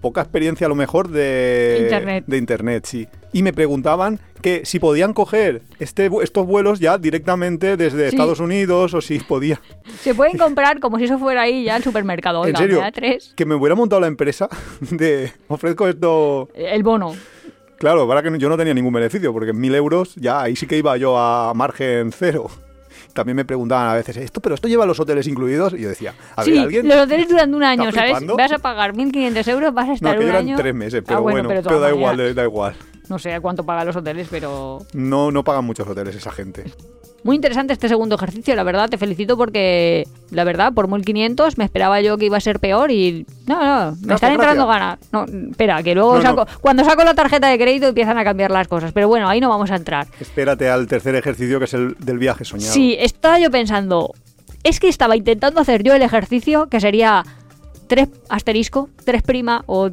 poca 0.00 0.20
experiencia 0.22 0.66
a 0.66 0.68
lo 0.68 0.74
mejor 0.74 1.08
de 1.08 1.78
Internet. 1.82 2.24
de 2.26 2.36
internet, 2.38 2.84
sí. 2.86 3.08
Y 3.32 3.42
me 3.42 3.52
preguntaban 3.52 4.18
que 4.42 4.62
si 4.64 4.78
podían 4.78 5.12
coger 5.12 5.62
este, 5.78 6.10
estos 6.22 6.46
vuelos 6.46 6.78
ya 6.80 6.96
directamente 6.98 7.76
desde 7.76 8.08
Sí. 8.10 8.16
Estados 8.16 8.40
Unidos 8.40 8.94
o 8.94 9.00
si 9.00 9.18
podía. 9.20 9.60
Se 10.00 10.14
pueden 10.14 10.38
comprar 10.38 10.80
como 10.80 10.98
si 10.98 11.04
eso 11.04 11.18
fuera 11.18 11.42
ahí 11.42 11.64
ya 11.64 11.76
el 11.76 11.82
supermercado. 11.82 12.42
en 12.44 12.48
Oiga, 12.48 12.58
serio, 12.58 12.78
da 12.80 12.92
tres. 12.92 13.32
que 13.36 13.44
me 13.44 13.54
hubiera 13.54 13.74
montado 13.74 14.00
la 14.00 14.06
empresa 14.06 14.48
de 14.90 15.32
ofrezco 15.48 15.86
esto. 15.88 16.48
El 16.54 16.82
bono. 16.82 17.14
Claro, 17.78 18.08
para 18.08 18.22
que 18.22 18.38
yo 18.38 18.48
no 18.48 18.56
tenía 18.56 18.74
ningún 18.74 18.92
beneficio, 18.92 19.32
porque 19.32 19.50
en 19.50 19.60
mil 19.60 19.74
euros 19.74 20.14
ya 20.16 20.42
ahí 20.42 20.56
sí 20.56 20.66
que 20.66 20.76
iba 20.78 20.96
yo 20.96 21.16
a 21.18 21.52
margen 21.54 22.10
cero. 22.12 22.50
También 23.18 23.34
me 23.34 23.44
preguntaban 23.44 23.88
a 23.88 23.94
veces, 23.94 24.16
¿esto, 24.16 24.40
pero 24.40 24.54
esto 24.54 24.68
lleva 24.68 24.86
los 24.86 25.00
hoteles 25.00 25.26
incluidos? 25.26 25.72
Y 25.72 25.80
yo 25.80 25.88
decía, 25.88 26.14
a 26.36 26.44
sí, 26.44 26.52
ver, 26.52 26.60
alguien. 26.60 26.86
los 26.86 26.98
hoteles 26.98 27.28
duran 27.28 27.52
un 27.52 27.64
año, 27.64 27.88
¿Está 27.88 28.02
¿sabes? 28.02 28.10
flipando? 28.12 28.36
Vas 28.36 28.52
a 28.52 28.58
pagar 28.58 28.94
1.500 28.94 29.48
euros, 29.48 29.74
vas 29.74 29.84
a 29.86 29.88
No, 29.88 29.94
estar 29.94 30.18
que 30.18 30.22
un 30.22 30.30
eran 30.30 30.42
año... 30.44 30.56
tres 30.56 30.72
meses, 30.72 31.00
Ah, 31.02 31.04
pero 31.08 31.22
bueno, 31.22 31.48
pero, 31.48 31.62
todas 31.64 31.80
da 31.80 31.90
igual, 31.90 32.34
da 32.36 32.44
igual. 32.44 32.74
No 33.08 33.18
sé 33.18 33.32
a 33.32 33.40
cuánto 33.40 33.64
pagan 33.64 33.86
los 33.86 33.96
hoteles, 33.96 34.28
pero... 34.30 34.80
No, 34.92 35.30
no 35.30 35.42
pagan 35.44 35.64
muchos 35.64 35.88
hoteles 35.88 36.14
esa 36.14 36.30
gente. 36.30 36.64
Muy 37.24 37.34
interesante 37.34 37.72
este 37.72 37.88
segundo 37.88 38.14
ejercicio, 38.14 38.54
la 38.54 38.62
verdad, 38.62 38.88
te 38.88 38.96
felicito 38.96 39.36
porque, 39.36 40.06
la 40.30 40.44
verdad, 40.44 40.72
por 40.72 40.88
1500 40.88 41.58
me 41.58 41.64
esperaba 41.64 42.00
yo 42.00 42.16
que 42.16 42.26
iba 42.26 42.36
a 42.36 42.40
ser 42.40 42.60
peor 42.60 42.92
y... 42.92 43.26
No, 43.46 43.90
no, 43.90 43.96
me 44.02 44.14
están 44.14 44.32
entrando 44.32 44.66
ganas. 44.66 44.98
No, 45.10 45.24
espera, 45.50 45.82
que 45.82 45.94
luego 45.94 46.16
No, 46.16 46.22
saco... 46.22 46.44
no. 46.44 46.60
Cuando 46.60 46.84
saco 46.84 47.02
la 47.02 47.14
tarjeta 47.14 47.48
de 47.48 47.58
crédito 47.58 47.88
empiezan 47.88 48.18
a 48.18 48.24
cambiar 48.24 48.50
las 48.52 48.68
cosas, 48.68 48.92
pero 48.92 49.08
bueno, 49.08 49.28
ahí 49.28 49.40
no 49.40 49.48
vamos 49.48 49.70
a 49.70 49.76
entrar. 49.76 50.06
Espérate 50.20 50.68
al 50.70 50.86
tercer 50.86 51.16
ejercicio 51.16 51.58
que 51.58 51.64
es 51.64 51.74
el 51.74 51.96
del 51.98 52.18
viaje 52.18 52.44
soñado. 52.44 52.72
Sí, 52.72 52.96
estaba 53.00 53.40
yo 53.40 53.50
pensando, 53.50 54.14
es 54.62 54.78
que 54.78 54.88
estaba 54.88 55.16
intentando 55.16 55.60
hacer 55.60 55.82
yo 55.82 55.94
el 55.94 56.02
ejercicio 56.02 56.68
que 56.68 56.80
sería 56.80 57.24
3 57.88 58.08
asterisco, 58.28 58.90
3 59.04 59.22
prima 59.22 59.64
o 59.66 59.90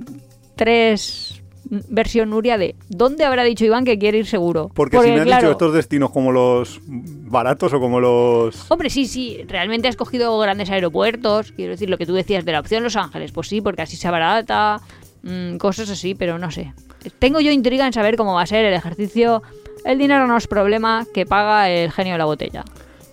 3 0.57 1.34
versión 1.69 2.29
Nuria 2.29 2.57
de 2.57 2.75
¿dónde 2.89 3.25
habrá 3.25 3.43
dicho 3.43 3.65
Iván 3.65 3.85
que 3.85 3.97
quiere 3.97 4.19
ir 4.19 4.25
seguro? 4.25 4.69
Porque, 4.73 4.99
si 5.01 5.09
me 5.09 5.19
has 5.19 5.25
claro, 5.25 5.41
dicho 5.41 5.51
estos 5.51 5.73
destinos 5.73 6.11
como 6.11 6.31
los 6.31 6.79
baratos 6.87 7.73
o 7.73 7.79
como 7.79 7.99
los... 7.99 8.69
Hombre, 8.69 8.89
sí, 8.89 9.05
sí, 9.07 9.43
realmente 9.47 9.87
has 9.87 9.95
cogido 9.95 10.37
grandes 10.39 10.69
aeropuertos, 10.69 11.51
quiero 11.51 11.71
decir, 11.71 11.89
lo 11.89 11.97
que 11.97 12.05
tú 12.05 12.13
decías 12.13 12.45
de 12.45 12.51
la 12.51 12.59
opción 12.59 12.83
Los 12.83 12.95
Ángeles, 12.95 13.31
pues 13.31 13.47
sí, 13.47 13.61
porque 13.61 13.81
así 13.81 13.97
se 13.97 14.09
barata, 14.09 14.81
mm, 15.23 15.57
cosas 15.57 15.89
así, 15.89 16.15
pero 16.15 16.37
no 16.37 16.51
sé. 16.51 16.73
Tengo 17.19 17.39
yo 17.39 17.51
intriga 17.51 17.85
en 17.85 17.93
saber 17.93 18.15
cómo 18.15 18.33
va 18.33 18.41
a 18.41 18.47
ser 18.47 18.65
el 18.65 18.73
ejercicio. 18.73 19.43
El 19.83 19.99
dinero 19.99 20.25
no 20.27 20.37
es 20.37 20.47
problema, 20.47 21.05
que 21.13 21.25
paga 21.25 21.69
el 21.69 21.91
genio 21.91 22.13
de 22.13 22.17
la 22.17 22.25
botella. 22.25 22.63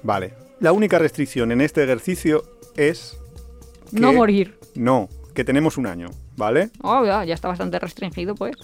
Vale. 0.02 0.34
La 0.60 0.72
única 0.72 0.98
restricción 0.98 1.52
en 1.52 1.60
este 1.60 1.82
ejercicio 1.82 2.44
es... 2.76 3.18
No 3.90 4.12
morir. 4.12 4.56
No, 4.74 5.08
que 5.34 5.44
tenemos 5.44 5.78
un 5.78 5.86
año, 5.86 6.10
¿vale? 6.36 6.70
Oh, 6.82 7.04
ya, 7.04 7.24
ya 7.24 7.34
está 7.34 7.48
bastante 7.48 7.78
restringido, 7.78 8.34
pues. 8.34 8.56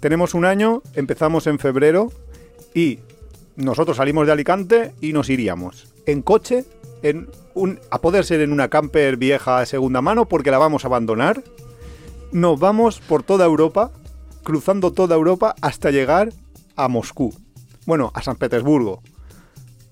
Tenemos 0.00 0.34
un 0.34 0.44
año, 0.44 0.82
empezamos 0.94 1.46
en 1.46 1.58
febrero 1.58 2.12
y 2.74 3.00
nosotros 3.56 3.96
salimos 3.96 4.26
de 4.26 4.32
Alicante 4.32 4.94
y 5.00 5.12
nos 5.12 5.30
iríamos 5.30 5.92
en 6.06 6.22
coche, 6.22 6.64
en 7.02 7.28
un, 7.54 7.80
a 7.90 8.00
poder 8.00 8.24
ser 8.24 8.40
en 8.40 8.52
una 8.52 8.68
camper 8.68 9.16
vieja 9.16 9.60
de 9.60 9.66
segunda 9.66 10.00
mano 10.00 10.28
porque 10.28 10.50
la 10.50 10.58
vamos 10.58 10.84
a 10.84 10.88
abandonar. 10.88 11.42
Nos 12.32 12.58
vamos 12.58 13.00
por 13.00 13.22
toda 13.22 13.44
Europa, 13.44 13.92
cruzando 14.42 14.92
toda 14.92 15.16
Europa 15.16 15.54
hasta 15.60 15.90
llegar 15.90 16.32
a 16.76 16.88
Moscú. 16.88 17.34
Bueno, 17.86 18.10
a 18.14 18.22
San 18.22 18.36
Petersburgo. 18.36 19.02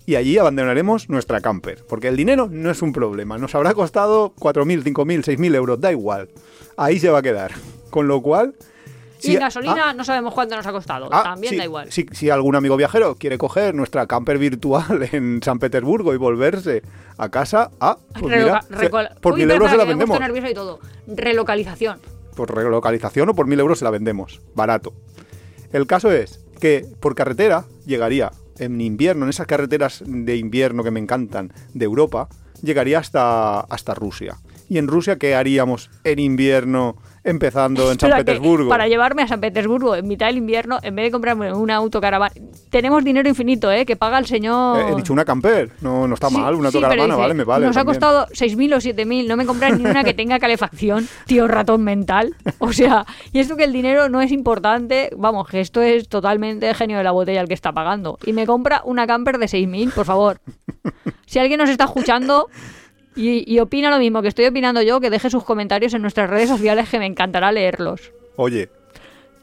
Y 0.07 0.17
allí 0.17 0.37
abandonaremos 0.39 1.09
nuestra 1.09 1.41
camper, 1.41 1.85
porque 1.89 2.09
el 2.09 2.17
dinero 2.17 2.49
no 2.51 2.71
es 2.71 2.83
un 2.83 2.93
problema, 2.93 3.39
nos 3.39 3.55
habrá 3.55 3.73
costado 3.75 4.33
4.000, 4.39 4.83
5.000, 4.85 5.25
6.000 5.25 5.55
euros, 5.55 5.81
da 5.81 5.91
igual, 5.93 6.29
ahí 6.77 6.99
se 6.99 7.11
va 7.11 7.19
a 7.19 7.23
quedar. 7.23 7.53
Con 7.91 8.07
lo 8.09 8.21
cual... 8.23 8.55
y 9.23 9.35
en 9.35 9.41
gasolina 9.41 9.95
no 9.95 10.05
sabemos 10.05 10.35
cuánto 10.35 10.57
nos 10.57 10.67
ha 10.67 10.73
costado, 10.73 11.09
ah, 11.13 11.23
también 11.23 11.57
da 11.57 11.65
igual. 11.65 11.91
Si, 11.93 12.05
si 12.13 12.29
algún 12.29 12.57
amigo 12.57 12.77
viajero 12.77 13.15
quiere 13.15 13.39
coger 13.39 13.75
nuestra 13.75 14.07
camper 14.07 14.37
virtual 14.39 15.09
en 15.13 15.41
San 15.43 15.59
Petersburgo 15.59 16.13
y 16.13 16.17
volverse 16.19 16.83
a 17.17 17.29
casa, 17.31 17.71
ah, 17.81 17.97
pues 18.21 18.35
Reloca- 18.35 18.63
se- 18.79 18.91
por 19.21 19.35
Uy, 19.35 19.41
1.000 19.41 19.43
espera, 19.43 19.55
euros 19.55 19.71
se 19.71 19.77
la 19.77 19.85
vendemos. 19.85 20.51
y 20.51 20.55
todo. 20.55 20.81
Relocalización. 21.07 21.99
por 22.37 22.55
relocalización 22.55 23.29
o 23.31 23.35
por 23.35 23.47
1.000 23.47 23.61
euros 23.61 23.79
se 23.79 23.85
la 23.85 23.91
vendemos, 23.91 24.43
barato. 24.55 24.93
El 25.73 25.87
caso 25.87 26.11
es 26.13 26.41
que 26.61 26.85
por 27.01 27.15
carretera 27.15 27.65
llegaría 27.87 28.33
en 28.59 28.81
invierno, 28.81 29.25
en 29.25 29.31
esas 29.31 29.47
carreteras 29.47 30.03
de 30.07 30.37
invierno 30.37 30.85
que 30.85 30.91
me 30.91 31.01
encantan 31.01 31.53
de 31.73 31.85
Europa, 31.85 32.29
llegaría 32.63 32.99
hasta, 32.99 33.61
hasta 33.61 33.95
Rusia. 33.95 34.37
¿Y 34.69 34.79
en 34.79 34.89
Rusia 34.89 35.19
qué 35.19 35.35
haríamos 35.35 35.91
en 36.05 36.19
invierno 36.19 36.97
empezando 37.25 37.91
en 37.91 37.99
San 37.99 38.11
que 38.11 38.16
Petersburgo? 38.18 38.68
Para 38.68 38.87
llevarme 38.87 39.22
a 39.22 39.29
San 39.29 39.41
Petersburgo 39.41 39.97
en 39.97 40.07
mitad 40.07 40.27
del 40.27 40.37
invierno, 40.37 40.79
en 40.83 40.95
vez 40.95 41.07
de 41.07 41.11
comprarme 41.11 41.53
una 41.53 41.77
autocaravana. 41.77 42.33
Tenemos 42.70 43.03
dinero 43.03 43.29
infinito, 43.29 43.72
¿eh? 43.72 43.87
Que 43.87 43.97
paga 43.97 44.18
el 44.18 44.27
señor. 44.27 44.79
Eh, 44.79 44.93
he 44.93 44.97
dicho 44.97 45.12
una 45.12 45.25
camper, 45.25 45.70
no, 45.81 46.07
no 46.07 46.14
está 46.14 46.29
Sí, 46.29 46.37
mal, 46.37 46.55
una 46.55 46.70
sí, 46.70 46.77
pero 46.79 46.87
autocaravana, 46.87 47.14
dice, 47.14 47.22
vale, 47.22 47.35
me 47.35 47.45
vale. 47.45 47.66
Nos 47.66 47.77
ha 47.77 47.81
también. 47.81 48.01
costado 48.01 48.27
6.000 48.29 48.75
o 48.75 48.79
7.000, 48.79 49.27
no 49.27 49.37
me 49.37 49.47
compras 49.47 49.79
ni 49.79 49.87
una 49.87 50.05
que 50.05 50.14
tenga 50.14 50.39
calefacción, 50.39 51.09
tío 51.27 51.49
ratón 51.49 51.83
mental. 51.83 52.35
O 52.59 52.72
sea, 52.72 53.07
y 53.33 53.39
esto 53.39 53.57
que 53.57 53.64
el 53.64 53.72
dinero 53.72 54.09
no 54.09 54.20
es 54.20 54.31
importante, 54.33 55.11
vamos, 55.16 55.49
que 55.49 55.61
esto 55.61 55.81
es 55.83 56.09
totalmente 56.09 56.72
genio 56.75 56.99
de 56.99 57.05
la 57.05 57.12
botella 57.12 57.41
el 57.41 57.49
que 57.49 57.55
está 57.55 57.72
pagando. 57.72 58.18
Y 58.27 58.33
me 58.33 58.47
compra 58.47 58.83
una 58.85 59.07
camper 59.07 59.39
de 59.39 59.47
6.000, 59.47 59.93
por 59.93 60.05
favor. 60.05 60.41
Si 61.27 61.39
alguien 61.39 61.59
nos 61.59 61.70
está 61.70 61.85
escuchando 61.85 62.49
y, 63.17 63.53
y 63.53 63.59
opina 63.61 63.91
lo 63.91 63.99
mismo 63.99 64.23
que 64.23 64.29
estoy 64.29 64.47
opinando 64.47 64.83
yo, 64.83 65.01
que 65.01 65.11
deje 65.11 65.31
sus 65.31 65.45
comentarios 65.45 65.95
en 65.95 66.03
nuestras 66.03 66.29
redes 66.31 66.49
sociales 66.49 66.89
que 66.89 66.99
me 66.99 67.07
encantará 67.07 67.53
leerlos. 67.53 68.12
Oye, 68.37 68.69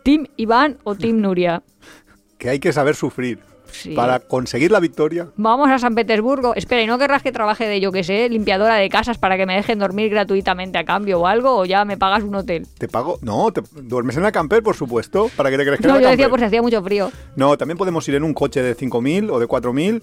¿Team 0.04 0.28
Iván 0.38 0.78
o 0.84 0.96
Team 0.96 1.22
Nuria? 1.22 1.64
que 2.38 2.50
hay 2.50 2.60
que 2.60 2.74
saber 2.74 2.96
sufrir 2.96 3.40
Sí. 3.72 3.94
para 3.96 4.20
conseguir 4.20 4.70
la 4.70 4.82
victoria. 4.82 5.30
Vamos 5.38 5.70
a 5.70 5.80
San 5.80 5.96
Petersburgo. 5.96 6.54
Espera, 6.56 6.82
¿y 6.82 6.88
no 6.88 6.98
querrás 6.98 7.24
que 7.24 7.32
trabaje 7.32 7.66
de, 7.68 7.80
yo 7.80 7.92
que 7.92 8.04
sé, 8.04 8.28
limpiadora 8.28 8.76
de 8.76 8.90
casas 8.90 9.18
para 9.18 9.38
que 9.38 9.46
me 9.46 9.56
dejen 9.56 9.80
dormir 9.80 10.10
gratuitamente 10.10 10.78
a 10.78 10.84
cambio 10.84 11.22
o 11.22 11.28
algo? 11.28 11.56
¿O 11.58 11.66
ya 11.66 11.86
me 11.86 11.98
pagas 11.98 12.24
un 12.24 12.36
hotel? 12.36 12.68
¿Te 12.78 12.90
pago? 12.90 13.18
No, 13.22 13.52
te, 13.52 13.62
duermes 13.82 14.18
en 14.18 14.24
la 14.24 14.32
camper, 14.34 14.62
por 14.62 14.76
supuesto. 14.76 15.30
¿Para 15.38 15.50
qué 15.50 15.58
te 15.58 15.64
crees 15.66 15.80
que 15.80 15.88
No, 15.88 16.00
yo 16.02 16.10
decía 16.10 16.30
si 16.38 16.44
hacía 16.44 16.62
mucho 16.62 16.84
frío. 16.84 17.12
No, 17.38 17.58
también 17.58 17.78
podemos 17.78 18.08
ir 18.10 18.16
en 18.16 18.24
un 18.24 18.34
coche 18.34 18.62
de 18.62 18.76
5.000 18.76 19.32
o 19.32 19.40
de 19.40 19.48
4.000 19.48 20.02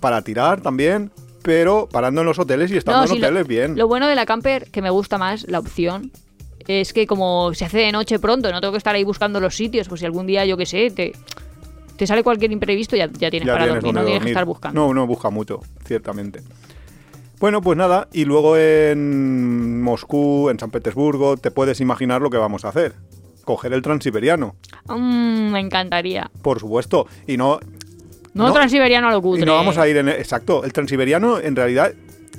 para 0.00 0.22
tirar 0.22 0.60
también, 0.60 1.10
pero 1.42 1.88
parando 1.90 2.20
en 2.22 2.26
los 2.26 2.38
hoteles 2.38 2.70
y 2.70 2.76
estando 2.76 2.98
No, 3.06 3.12
en 3.14 3.20
lo- 3.20 3.26
hoteles 3.26 3.46
bien. 3.46 3.76
Lo 3.76 3.88
bueno 3.88 4.06
de 4.08 4.14
la 4.14 4.26
camper, 4.26 4.70
que 4.70 4.82
me 4.82 4.90
gusta 4.90 5.18
más 5.18 5.46
la 5.48 5.58
opción, 5.58 6.10
es 6.68 6.92
que 6.92 7.06
como 7.06 7.52
se 7.54 7.64
hace 7.64 7.78
de 7.78 7.92
noche 7.92 8.18
pronto, 8.18 8.50
no 8.52 8.60
tengo 8.60 8.72
que 8.72 8.78
estar 8.78 8.94
ahí 8.94 9.04
buscando 9.04 9.40
los 9.40 9.56
sitios, 9.56 9.88
pues 9.88 10.00
si 10.00 10.06
algún 10.06 10.26
día, 10.26 10.44
yo 10.44 10.56
que 10.56 10.66
sé, 10.66 10.90
te, 10.90 11.12
te 11.96 12.06
sale 12.06 12.22
cualquier 12.22 12.52
imprevisto, 12.52 12.96
ya, 12.96 13.06
ya 13.06 13.30
tienes 13.30 13.46
Ya 13.46 13.52
para 13.54 13.64
tienes 13.64 13.82
dormir, 13.82 13.94
no 14.00 14.04
tienes 14.06 14.22
que 14.24 14.28
estar 14.30 14.44
buscando. 14.44 14.80
No, 14.86 14.94
no 14.94 15.06
busca 15.06 15.30
mucho, 15.30 15.60
ciertamente. 15.84 16.42
Bueno, 17.40 17.62
pues 17.62 17.78
nada, 17.78 18.08
y 18.12 18.26
luego 18.26 18.56
en 18.58 19.80
Moscú, 19.82 20.50
en 20.50 20.58
San 20.58 20.70
Petersburgo, 20.70 21.38
te 21.38 21.50
puedes 21.50 21.80
imaginar 21.80 22.20
lo 22.20 22.28
que 22.28 22.36
vamos 22.36 22.64
a 22.66 22.68
hacer. 22.68 22.94
Coger 23.44 23.72
el 23.72 23.80
transiberiano, 23.82 24.54
Mm, 24.86 25.50
me 25.52 25.60
encantaría. 25.60 26.30
por 26.42 26.60
supuesto. 26.60 27.06
Y 27.26 27.38
no, 27.38 27.58
No, 28.34 28.48
No, 28.48 28.52
transiberiano 28.54 29.08
a 29.08 29.12
lo 29.12 29.20
cutre. 29.22 29.42
y 29.42 29.46
no 29.46 29.54
vamos 29.54 29.76
a 29.78 29.88
ir 29.88 29.96
en... 29.96 30.08
Exacto, 30.08 30.64
el 30.64 30.72
transiberiano 30.72 31.38
en 31.40 31.56
realidad 31.56 31.92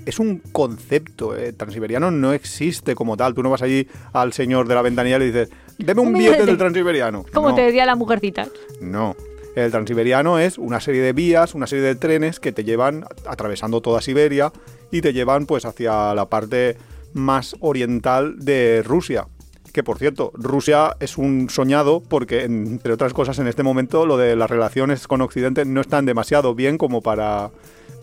es 0.05 0.19
un 0.19 0.39
concepto. 0.51 1.35
El 1.35 1.53
transiberiano 1.55 2.09
no 2.11 2.33
existe 2.33 2.95
como 2.95 3.17
tal. 3.17 3.33
Tú 3.33 3.43
no 3.43 3.49
vas 3.49 3.61
allí 3.61 3.87
al 4.13 4.33
señor 4.33 4.67
de 4.67 4.75
la 4.75 4.81
ventanilla 4.81 5.17
y 5.17 5.19
le 5.19 5.25
dices, 5.25 5.49
deme 5.77 6.01
un 6.01 6.07
Un 6.07 6.13
billete 6.17 6.31
billete. 6.33 6.45
del 6.47 6.57
transiberiano. 6.57 7.25
Como 7.33 7.49
No. 7.49 7.55
te 7.55 7.61
decía 7.63 7.85
la 7.85 7.95
mujercita. 7.95 8.47
No. 8.81 9.15
El 9.55 9.69
transiberiano 9.69 10.39
es 10.39 10.57
una 10.57 10.79
serie 10.79 11.01
de 11.01 11.11
vías, 11.11 11.53
una 11.55 11.67
serie 11.67 11.83
de 11.83 11.95
trenes 11.95 12.39
que 12.39 12.53
te 12.53 12.63
llevan 12.63 13.03
atravesando 13.27 13.81
toda 13.81 14.01
Siberia 14.01 14.53
y 14.91 15.01
te 15.01 15.11
llevan 15.11 15.45
pues 15.45 15.65
hacia 15.65 16.13
la 16.15 16.29
parte 16.29 16.77
más 17.13 17.55
oriental 17.59 18.35
de 18.39 18.81
Rusia. 18.81 19.27
Que 19.73 19.83
por 19.83 19.97
cierto, 19.99 20.31
Rusia 20.33 20.95
es 20.99 21.17
un 21.17 21.49
soñado 21.49 22.01
porque, 22.01 22.43
entre 22.43 22.91
otras 22.93 23.13
cosas, 23.13 23.39
en 23.39 23.47
este 23.47 23.63
momento 23.63 24.05
lo 24.05 24.17
de 24.17 24.35
las 24.35 24.49
relaciones 24.49 25.07
con 25.07 25.21
Occidente 25.21 25.63
no 25.65 25.79
están 25.81 26.05
demasiado 26.05 26.53
bien 26.55 26.77
como 26.77 27.01
para, 27.01 27.51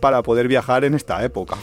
para 0.00 0.22
poder 0.22 0.48
viajar 0.48 0.84
en 0.84 0.94
esta 0.94 1.22
época. 1.24 1.56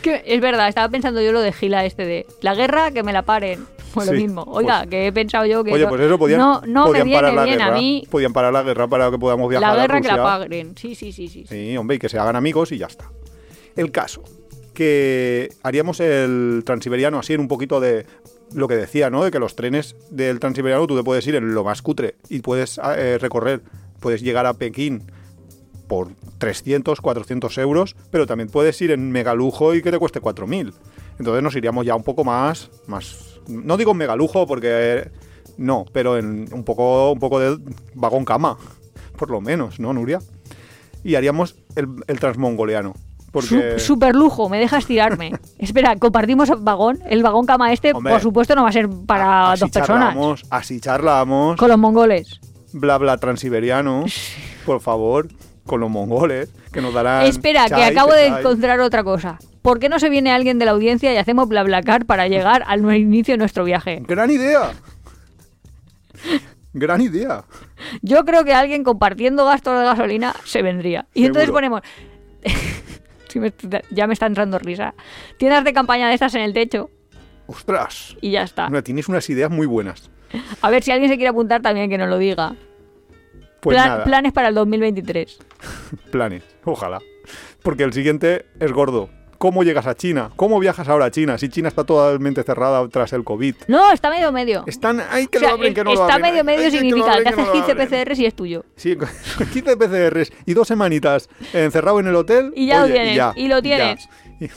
Que 0.00 0.22
es 0.26 0.40
verdad, 0.40 0.68
estaba 0.68 0.88
pensando 0.88 1.20
yo 1.22 1.30
lo 1.32 1.40
de 1.40 1.52
Gila 1.52 1.84
este 1.84 2.04
de 2.04 2.26
la 2.40 2.54
guerra, 2.54 2.90
que 2.90 3.02
me 3.02 3.12
la 3.12 3.22
paren. 3.22 3.66
Pues 3.92 4.06
lo 4.06 4.14
mismo. 4.14 4.42
Oiga, 4.48 4.78
pues- 4.78 4.88
que 4.88 5.06
he 5.08 5.12
pensado 5.12 5.44
yo 5.44 5.62
que 5.62 5.70
Oye, 5.70 5.82
no, 5.84 5.90
pues 5.90 6.00
eso 6.00 6.18
podían, 6.18 6.40
no, 6.40 6.62
no 6.66 6.86
me 6.88 7.02
viene 7.04 7.12
parar 7.14 7.34
la 7.34 7.44
bien 7.44 7.58
guerra. 7.58 7.74
a 7.74 7.78
mí 7.78 8.06
Podían 8.10 8.32
parar 8.32 8.50
la 8.50 8.62
guerra 8.62 8.88
para 8.88 9.10
que 9.10 9.18
podamos 9.18 9.50
viajar 9.50 9.68
la 9.68 9.74
a 9.74 9.86
guerra 9.86 10.00
que 10.00 10.08
la 10.08 10.14
Rusia. 10.16 10.24
paguen. 10.24 10.74
Sí, 10.78 10.94
sí, 10.94 11.12
sí. 11.12 11.28
sí. 11.28 11.44
Sí, 11.46 11.76
hombre, 11.76 11.96
y 11.96 11.98
que 11.98 12.08
se 12.08 12.18
hagan 12.18 12.34
amigos 12.34 12.72
y 12.72 12.78
ya 12.78 12.86
está. 12.86 13.10
El 13.76 13.90
caso, 13.92 14.22
que 14.72 15.50
haríamos 15.62 16.00
el 16.00 16.62
transiberiano 16.64 17.18
así 17.18 17.34
en 17.34 17.40
un 17.40 17.48
poquito 17.48 17.80
de 17.80 18.06
lo 18.54 18.68
que 18.68 18.76
decía, 18.76 19.10
¿no? 19.10 19.24
De 19.24 19.30
que 19.30 19.38
los 19.38 19.56
trenes 19.56 19.96
del 20.10 20.40
transiberiano 20.40 20.86
tú 20.86 20.96
te 20.96 21.02
puedes 21.02 21.26
ir 21.26 21.34
en 21.34 21.54
lo 21.54 21.64
más 21.64 21.82
cutre 21.82 22.16
y 22.28 22.40
puedes 22.40 22.78
eh, 22.96 23.18
recorrer, 23.18 23.62
puedes 24.00 24.22
llegar 24.22 24.46
a 24.46 24.54
Pekín 24.54 25.04
por 25.88 26.08
300, 26.38 27.00
400 27.00 27.58
euros, 27.58 27.96
pero 28.10 28.26
también 28.26 28.48
puedes 28.48 28.80
ir 28.80 28.90
en 28.90 29.10
megalujo 29.10 29.74
y 29.74 29.82
que 29.82 29.90
te 29.90 29.98
cueste 29.98 30.20
4.000. 30.20 30.72
Entonces 31.18 31.42
nos 31.42 31.54
iríamos 31.54 31.84
ya 31.84 31.94
un 31.94 32.02
poco 32.02 32.24
más, 32.24 32.70
más 32.86 33.40
no 33.48 33.76
digo 33.76 33.94
megalujo 33.94 34.46
porque 34.46 34.68
eh, 34.70 35.10
no, 35.58 35.84
pero 35.92 36.16
en 36.16 36.48
un 36.52 36.64
poco, 36.64 37.12
un 37.12 37.18
poco 37.18 37.40
de 37.40 37.58
vagón 37.94 38.24
cama, 38.24 38.56
por 39.18 39.30
lo 39.30 39.40
menos, 39.40 39.80
¿no, 39.80 39.92
Nuria? 39.92 40.20
Y 41.04 41.16
haríamos 41.16 41.56
el, 41.76 41.88
el 42.06 42.18
transmongoleano. 42.18 42.94
Porque... 43.32 43.78
Super 43.78 44.14
lujo, 44.14 44.48
me 44.50 44.58
dejas 44.58 44.86
tirarme. 44.86 45.32
Espera, 45.58 45.96
compartimos 45.96 46.50
vagón. 46.62 47.00
El 47.08 47.22
vagón 47.22 47.46
cama 47.46 47.72
este, 47.72 47.92
Hombre, 47.92 48.12
por 48.12 48.22
supuesto, 48.22 48.54
no 48.54 48.62
va 48.62 48.68
a 48.68 48.72
ser 48.72 48.88
para 49.06 49.52
así 49.52 49.60
dos 49.62 49.70
personas. 49.70 50.44
Así 50.50 50.80
charlamos, 50.80 51.56
Con 51.56 51.68
los 51.68 51.78
mongoles. 51.78 52.40
bla 52.72 52.98
bla 52.98 53.16
transiberiano, 53.16 54.04
por 54.66 54.80
favor, 54.80 55.28
con 55.66 55.80
los 55.80 55.90
mongoles, 55.90 56.50
que 56.72 56.82
nos 56.82 56.92
darán. 56.92 57.24
Espera, 57.24 57.66
que 57.68 57.82
acabo 57.82 58.12
de 58.12 58.28
chai. 58.28 58.40
encontrar 58.40 58.80
otra 58.80 59.02
cosa. 59.02 59.38
¿Por 59.62 59.78
qué 59.78 59.88
no 59.88 59.98
se 59.98 60.10
viene 60.10 60.30
alguien 60.30 60.58
de 60.58 60.66
la 60.66 60.72
audiencia 60.72 61.14
y 61.14 61.16
hacemos 61.16 61.48
BlaBlaCar 61.48 62.04
para 62.04 62.28
llegar 62.28 62.64
al 62.66 62.80
inicio 62.94 63.34
de 63.34 63.38
nuestro 63.38 63.64
viaje? 63.64 64.02
¡Gran 64.06 64.30
idea! 64.30 64.72
¡Gran 66.74 67.00
idea! 67.00 67.44
Yo 68.02 68.24
creo 68.24 68.44
que 68.44 68.52
alguien 68.52 68.82
compartiendo 68.82 69.44
gastos 69.44 69.78
de 69.78 69.84
gasolina 69.84 70.34
se 70.44 70.62
vendría. 70.62 71.06
Y 71.14 71.26
entonces 71.26 71.50
ponemos... 71.50 71.80
Me- 73.40 73.52
ya 73.90 74.06
me 74.06 74.12
está 74.14 74.26
entrando 74.26 74.58
risa. 74.58 74.94
Tiendas 75.38 75.64
de 75.64 75.72
campaña 75.72 76.08
de 76.08 76.14
estas 76.14 76.34
en 76.34 76.42
el 76.42 76.52
techo 76.52 76.90
¡Ostras! 77.46 78.16
y 78.20 78.30
ya 78.32 78.42
está. 78.42 78.68
Mira, 78.68 78.82
tienes 78.82 79.08
unas 79.08 79.28
ideas 79.30 79.50
muy 79.50 79.66
buenas. 79.66 80.10
A 80.62 80.70
ver 80.70 80.82
si 80.82 80.90
alguien 80.90 81.10
se 81.10 81.16
quiere 81.16 81.28
apuntar 81.28 81.60
también 81.60 81.90
que 81.90 81.98
nos 81.98 82.08
lo 82.08 82.18
diga. 82.18 82.54
Pues 83.60 83.76
Plan- 83.76 83.88
nada, 83.88 84.04
Planes 84.04 84.32
para 84.32 84.48
el 84.48 84.54
2023. 84.54 85.38
planes, 86.10 86.42
ojalá. 86.64 86.98
Porque 87.62 87.84
el 87.84 87.92
siguiente 87.92 88.46
es 88.58 88.72
gordo. 88.72 89.10
¿Cómo 89.42 89.64
llegas 89.64 89.88
a 89.88 89.96
China? 89.96 90.30
¿Cómo 90.36 90.60
viajas 90.60 90.88
ahora 90.88 91.06
a 91.06 91.10
China? 91.10 91.36
Si 91.36 91.48
China 91.48 91.66
está 91.66 91.82
totalmente 91.82 92.44
cerrada 92.44 92.88
tras 92.88 93.12
el 93.12 93.24
COVID. 93.24 93.56
No, 93.66 93.90
está 93.90 94.08
medio 94.08 94.30
medio. 94.30 94.62
Están 94.68 95.02
ahí 95.10 95.26
que 95.26 95.38
O 95.38 95.40
sea, 95.40 95.48
lo 95.48 95.54
abren, 95.56 95.74
que 95.74 95.82
no 95.82 95.92
lo 95.92 96.00
está 96.00 96.16
medio 96.20 96.44
medio 96.44 96.60
ay, 96.60 96.64
lo 96.66 96.78
significa 96.78 97.20
que 97.20 97.28
haces 97.28 97.46
lo 97.48 97.52
15 97.52 97.72
abren. 97.72 97.88
PCRs 97.88 98.18
y 98.20 98.26
es 98.26 98.34
tuyo. 98.34 98.64
Sí, 98.76 98.94
con 98.94 99.08
15 99.52 99.76
PCRs 99.76 100.32
y 100.46 100.54
dos 100.54 100.68
semanitas 100.68 101.28
encerrado 101.52 101.98
en 101.98 102.06
el 102.06 102.14
hotel. 102.14 102.52
Y 102.54 102.66
ya 102.68 102.78
lo 102.78 102.84
oye, 102.84 102.92
tienes, 102.92 103.16
ya, 103.16 103.32
y 103.34 103.48
lo 103.48 103.60
tienes. 103.60 104.08
Y- 104.38 104.48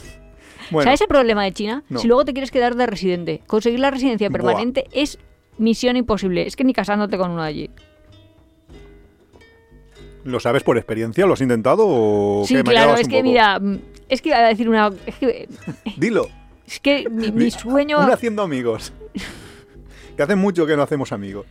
Bueno, 0.70 0.84
¿Sabes 0.84 1.00
el 1.00 1.08
problema 1.08 1.42
de 1.42 1.52
China? 1.52 1.82
No. 1.88 1.98
Si 1.98 2.06
luego 2.06 2.24
te 2.24 2.32
quieres 2.32 2.52
quedar 2.52 2.76
de 2.76 2.86
residente, 2.86 3.42
conseguir 3.48 3.80
la 3.80 3.90
residencia 3.90 4.28
Buah. 4.28 4.38
permanente 4.38 4.84
es 4.92 5.18
misión 5.58 5.96
imposible. 5.96 6.46
Es 6.46 6.54
que 6.54 6.62
ni 6.62 6.72
casándote 6.72 7.18
con 7.18 7.32
uno 7.32 7.42
de 7.42 7.48
allí. 7.48 7.70
¿Lo 10.26 10.40
sabes 10.40 10.62
por 10.62 10.76
experiencia? 10.76 11.24
¿Lo 11.26 11.32
has 11.34 11.40
intentado 11.40 11.84
o 11.86 12.44
Sí, 12.46 12.54
qué? 12.56 12.62
Claro, 12.64 12.94
es 12.94 13.08
que 13.08 13.16
poco? 13.18 13.22
mira, 13.28 13.58
mm, 13.58 13.78
es 14.08 14.20
que 14.22 14.28
iba 14.28 14.38
a 14.38 14.48
decir 14.48 14.68
una. 14.68 14.90
Es 15.06 15.14
que, 15.16 15.48
Dilo. 15.96 16.28
es 16.66 16.80
que 16.80 17.08
mi, 17.10 17.50
sueño. 17.50 18.00
Un 18.00 18.10
haciendo 18.12 18.42
amigos. 18.42 18.92
que 20.16 20.22
hace 20.22 20.36
mucho 20.36 20.66
que 20.66 20.76
no 20.76 20.82
hacemos 20.82 21.12
amigos. 21.12 21.46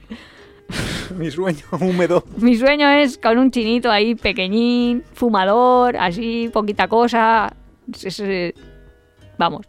Mi 1.18 1.30
sueño 1.30 1.64
húmedo. 1.80 2.24
Mi 2.38 2.56
sueño 2.56 2.90
es 2.90 3.18
con 3.20 3.38
un 3.38 3.52
chinito 3.52 3.92
ahí 3.92 4.16
pequeñín, 4.16 5.04
fumador, 5.14 5.96
así, 5.98 6.50
poquita 6.52 6.88
cosa. 6.88 7.54
Es- 7.94 8.06
es, 8.06 8.20
eh, 8.22 8.54
vamos, 9.38 9.68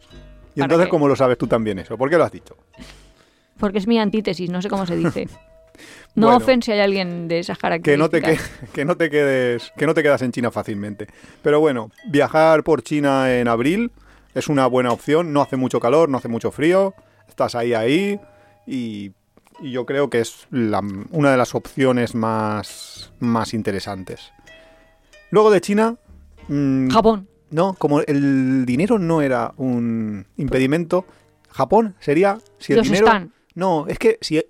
Y 0.55 0.61
¿Para 0.61 0.65
entonces? 0.73 0.89
¿cómo 0.89 1.07
lo 1.07 1.15
sabes 1.15 1.37
tú 1.37 1.47
también 1.47 1.79
eso? 1.79 1.99
¿Por 1.99 2.09
qué 2.09 2.17
lo 2.17 2.25
has 2.25 2.33
dicho? 2.33 2.57
porque 3.59 3.79
es 3.79 3.87
mi 3.87 3.99
antítesis, 3.99 4.51
no 4.51 4.61
sé 4.61 4.69
cómo 4.69 4.85
se 4.87 4.97
dice. 4.97 5.29
No 6.17 6.27
Bueno. 6.29 6.37
ofen 6.45 6.63
si 6.63 6.73
hay 6.73 6.81
alguien 6.81 7.29
de 7.29 7.39
esas 7.39 7.57
que 7.59 7.63
características. 7.63 7.99
no 7.99 8.09
te 8.09 8.21
que, 8.23 8.39
que 8.73 8.85
no 8.85 8.97
te 8.97 9.11
quedes 9.11 9.73
que 9.77 9.87
no 9.87 9.95
te 9.95 10.03
quedas 10.03 10.23
en 10.23 10.33
China 10.33 10.51
fácilmente. 10.51 11.07
Pero 11.43 11.61
bueno, 11.61 11.91
viajar 12.11 12.65
por 12.65 12.83
China 12.83 13.33
en 13.39 13.47
abril 13.49 13.93
es 14.35 14.49
una 14.49 14.67
buena 14.67 14.91
opción. 14.93 15.33
No 15.33 15.43
hace 15.43 15.57
mucho 15.57 15.79
calor, 15.79 16.09
no 16.09 16.19
hace 16.19 16.29
mucho 16.29 16.51
frío. 16.51 16.95
Estás 17.29 17.55
ahí 17.55 17.75
ahí 17.75 18.19
y, 18.67 19.13
y 19.61 19.71
yo 19.73 19.85
creo 19.87 20.09
que 20.11 20.21
es 20.21 20.47
la- 20.51 20.83
una 21.11 21.31
de 21.31 21.37
las 21.37 21.55
opciones 21.55 22.15
más 22.15 23.13
más 23.21 23.53
interesantes. 23.55 24.33
Luego 25.31 25.51
de 25.51 25.61
China, 25.61 25.97
mm, 26.49 26.89
Japón. 26.89 27.29
no, 27.51 27.75
como 27.75 28.01
el 28.01 28.65
dinero 28.65 28.99
no 28.99 29.21
era 29.23 29.53
un 29.57 30.27
impedimento, 30.37 31.05
Japón 31.51 31.95
sería 32.01 32.39
si 32.59 32.73
el 32.73 32.79
Los 32.79 32.87
dinero 32.89 33.07
están. 33.07 33.33
no, 33.55 33.87
es 33.89 33.99
que 33.99 34.19
si, 34.21 34.43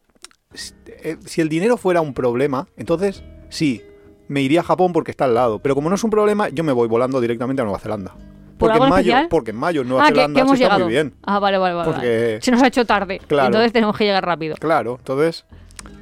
si 0.57 1.41
el 1.41 1.49
dinero 1.49 1.77
fuera 1.77 2.01
un 2.01 2.15
problema, 2.15 2.67
entonces 2.77 3.23
sí, 3.49 3.83
me 4.29 4.41
iría 4.43 4.61
a 4.61 4.65
Japón 4.65 4.93
porque 4.93 5.11
está 5.11 5.25
al 5.25 5.35
lado. 5.35 5.59
Pero 5.61 5.75
como 5.75 5.89
no 5.89 5.95
es 5.95 6.05
un 6.05 6.11
problema, 6.11 6.49
yo 6.49 6.65
me 6.65 6.73
voy 6.73 6.89
volando 6.89 7.21
directamente 7.21 7.63
a 7.63 7.65
Nueva 7.65 7.79
Zelanda. 7.79 8.15
¿Por 8.59 8.71
Porque 8.71 8.85
en 8.85 8.91
mayo, 8.91 9.15
porque 9.29 9.51
en 9.51 9.57
mayo 9.57 9.83
en 9.83 9.89
Nueva 9.89 10.05
Ah, 10.05 10.09
que, 10.09 10.15
Zelanda 10.15 10.35
que 10.35 10.41
hemos 10.41 10.59
se 10.59 10.65
está 10.65 10.79
muy 10.79 10.89
bien. 10.89 11.15
Ah, 11.23 11.39
vale, 11.39 11.59
vale, 11.59 11.75
vale. 11.75 11.93
Porque-. 11.93 12.39
Se 12.41 12.51
nos 12.51 12.63
ha 12.63 12.69
hecho 12.69 12.85
tarde. 12.87 13.21
Claro. 13.27 13.49
Entonces 13.49 13.73
tenemos 13.73 13.97
que 13.97 14.05
llegar 14.05 14.25
rápido. 14.25 14.57
Claro, 14.57 14.97
entonces 14.99 15.45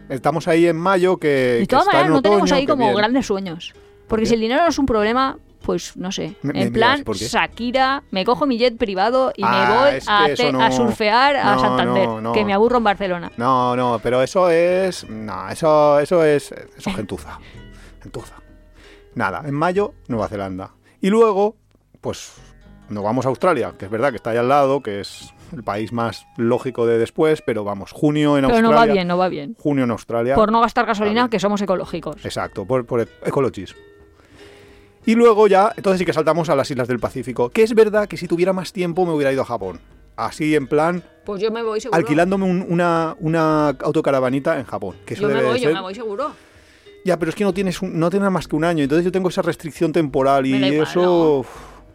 estamos 0.09 0.46
ahí 0.46 0.66
en 0.66 0.76
mayo 0.76 1.16
que, 1.16 1.28
De 1.28 1.59
que 1.61 1.66
todas 1.66 1.86
maneras, 1.86 2.11
no 2.11 2.22
tenemos 2.22 2.52
ahí 2.52 2.62
que 2.64 2.70
como 2.72 2.84
bien. 2.84 2.96
grandes 2.96 3.26
sueños. 3.26 3.74
Porque 4.07 4.26
si 4.26 4.34
el 4.34 4.40
dinero 4.40 4.62
no 4.62 4.68
es 4.68 4.78
un 4.78 4.86
problema, 4.86 5.38
pues 5.65 5.97
no 5.97 6.12
sé. 6.12 6.37
Me- 6.43 6.53
me 6.53 6.62
en 6.62 6.73
plan. 6.73 7.03
Shakira, 7.05 8.03
me 8.11 8.25
cojo 8.25 8.47
mi 8.47 8.59
jet 8.59 8.77
privado 8.77 9.33
y 9.37 9.43
Ah, 9.45 9.51
me 9.51 9.75
voy 9.91 9.97
es 9.99 10.07
a, 10.09 10.27
que 10.27 10.33
eso 10.33 10.43
te- 10.45 10.53
no- 10.53 10.62
a 10.62 10.71
surfear 10.71 11.37
a 11.37 11.55
no, 11.55 11.61
Santander. 11.61 12.07
no, 12.07 12.21
no. 12.21 12.33
Que 12.33 12.45
me 12.45 12.53
aburro 12.53 12.79
en 12.79 12.85
Barcelona. 12.85 13.33
No, 13.37 13.75
no, 13.75 13.99
pero 14.03 14.23
eso 14.23 14.49
es. 14.51 15.09
No, 15.09 15.49
eso, 15.49 15.99
eso 16.01 16.23
es. 16.25 16.53
Eso 16.53 16.91
es 16.91 16.97
gentuza. 16.97 17.39
Gentuza. 18.03 18.35
Nada, 19.15 19.43
en 19.47 19.55
mayo, 19.55 19.95
Nueva 20.09 20.29
Zelanda. 20.29 20.71
Y 21.01 21.09
luego, 21.11 21.57
pues 22.01 22.33
nos 22.89 23.03
vamos 23.03 23.25
a 23.25 23.29
Australia, 23.31 23.73
que 23.79 23.87
es 23.87 23.91
verdad 23.91 24.11
que 24.11 24.17
está 24.17 24.31
ahí 24.31 24.37
al 24.37 24.49
lado, 24.49 24.83
que 24.83 25.01
es 25.01 25.33
el 25.53 25.62
país 25.62 25.93
más 25.93 26.27
lógico 26.37 26.85
de 26.87 26.99
después, 26.99 27.41
pero 27.47 27.62
vamos, 27.65 27.93
junio 27.93 28.37
en 28.37 28.45
Pero 28.45 28.57
Australia. 28.57 28.71
no 28.71 28.77
va 28.89 28.93
bien, 28.93 29.09
no 29.09 29.19
va 29.19 29.29
bien. 29.29 29.57
Junio 29.59 29.85
en 29.85 29.91
Australia. 29.93 30.35
Por 30.35 30.51
no 30.53 30.61
gastar 30.61 30.85
gasolina, 30.85 31.31
que 31.31 31.39
somos 31.39 31.62
ecológicos. 31.62 32.25
Exacto, 32.25 32.67
por, 32.67 32.85
por 32.85 33.09
ecologismo. 33.25 33.81
Y 35.07 35.14
luego 35.14 35.46
ya, 35.48 35.72
entonces 35.76 35.98
sí 35.98 36.05
que 36.07 36.12
saltamos 36.12 36.48
a 36.48 36.55
las 36.57 36.70
islas 36.70 36.88
del 36.88 36.98
Pacífico, 36.98 37.50
que 37.50 37.62
es 37.62 37.74
verdad 37.74 38.09
que 38.09 38.16
si 38.16 38.26
tuviera 38.26 38.52
más 38.52 38.72
tiempo 38.72 39.05
me 39.05 39.12
hubiera 39.12 39.32
ido 39.32 39.42
a 39.42 39.44
Japón. 39.44 39.80
Así 40.16 40.55
en 40.55 40.66
plan, 40.68 41.02
Pues 41.24 41.42
yo 41.42 41.50
me 41.50 41.62
voy 41.62 41.80
seguro. 41.80 41.96
alquilándome 41.98 42.44
un- 42.44 42.64
una, 42.68 43.16
una 43.20 43.68
autocaravanita 43.70 44.59
en 44.59 44.64
Japón. 44.64 44.96
Que 45.05 45.14
eso 45.14 45.22
Yo 45.22 45.28
me 45.28 45.34
debe 45.34 45.48
voy, 45.48 45.61
yo 45.61 45.72
me 45.72 45.80
voy 45.80 45.94
seguro. 45.94 46.30
Ya, 47.05 47.18
pero 47.18 47.28
es 47.30 47.34
que 47.34 47.44
no 47.44 47.52
tienes, 47.52 47.82
un- 47.82 47.98
no 47.98 48.09
tienes 48.11 48.30
más 48.30 48.46
que 48.48 48.57
un 48.57 48.64
año, 48.64 48.82
entonces 48.84 49.05
yo 49.05 49.12
tengo 49.12 49.28
esa 49.28 49.42
restricción 49.42 49.92
temporal 49.92 50.46
y 50.46 50.52
Me 50.52 50.61
da 50.61 50.68
igual, 50.68 50.88
eso... 50.88 51.44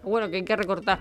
no. 0.03 0.09
Bueno, 0.09 0.29
que 0.29 0.37
hay 0.37 0.43
que 0.43 0.55
recortar. 0.55 0.99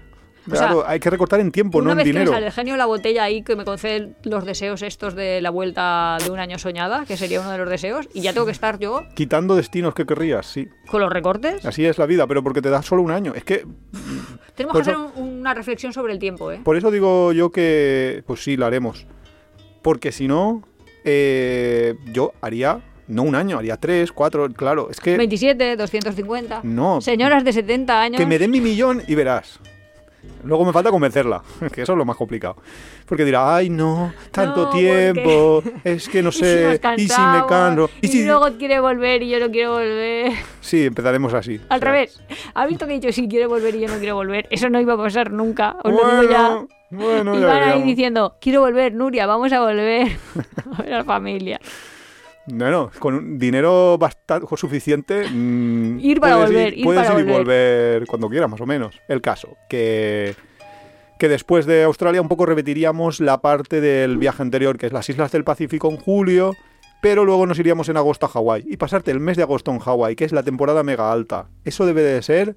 O 0.52 0.56
sea, 0.56 0.66
claro, 0.68 0.84
hay 0.86 1.00
que 1.00 1.10
recortar 1.10 1.40
en 1.40 1.50
tiempo, 1.52 1.78
no 1.78 1.84
una 1.84 1.92
en 1.92 1.96
vez 1.98 2.06
dinero. 2.06 2.30
me 2.30 2.36
sale 2.36 2.46
el 2.46 2.52
genio 2.52 2.74
de 2.74 2.78
la 2.78 2.86
botella 2.86 3.22
ahí 3.24 3.42
que 3.42 3.56
me 3.56 3.64
concede 3.64 4.14
los 4.24 4.44
deseos 4.44 4.82
estos 4.82 5.14
de 5.14 5.40
la 5.40 5.50
vuelta 5.50 6.16
de 6.24 6.30
un 6.30 6.38
año 6.38 6.58
soñada, 6.58 7.04
que 7.06 7.16
sería 7.16 7.40
uno 7.40 7.50
de 7.52 7.58
los 7.58 7.68
deseos, 7.70 8.08
y 8.14 8.20
ya 8.22 8.32
tengo 8.32 8.46
que 8.46 8.52
estar 8.52 8.78
yo 8.78 9.02
Quitando 9.14 9.56
destinos 9.56 9.94
que 9.94 10.06
querrías, 10.06 10.46
sí. 10.46 10.68
con 10.90 11.00
los 11.00 11.12
recortes. 11.12 11.64
Así 11.64 11.84
es 11.86 11.98
la 11.98 12.06
vida, 12.06 12.26
pero 12.26 12.42
porque 12.42 12.62
te 12.62 12.70
da 12.70 12.82
solo 12.82 13.02
un 13.02 13.10
año. 13.10 13.32
Es 13.34 13.44
que 13.44 13.64
Tenemos 14.54 14.76
que 14.76 14.82
eso- 14.90 15.06
hacer 15.08 15.22
un- 15.22 15.38
una 15.40 15.54
reflexión 15.54 15.92
sobre 15.92 16.12
el 16.12 16.18
tiempo, 16.18 16.50
¿eh? 16.52 16.60
Por 16.64 16.76
eso 16.76 16.90
digo 16.90 17.32
yo 17.32 17.50
que, 17.50 18.22
pues 18.26 18.42
sí, 18.42 18.56
lo 18.56 18.66
haremos. 18.66 19.06
Porque 19.82 20.10
si 20.12 20.26
no, 20.26 20.62
eh, 21.04 21.94
yo 22.12 22.32
haría, 22.40 22.80
no 23.06 23.22
un 23.22 23.34
año, 23.36 23.58
haría 23.58 23.76
tres, 23.76 24.10
cuatro, 24.12 24.48
claro. 24.52 24.88
Es 24.90 25.00
que 25.00 25.16
27, 25.16 25.76
250. 25.76 26.60
no, 26.64 27.00
Señoras 27.00 27.44
de 27.44 27.52
70 27.52 28.00
años. 28.02 28.18
que 28.20 28.26
me 28.26 28.38
den 28.38 28.50
mi 28.50 28.60
millón 28.60 29.02
y 29.06 29.14
verás. 29.14 29.60
Luego 30.44 30.64
me 30.64 30.72
falta 30.72 30.90
convencerla, 30.90 31.42
que 31.72 31.82
eso 31.82 31.92
es 31.92 31.98
lo 31.98 32.04
más 32.04 32.16
complicado. 32.16 32.56
Porque 33.06 33.24
dirá, 33.24 33.56
ay 33.56 33.70
no, 33.70 34.12
tanto 34.30 34.64
No, 34.64 34.70
tiempo, 34.70 35.62
es 35.84 36.08
que 36.08 36.22
no 36.22 36.28
¿Y 36.30 36.32
si 36.32 36.38
sé, 36.40 36.80
y 36.96 37.08
si 37.08 37.20
me 37.20 37.46
canso. 37.46 37.90
Y, 38.00 38.08
si... 38.08 38.24
luego 38.24 38.46
quiere 38.58 38.80
volver 38.80 39.22
y 39.22 39.30
yo 39.30 39.40
no 39.40 39.50
quiero 39.50 39.72
volver. 39.72 40.32
Sí, 40.60 40.86
empezaremos 40.86 41.34
así. 41.34 41.60
Al 41.68 41.78
O 41.78 41.80
sea, 41.80 41.92
revés. 41.92 42.20
¿Ha 42.54 42.66
visto 42.66 42.86
que 42.86 42.92
he 42.92 43.00
dicho 43.00 43.12
si 43.12 43.28
quiere 43.28 43.46
volver 43.46 43.74
y 43.74 43.80
yo 43.80 43.88
no 43.88 43.98
quiero 43.98 44.14
volver? 44.14 44.46
Eso 44.50 44.68
no 44.68 44.80
iba 44.80 44.94
a 44.94 44.98
pasar 44.98 45.32
nunca. 45.32 45.76
Os 45.82 45.92
lo 45.92 46.08
digo 46.10 46.30
ya. 46.30 46.48
Bueno, 46.48 46.68
bueno, 46.90 47.36
y 47.36 47.40
ya 47.40 47.46
van 47.46 47.62
ahí 47.64 47.82
diciendo, 47.82 48.36
quiero 48.40 48.60
volver, 48.60 48.94
Nuria, 48.94 49.26
vamos 49.26 49.52
a 49.52 49.60
volver 49.60 50.08
a 50.78 50.82
ver 50.82 50.94
a 50.94 50.98
la 50.98 51.04
familia. 51.04 51.60
Bueno, 52.50 52.90
con 52.98 53.14
un 53.14 53.38
dinero 53.38 53.98
bastante 53.98 54.46
suficiente. 54.56 55.28
mm, 55.28 56.00
Ir 56.02 56.20
para 56.20 56.36
puedes 56.36 56.50
volver, 56.50 56.78
ir 56.78 56.84
puedes 56.84 57.06
para 57.06 57.20
ir 57.20 57.26
y 57.26 57.30
volver. 57.30 57.44
volver 57.44 58.06
cuando 58.06 58.28
quieras, 58.28 58.50
más 58.50 58.60
o 58.60 58.66
menos. 58.66 59.00
El 59.08 59.20
caso, 59.20 59.56
que, 59.68 60.34
que 61.18 61.28
después 61.28 61.66
de 61.66 61.84
Australia 61.84 62.20
un 62.22 62.28
poco 62.28 62.46
repetiríamos 62.46 63.20
la 63.20 63.40
parte 63.40 63.80
del 63.80 64.18
viaje 64.18 64.42
anterior, 64.42 64.78
que 64.78 64.86
es 64.86 64.92
las 64.92 65.08
islas 65.08 65.32
del 65.32 65.44
Pacífico 65.44 65.90
en 65.90 65.96
julio, 65.96 66.54
pero 67.00 67.24
luego 67.24 67.46
nos 67.46 67.58
iríamos 67.58 67.88
en 67.88 67.96
agosto 67.96 68.26
a 68.26 68.28
Hawái. 68.28 68.64
Y 68.66 68.76
pasarte 68.76 69.10
el 69.10 69.20
mes 69.20 69.36
de 69.36 69.42
agosto 69.42 69.70
en 69.70 69.78
Hawái, 69.78 70.16
que 70.16 70.24
es 70.24 70.32
la 70.32 70.42
temporada 70.42 70.82
mega 70.82 71.12
alta. 71.12 71.48
Eso 71.64 71.86
debe 71.86 72.02
de 72.02 72.22
ser, 72.22 72.56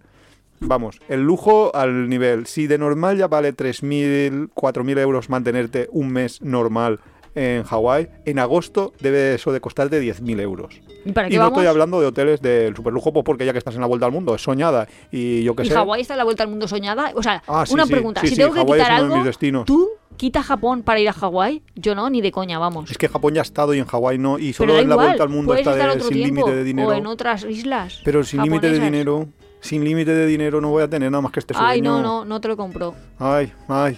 vamos, 0.59 0.99
el 1.09 1.21
lujo 1.21 1.75
al 1.75 2.09
nivel. 2.09 2.47
Si 2.47 2.67
de 2.67 2.77
normal 2.77 3.17
ya 3.17 3.27
vale 3.27 3.53
3.000, 3.55 4.49
4.000 4.53 4.99
euros 4.99 5.29
mantenerte 5.29 5.87
un 5.91 6.09
mes 6.09 6.41
normal 6.41 6.99
en 7.35 7.63
Hawái, 7.63 8.09
en 8.25 8.39
agosto 8.39 8.93
debe 8.99 9.35
eso 9.35 9.51
de 9.51 9.61
costarte 9.61 10.01
10.000 10.01 10.39
euros. 10.41 10.81
¿Y 11.05 11.11
para 11.13 11.27
qué 11.29 11.33
Y 11.35 11.37
no 11.37 11.43
vamos? 11.45 11.57
estoy 11.59 11.67
hablando 11.67 11.99
de 12.01 12.07
hoteles 12.07 12.41
del 12.41 12.75
superlujo, 12.75 13.11
pues 13.13 13.23
porque 13.25 13.45
ya 13.45 13.51
que 13.53 13.57
estás 13.59 13.75
en 13.75 13.81
la 13.81 13.87
vuelta 13.87 14.05
al 14.05 14.11
mundo, 14.11 14.35
es 14.35 14.41
soñada. 14.41 14.87
Y 15.11 15.43
yo 15.43 15.55
qué 15.55 15.63
¿Y 15.63 15.67
sé. 15.67 15.73
Hawái 15.73 16.01
está 16.01 16.13
en 16.15 16.19
la 16.19 16.23
vuelta 16.25 16.43
al 16.43 16.49
mundo 16.49 16.67
soñada? 16.67 17.11
O 17.15 17.23
sea, 17.23 17.41
Ah, 17.47 17.65
sí, 17.65 17.73
una 17.73 17.85
sí, 17.85 17.91
pregunta. 17.91 18.21
sí, 18.21 18.27
si 18.27 18.35
tengo 18.35 18.53
que 18.53 18.59
Hawái 18.59 18.79
es 18.81 18.85
quitar 18.85 18.97
de 18.99 19.03
algo, 19.05 19.15
mis 19.17 19.25
destinos. 19.25 19.65
¿tú 19.65 19.89
quitas 20.17 20.45
Japón 20.45 20.83
para 20.83 20.99
ir 20.99 21.09
a 21.09 21.13
Hawái? 21.13 21.63
Yo 21.75 21.95
no, 21.95 22.09
ni 22.09 22.21
de 22.21 22.31
coña, 22.31 22.59
vamos. 22.59 22.91
Es 22.91 22.97
que 22.97 23.07
Japón 23.07 23.33
ya 23.33 23.41
ha 23.41 23.43
estado 23.43 23.73
y 23.73 23.79
en 23.79 23.85
Hawái 23.85 24.17
no. 24.19 24.37
Y 24.37 24.53
solo 24.53 24.73
en 24.77 24.87
la 24.89 24.93
igual, 24.95 25.07
vuelta 25.07 25.23
al 25.23 25.29
mundo 25.29 25.53
está 25.55 25.75
de- 25.75 25.99
sin 26.01 26.21
límite 26.21 26.53
de 26.55 26.63
dinero. 26.63 26.89
O 26.89 26.93
en 26.93 27.07
otras 27.07 27.43
islas 27.45 28.01
Pero 28.05 28.23
sin 28.23 28.43
límite 28.43 28.69
de 28.69 28.79
dinero. 28.79 29.27
Sin 29.61 29.83
límite 29.83 30.11
de 30.11 30.25
dinero 30.25 30.59
no 30.59 30.69
voy 30.71 30.81
a 30.83 30.87
tener 30.89 31.11
nada 31.11 31.21
más 31.21 31.31
que 31.31 31.39
este 31.39 31.53
sueño. 31.53 31.67
Ay, 31.69 31.81
no, 31.81 32.01
no, 32.01 32.25
no 32.25 32.41
te 32.41 32.47
lo 32.47 32.57
compro. 32.57 32.95
Ay, 33.19 33.51
ay. 33.67 33.97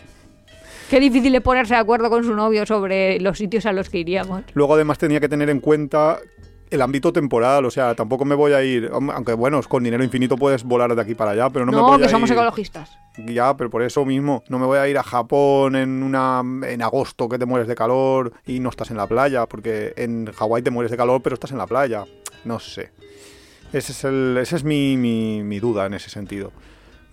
Qué 0.93 0.99
difícil 0.99 1.33
es 1.33 1.41
ponerse 1.41 1.73
de 1.73 1.79
acuerdo 1.79 2.07
con 2.11 2.23
su 2.23 2.35
novio 2.35 2.67
sobre 2.67 3.19
los 3.19 3.35
sitios 3.39 3.65
a 3.65 3.71
los 3.71 3.89
que 3.89 3.97
iríamos. 3.97 4.43
Luego 4.53 4.75
además 4.75 4.99
tenía 4.99 5.19
que 5.19 5.27
tener 5.27 5.49
en 5.49 5.59
cuenta 5.59 6.19
el 6.69 6.81
ámbito 6.83 7.11
temporal, 7.11 7.65
o 7.65 7.71
sea, 7.71 7.95
tampoco 7.95 8.25
me 8.25 8.35
voy 8.35 8.53
a 8.53 8.63
ir, 8.63 8.91
aunque 8.93 9.33
bueno, 9.33 9.59
con 9.63 9.83
dinero 9.83 10.03
infinito 10.03 10.37
puedes 10.37 10.63
volar 10.63 10.93
de 10.95 11.01
aquí 11.01 11.15
para 11.15 11.31
allá, 11.31 11.49
pero 11.49 11.65
no, 11.65 11.71
No, 11.71 11.77
me 11.77 11.83
voy 11.93 11.99
que 12.01 12.05
a 12.05 12.09
somos 12.09 12.29
ir- 12.29 12.33
ecologistas. 12.33 12.91
Ya, 13.17 13.57
pero 13.57 13.71
por 13.71 13.81
eso 13.81 14.05
mismo, 14.05 14.43
no 14.49 14.59
me 14.59 14.67
voy 14.67 14.77
a 14.77 14.87
ir 14.87 14.99
a 14.99 15.03
Japón 15.03 15.75
en 15.75 16.03
una 16.03 16.43
en 16.67 16.81
agosto 16.83 17.27
que 17.27 17.39
te 17.39 17.47
mueres 17.47 17.67
de 17.67 17.73
calor 17.73 18.31
y 18.45 18.59
no 18.59 18.69
estás 18.69 18.91
en 18.91 18.97
la 18.97 19.07
playa, 19.07 19.47
porque 19.47 19.93
en 19.97 20.31
Hawái 20.31 20.61
te 20.61 20.69
mueres 20.69 20.91
de 20.91 20.97
calor, 20.97 21.23
pero 21.23 21.33
estás 21.33 21.49
en 21.49 21.57
la 21.57 21.65
playa. 21.65 22.05
No 22.45 22.59
sé. 22.59 22.91
Ese 23.73 23.93
es 23.93 24.03
el, 24.03 24.37
esa 24.39 24.57
es 24.57 24.63
mi, 24.63 24.95
mi, 24.95 25.41
mi 25.41 25.59
duda 25.59 25.87
en 25.87 25.95
ese 25.95 26.11
sentido. 26.11 26.51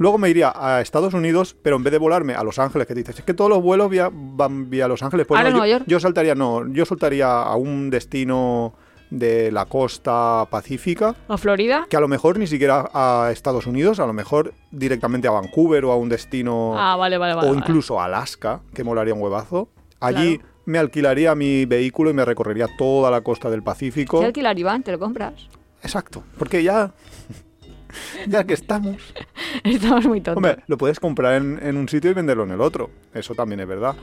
Luego 0.01 0.17
me 0.17 0.31
iría 0.31 0.51
a 0.57 0.81
Estados 0.81 1.13
Unidos, 1.13 1.55
pero 1.63 1.77
en 1.77 1.83
vez 1.85 1.91
de 1.93 1.99
volarme 1.99 2.33
a 2.35 2.43
Los 2.43 2.59
Ángeles, 2.59 2.87
que 2.87 2.95
dices, 2.95 3.19
es 3.19 3.23
que 3.25 3.35
todos 3.35 3.51
los 3.51 3.63
vuelos 3.63 3.91
vía- 3.91 4.09
van 4.11 4.71
vía 4.71 4.89
Los 4.89 5.03
Ángeles, 5.03 5.27
pues 5.27 5.37
¿Ahora 5.39 5.51
no, 5.51 5.59
Nueva 5.59 5.67
yo, 5.69 5.77
York? 5.77 5.85
yo 5.87 6.01
saltaría, 6.01 6.35
no, 6.35 6.67
yo 6.73 6.87
saltaría 6.87 7.43
a 7.43 7.55
un 7.57 7.91
destino 7.91 8.73
de 9.11 9.53
la 9.53 9.67
costa 9.67 10.47
pacífica, 10.51 11.15
¿A 11.29 11.37
Florida? 11.37 11.87
que 11.91 11.99
a 11.99 12.01
lo 12.01 12.09
mejor 12.09 12.39
ni 12.39 12.47
siquiera 12.47 12.89
a 12.95 13.29
Estados 13.31 13.67
Unidos, 13.67 14.01
a 14.01 14.07
lo 14.07 14.15
mejor 14.15 14.55
directamente 14.71 15.29
a 15.29 15.33
Vancouver 15.33 15.85
o 15.85 15.93
a 15.93 15.97
un 15.97 16.09
destino 16.09 16.73
Ah, 16.79 16.97
vale, 16.97 17.19
vale, 17.19 17.35
vale. 17.35 17.51
o 17.51 17.55
incluso 17.55 18.01
a 18.01 18.07
Alaska, 18.07 18.63
que 18.73 18.83
molaría 18.85 19.13
un 19.13 19.21
huevazo. 19.21 19.69
Allí 20.01 20.39
Claro. 20.39 20.51
me 20.65 20.79
alquilaría 20.79 21.35
mi 21.35 21.67
vehículo 21.67 22.09
y 22.09 22.15
me 22.15 22.25
recorrería 22.25 22.69
toda 22.79 23.11
la 23.11 23.21
costa 23.21 23.51
del 23.51 23.63
Pacífico. 23.63 24.21
¿Qué 24.21 24.25
alquilar, 24.27 24.59
Iván? 24.59 24.83
¿Te 24.83 24.93
lo 24.93 24.99
compras? 24.99 25.35
Exacto, 25.83 26.23
porque 26.39 26.63
ya 26.63 26.93
ya 28.27 28.45
que 28.45 28.55
estamos. 28.55 28.97
Estamos 29.65 30.07
muy 30.07 30.21
tontos. 30.21 30.37
Hombre, 30.37 30.63
lo 30.67 30.79
puedes 30.79 31.01
comprar 31.01 31.35
en, 31.35 31.59
en 31.63 31.77
un 31.77 31.89
sitio 31.89 32.11
y 32.11 32.15
venderlo 32.15 32.45
en 32.45 32.53
el 32.53 32.61
otro. 32.61 32.91
Eso 33.15 33.35
también 33.35 33.61
es 33.61 33.69
verdad. 33.69 33.95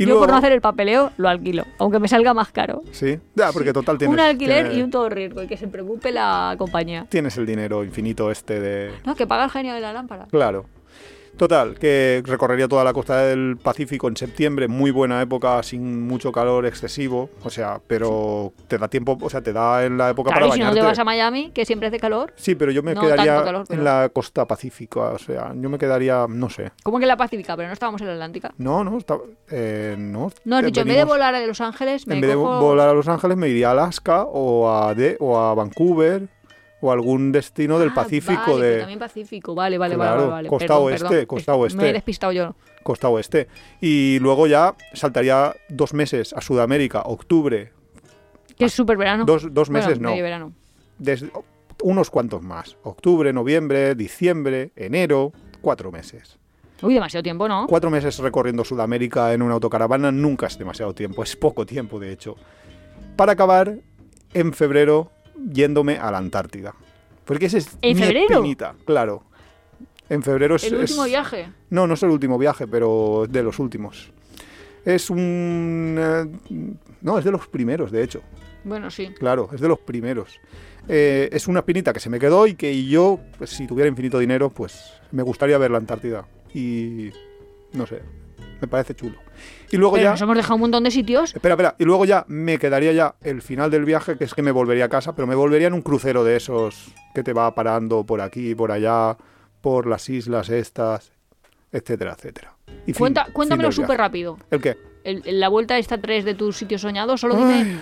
Y 0.00 0.04
Yo 0.04 0.08
luego, 0.12 0.20
por 0.20 0.30
no 0.30 0.36
hacer 0.36 0.52
el 0.52 0.62
papeleo 0.62 1.12
lo 1.18 1.28
alquilo, 1.28 1.66
aunque 1.76 1.98
me 1.98 2.08
salga 2.08 2.32
más 2.32 2.50
caro. 2.50 2.82
Sí, 2.90 3.18
ya, 3.34 3.52
porque 3.52 3.74
total 3.74 3.98
tienes, 3.98 4.14
un 4.14 4.20
alquiler 4.20 4.62
tienes, 4.62 4.78
y 4.78 4.82
un 4.82 4.90
todo 4.90 5.10
riesgo 5.10 5.42
y 5.42 5.46
que 5.46 5.58
se 5.58 5.68
preocupe 5.68 6.10
la 6.10 6.54
compañía. 6.56 7.06
tienes 7.10 7.36
el 7.36 7.44
dinero 7.44 7.84
infinito 7.84 8.30
este 8.30 8.60
de... 8.60 8.92
No, 9.04 9.14
que 9.14 9.26
paga 9.26 9.44
el 9.44 9.50
genio 9.50 9.74
de 9.74 9.80
la 9.80 9.92
lámpara. 9.92 10.26
Claro. 10.30 10.64
Total, 11.36 11.78
que 11.78 12.22
recorrería 12.26 12.68
toda 12.68 12.84
la 12.84 12.92
costa 12.92 13.18
del 13.24 13.56
Pacífico 13.56 14.08
en 14.08 14.16
septiembre, 14.16 14.68
muy 14.68 14.90
buena 14.90 15.22
época, 15.22 15.62
sin 15.62 16.06
mucho 16.06 16.32
calor 16.32 16.66
excesivo, 16.66 17.30
o 17.42 17.48
sea, 17.48 17.80
pero 17.86 18.52
te 18.68 18.76
da 18.76 18.88
tiempo, 18.88 19.16
o 19.20 19.30
sea, 19.30 19.40
te 19.40 19.52
da 19.52 19.84
en 19.86 19.96
la 19.96 20.10
época 20.10 20.30
Claro, 20.32 20.46
y 20.46 20.48
para 20.50 20.56
si 20.56 20.62
no 20.62 20.74
te 20.74 20.82
vas 20.82 20.98
a 20.98 21.04
Miami, 21.04 21.50
que 21.52 21.64
siempre 21.64 21.88
hace 21.88 21.98
calor. 21.98 22.34
Sí, 22.36 22.54
pero 22.54 22.70
yo 22.72 22.82
me 22.82 22.94
No 22.94 23.00
quedaría 23.00 23.24
tanto 23.36 23.44
calor, 23.44 23.64
pero- 23.66 23.78
en 23.80 23.84
la 23.84 24.10
costa 24.12 24.46
pacífica, 24.46 25.00
o 25.00 25.18
sea, 25.18 25.52
yo 25.56 25.70
me 25.70 25.78
quedaría, 25.78 26.26
no 26.28 26.50
sé. 26.50 26.72
¿Cómo 26.82 26.98
que 26.98 27.04
en 27.04 27.08
la 27.08 27.16
Pacífica? 27.16 27.56
Pero 27.56 27.68
no 27.68 27.72
estábamos 27.72 28.00
en 28.02 28.08
la 28.08 28.12
Atlántica. 28.14 28.52
No, 28.58 28.84
no, 28.84 28.98
está, 28.98 29.16
eh, 29.50 29.96
no. 29.98 30.30
No, 30.44 30.56
has 30.56 30.62
eh, 30.62 30.66
dicho, 30.66 30.80
en 30.82 30.88
vez 30.88 30.96
de 30.96 31.02
venimos- 31.04 31.08
volar 31.14 31.34
a 31.34 31.46
Los 31.46 31.60
Ángeles, 31.60 32.06
me 32.06 32.16
en 32.16 32.20
vez 32.20 32.30
de 32.30 32.36
volar 32.36 32.88
a 32.88 32.92
Los 32.92 33.08
Ángeles 33.08 33.36
me 33.38 33.48
iría 33.48 33.68
a 33.68 33.72
Alaska 33.72 34.24
o 34.24 34.70
a, 34.70 34.94
de, 34.94 35.16
o 35.20 35.38
a 35.38 35.54
Vancouver 35.54 36.28
o 36.80 36.92
algún 36.92 37.32
destino 37.32 37.78
del 37.78 37.90
Ah, 37.90 37.94
Pacífico 37.94 38.52
vale, 38.54 38.66
de 38.66 38.78
también 38.78 38.98
Pacífico, 38.98 39.54
vale, 39.54 39.76
vale, 39.78 39.94
Claro, 39.96 40.20
vale, 40.22 40.30
vale. 40.32 40.48
costa 40.48 40.66
Perdón, 40.66 40.84
oeste, 40.84 41.08
perdón. 41.08 41.26
costa 41.26 41.52
Es- 41.52 41.58
oeste. 41.58 41.82
Me 41.82 41.90
he 41.90 41.92
despistado 41.92 42.32
yo. 42.32 42.54
costa 42.82 43.08
oeste. 43.08 43.48
Y 43.80 44.18
luego 44.20 44.46
ya 44.46 44.74
saltaría 44.94 45.54
dos 45.68 45.92
meses 45.94 46.32
a 46.32 46.40
Sudamérica, 46.40 47.02
octubre, 47.02 47.72
Que 48.56 48.64
es 48.66 48.72
súper 48.72 48.96
verano. 48.96 49.24
dos, 49.24 49.52
dos 49.52 49.68
Bueno, 49.68 49.86
meses 49.86 50.00
no, 50.00 50.10
medio 50.10 50.22
verano. 50.24 50.52
desde, 50.98 51.30
unos 51.82 52.10
cuantos 52.10 52.42
más, 52.42 52.76
octubre, 52.82 53.32
noviembre, 53.32 53.94
diciembre, 53.94 54.70
enero, 54.76 55.32
cuatro 55.60 55.90
meses. 55.92 56.38
Uy, 56.82 56.94
demasiado 56.94 57.22
tiempo, 57.22 57.46
¿no? 57.46 57.66
Cuatro 57.66 57.90
meses 57.90 58.18
recorriendo 58.18 58.64
Sudamérica 58.64 59.34
en 59.34 59.42
una 59.42 59.52
autocaravana 59.54 60.10
nunca 60.10 60.46
es 60.46 60.56
demasiado 60.58 60.94
tiempo, 60.94 61.22
es 61.22 61.36
poco 61.36 61.66
tiempo 61.66 61.98
de 62.00 62.10
hecho. 62.12 62.36
Para 63.16 63.32
acabar 63.32 63.76
en 64.32 64.52
febrero 64.54 65.10
yéndome 65.52 65.98
a 65.98 66.10
la 66.10 66.18
Antártida. 66.18 66.74
Porque 67.24 67.46
ese 67.46 67.58
es 67.58 67.68
¿En 67.82 67.96
mi 67.96 68.02
febrero? 68.02 68.34
espinita, 68.34 68.74
claro. 68.84 69.22
En 70.08 70.22
febrero 70.22 70.56
es... 70.56 70.64
El 70.64 70.74
último 70.76 71.04
es- 71.04 71.10
viaje. 71.10 71.48
No, 71.70 71.86
no 71.86 71.94
es 71.94 72.02
el 72.02 72.10
último 72.10 72.36
viaje, 72.38 72.66
pero 72.66 73.26
de 73.28 73.42
los 73.42 73.58
últimos. 73.58 74.10
Es 74.84 75.10
un... 75.10 75.96
eh, 75.98 76.66
no, 77.02 77.18
es 77.18 77.24
de 77.24 77.30
los 77.30 77.46
primeros, 77.46 77.92
de 77.92 78.02
hecho. 78.02 78.22
Bueno, 78.64 78.90
sí. 78.90 79.10
Claro, 79.18 79.48
es 79.52 79.60
de 79.60 79.68
los 79.68 79.78
primeros. 79.78 80.40
Eh, 80.88 81.28
es 81.32 81.46
una 81.46 81.60
espinita 81.60 81.92
que 81.92 82.00
se 82.00 82.10
me 82.10 82.18
quedó 82.18 82.46
y 82.46 82.54
que 82.54 82.84
yo, 82.86 83.20
pues, 83.38 83.50
si 83.50 83.66
tuviera 83.66 83.88
infinito 83.88 84.18
dinero, 84.18 84.50
pues 84.50 84.92
me 85.12 85.22
gustaría 85.22 85.56
ver 85.58 85.70
la 85.70 85.78
Antártida. 85.78 86.26
Y... 86.52 87.10
no 87.74 87.86
sé, 87.86 88.02
me 88.60 88.68
parece 88.68 88.94
chulo. 88.94 89.18
Y 89.70 89.76
luego 89.76 89.94
Pero 89.94 90.04
ya... 90.04 90.10
nos 90.12 90.20
hemos 90.20 90.36
dejado 90.36 90.54
un 90.56 90.60
montón 90.62 90.84
de 90.84 90.90
sitios. 90.90 91.34
Espera, 91.34 91.54
espera. 91.54 91.76
Y 91.78 91.84
luego 91.84 92.04
ya 92.04 92.24
me 92.28 92.58
quedaría 92.58 92.92
ya 92.92 93.14
el 93.22 93.42
final 93.42 93.70
del 93.70 93.84
viaje, 93.84 94.16
que 94.16 94.24
es 94.24 94.34
que 94.34 94.42
me 94.42 94.50
volvería 94.52 94.86
a 94.86 94.88
casa, 94.88 95.14
pero 95.14 95.26
me 95.26 95.34
volvería 95.34 95.68
en 95.68 95.74
un 95.74 95.82
crucero 95.82 96.24
de 96.24 96.36
esos 96.36 96.92
que 97.14 97.22
te 97.22 97.32
va 97.32 97.54
parando 97.54 98.04
por 98.04 98.20
aquí, 98.20 98.54
por 98.54 98.72
allá, 98.72 99.16
por 99.60 99.86
las 99.86 100.08
islas 100.08 100.48
estas, 100.50 101.12
etcétera, 101.72 102.14
etcétera. 102.16 102.54
Y 102.86 102.92
Cuenta, 102.92 103.24
fin 103.24 103.34
cuéntamelo 103.34 103.72
súper 103.72 103.98
rápido. 103.98 104.38
¿El 104.50 104.60
qué? 104.60 104.76
El- 105.02 105.22
el- 105.24 105.40
la 105.40 105.48
vuelta 105.48 105.78
esta 105.78 105.98
tres 105.98 106.24
de 106.26 106.34
tus 106.34 106.56
sitios 106.58 106.82
soñados, 106.82 107.20
solo 107.20 107.34
dime 107.36 107.78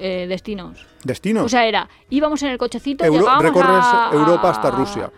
eh, 0.00 0.26
destinos. 0.28 0.84
Destino. 1.04 1.44
O 1.44 1.48
sea, 1.48 1.64
era, 1.66 1.88
íbamos 2.10 2.42
en 2.42 2.48
el 2.50 2.58
cochecito, 2.58 3.04
Euro- 3.04 3.20
llegábamos 3.20 3.44
recorres 3.44 3.84
a- 3.84 4.10
Europa 4.12 4.50
hasta 4.50 4.68
a- 4.68 4.70
Rusia. 4.72 5.10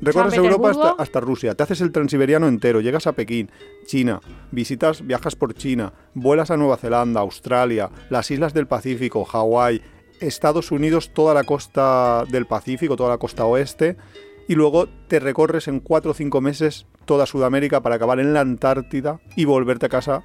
Recorres 0.00 0.34
Europa 0.34 0.94
hasta, 0.98 1.20
Rusia, 1.20 1.54
te 1.54 1.62
haces 1.62 1.80
el 1.82 1.92
transiberiano 1.92 2.48
entero, 2.48 2.80
llegas 2.80 3.06
a 3.06 3.12
Pekín, 3.12 3.50
China, 3.84 4.20
visitas, 4.50 5.06
viajas 5.06 5.36
por 5.36 5.54
China, 5.54 5.92
vuelas 6.14 6.50
a 6.50 6.56
Nueva 6.56 6.78
Zelanda, 6.78 7.20
Australia, 7.20 7.90
las 8.08 8.30
islas 8.30 8.54
del 8.54 8.66
Pacífico, 8.66 9.24
Hawái, 9.24 9.82
Estados 10.20 10.70
Unidos, 10.70 11.12
toda 11.12 11.34
la 11.34 11.44
costa 11.44 12.24
del 12.30 12.46
Pacífico, 12.46 12.96
toda 12.96 13.10
la 13.10 13.18
costa 13.18 13.44
oeste, 13.44 13.96
y 14.48 14.54
luego 14.54 14.88
te 15.06 15.20
recorres 15.20 15.68
en 15.68 15.80
cuatro 15.80 16.12
o 16.12 16.14
cinco 16.14 16.40
meses 16.40 16.86
toda 17.04 17.26
Sudamérica 17.26 17.82
para 17.82 17.96
acabar 17.96 18.20
en 18.20 18.32
la 18.32 18.40
Antártida 18.40 19.20
y 19.36 19.44
volverte 19.44 19.86
a 19.86 19.88
casa 19.90 20.22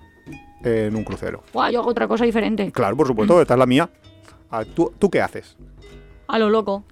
en 0.63 0.95
un 0.95 1.03
crucero. 1.03 1.43
Buah, 1.53 1.71
yo 1.71 1.81
hago 1.81 1.89
otra 1.89 2.07
cosa 2.07 2.25
diferente. 2.25 2.71
Claro, 2.71 2.95
por 2.95 3.07
supuesto, 3.07 3.41
esta 3.41 3.53
es 3.55 3.59
la 3.59 3.65
mía. 3.65 3.89
Ah, 4.49 4.63
¿Tú, 4.63 4.93
¿Tú 4.97 5.09
qué 5.09 5.21
haces? 5.21 5.57
A 6.27 6.39
lo 6.39 6.49
loco. 6.49 6.83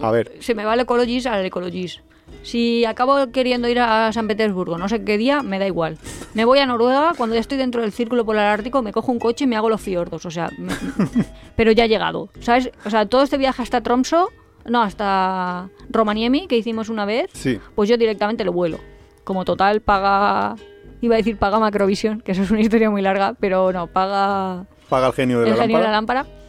A 0.00 0.10
ver, 0.10 0.32
Se 0.40 0.54
me 0.54 0.64
va 0.64 0.74
el 0.74 0.80
Ecologist 0.80 1.26
al 1.26 1.44
Ecologist. 1.44 2.00
Si 2.42 2.84
acabo 2.84 3.30
queriendo 3.32 3.68
ir 3.68 3.78
a 3.80 4.12
San 4.12 4.26
Petersburgo, 4.28 4.78
no 4.78 4.88
sé 4.88 5.04
qué 5.04 5.16
día, 5.18 5.42
me 5.42 5.58
da 5.58 5.66
igual. 5.66 5.98
Me 6.34 6.44
voy 6.44 6.58
a 6.58 6.66
Noruega, 6.66 7.12
cuando 7.16 7.34
ya 7.34 7.40
estoy 7.40 7.58
dentro 7.58 7.82
del 7.82 7.92
círculo 7.92 8.24
polar 8.24 8.46
ártico, 8.46 8.82
me 8.82 8.92
cojo 8.92 9.12
un 9.12 9.18
coche 9.18 9.44
y 9.44 9.46
me 9.46 9.56
hago 9.56 9.68
los 9.68 9.80
fiordos. 9.80 10.26
O 10.26 10.30
sea, 10.30 10.50
me- 10.58 10.72
pero 11.56 11.70
ya 11.72 11.84
he 11.84 11.88
llegado. 11.88 12.30
¿Sabes? 12.40 12.70
O 12.84 12.90
sea, 12.90 13.06
todo 13.06 13.22
este 13.22 13.36
viaje 13.38 13.62
hasta 13.62 13.80
Tromso, 13.80 14.28
no, 14.66 14.82
hasta 14.82 15.68
Romaniemi, 15.90 16.46
que 16.48 16.56
hicimos 16.56 16.88
una 16.88 17.04
vez, 17.04 17.30
sí. 17.32 17.60
pues 17.74 17.88
yo 17.88 17.96
directamente 17.96 18.44
lo 18.44 18.52
vuelo. 18.52 18.78
Como 19.24 19.44
total 19.44 19.80
paga. 19.80 20.56
Iba 21.00 21.14
a 21.16 21.18
decir 21.18 21.36
paga 21.36 21.58
Macrovisión, 21.58 22.20
que 22.20 22.30
eso 22.32 22.42
es 22.42 22.50
una 22.50 22.60
historia 22.60 22.88
muy 22.90 23.02
larga, 23.02 23.34
pero 23.38 23.72
no, 23.72 23.86
paga 23.88 24.66
Paga 24.88 25.08
el 25.08 25.12
genio 25.14 25.40
de 25.40 25.50
el 25.50 25.56
la 25.56 25.62
genio 25.62 25.78
de 25.78 25.84
lámpara. 25.84 26.22
la 26.22 26.28
lámpara. 26.28 26.41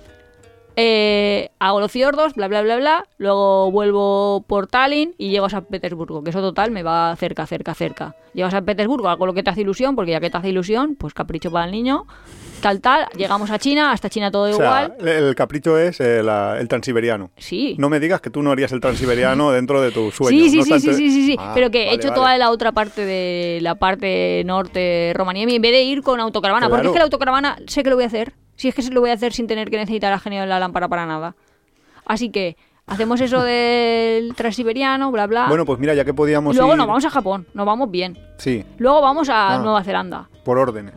Eh, 0.75 1.49
hago 1.59 1.79
los 1.79 1.91
fiordos, 1.91 2.33
bla, 2.33 2.47
bla, 2.47 2.61
bla, 2.61 2.77
bla. 2.77 3.05
Luego 3.17 3.71
vuelvo 3.71 4.43
por 4.47 4.67
Tallinn 4.67 5.13
y 5.17 5.29
llego 5.29 5.45
a 5.45 5.49
San 5.49 5.65
Petersburgo, 5.65 6.23
que 6.23 6.31
eso 6.31 6.41
total 6.41 6.71
me 6.71 6.83
va 6.83 7.15
cerca, 7.15 7.45
cerca, 7.45 7.73
cerca. 7.73 8.15
Llego 8.33 8.47
a 8.47 8.51
San 8.51 8.65
Petersburgo, 8.65 9.09
hago 9.09 9.25
lo 9.25 9.33
que 9.33 9.43
te 9.43 9.49
hace 9.51 9.61
ilusión, 9.61 9.95
porque 9.95 10.11
ya 10.11 10.19
que 10.19 10.29
te 10.29 10.37
hace 10.37 10.49
ilusión, 10.49 10.95
pues 10.95 11.13
capricho 11.13 11.51
para 11.51 11.65
el 11.65 11.71
niño. 11.71 12.05
Tal, 12.61 12.79
tal. 12.79 13.07
Llegamos 13.17 13.51
a 13.51 13.59
China, 13.59 13.91
hasta 13.91 14.09
China 14.09 14.31
todo 14.31 14.43
O 14.43 14.53
sea, 14.55 14.85
igual. 14.95 15.07
el 15.07 15.35
capricho 15.35 15.77
es 15.77 15.99
eh, 15.99 16.19
el 16.21 16.67
transiberiano. 16.69 17.29
Sí. 17.35 17.75
No 17.77 17.89
me 17.89 17.99
digas 17.99 18.21
que 18.21 18.29
tú 18.29 18.41
no 18.41 18.51
harías 18.51 18.71
el 18.71 18.79
transiberiano 18.79 19.51
dentro 19.51 19.81
de 19.81 19.91
tu 19.91 20.11
sueño. 20.11 20.37
Sí, 20.45 20.49
sí, 20.49 20.57
no 20.59 20.63
sí, 20.63 20.79
sí, 20.79 20.93
sí, 20.93 21.11
sí, 21.11 21.25
sí. 21.25 21.35
Ah, 21.37 21.51
Pero 21.53 21.69
que 21.71 21.89
he 21.89 21.93
hecho 21.93 22.07
vale. 22.07 22.15
toda 22.15 22.37
la 22.37 22.51
otra 22.51 22.71
parte 22.71 23.05
de 23.05 23.59
la 23.61 23.75
parte 23.75 24.43
norte 24.45 25.11
Romaniemi 25.13 25.55
en 25.55 25.61
vez 25.61 25.73
de 25.73 25.83
ir 25.83 26.01
con 26.03 26.21
autocaravana. 26.21 26.69
Porque 26.69 26.87
es 26.87 26.93
que 26.93 26.99
la 26.99 27.03
autocaravana 27.03 27.57
sé 27.67 27.83
que 27.83 27.89
lo 27.89 27.97
voy 27.97 28.05
a 28.05 28.07
hacer. 28.07 28.33
Si 28.63 28.69
es 28.69 28.75
que 28.75 28.81
lo 28.93 29.01
voy 29.01 29.09
a 29.09 29.13
hacer 29.15 29.33
sin 29.33 29.45
tener 29.45 29.69
que 29.69 29.75
necesitar 29.75 30.13
al 30.13 30.21
genio 30.21 30.39
de 30.39 30.47
la 30.47 30.57
lámpara 30.57 30.87
para 30.87 31.05
nada. 31.05 31.35
Así 32.05 32.29
que 32.29 32.55
hacemos 32.87 33.19
eso 33.19 33.43
del 33.43 34.33
transiberiano, 34.35 35.11
bla, 35.11 35.27
bla. 35.27 35.47
Bueno, 35.49 35.65
pues 35.65 35.79
mira, 35.79 35.93
ya 35.93 36.05
que 36.05 36.13
podíamos 36.13 36.55
luego 36.55 36.71
ir... 36.71 36.77
nos 36.77 36.87
vamos 36.87 37.03
a 37.03 37.09
Japón, 37.09 37.45
nos 37.53 37.65
vamos 37.65 37.91
bien. 37.91 38.17
Sí, 38.37 38.63
Luego 38.77 39.01
vamos 39.01 39.27
a 39.27 39.55
Ah. 39.55 39.57
Nueva 39.57 39.83
Zelanda. 39.83 40.29
por 40.45 40.57
órdenes. 40.57 40.93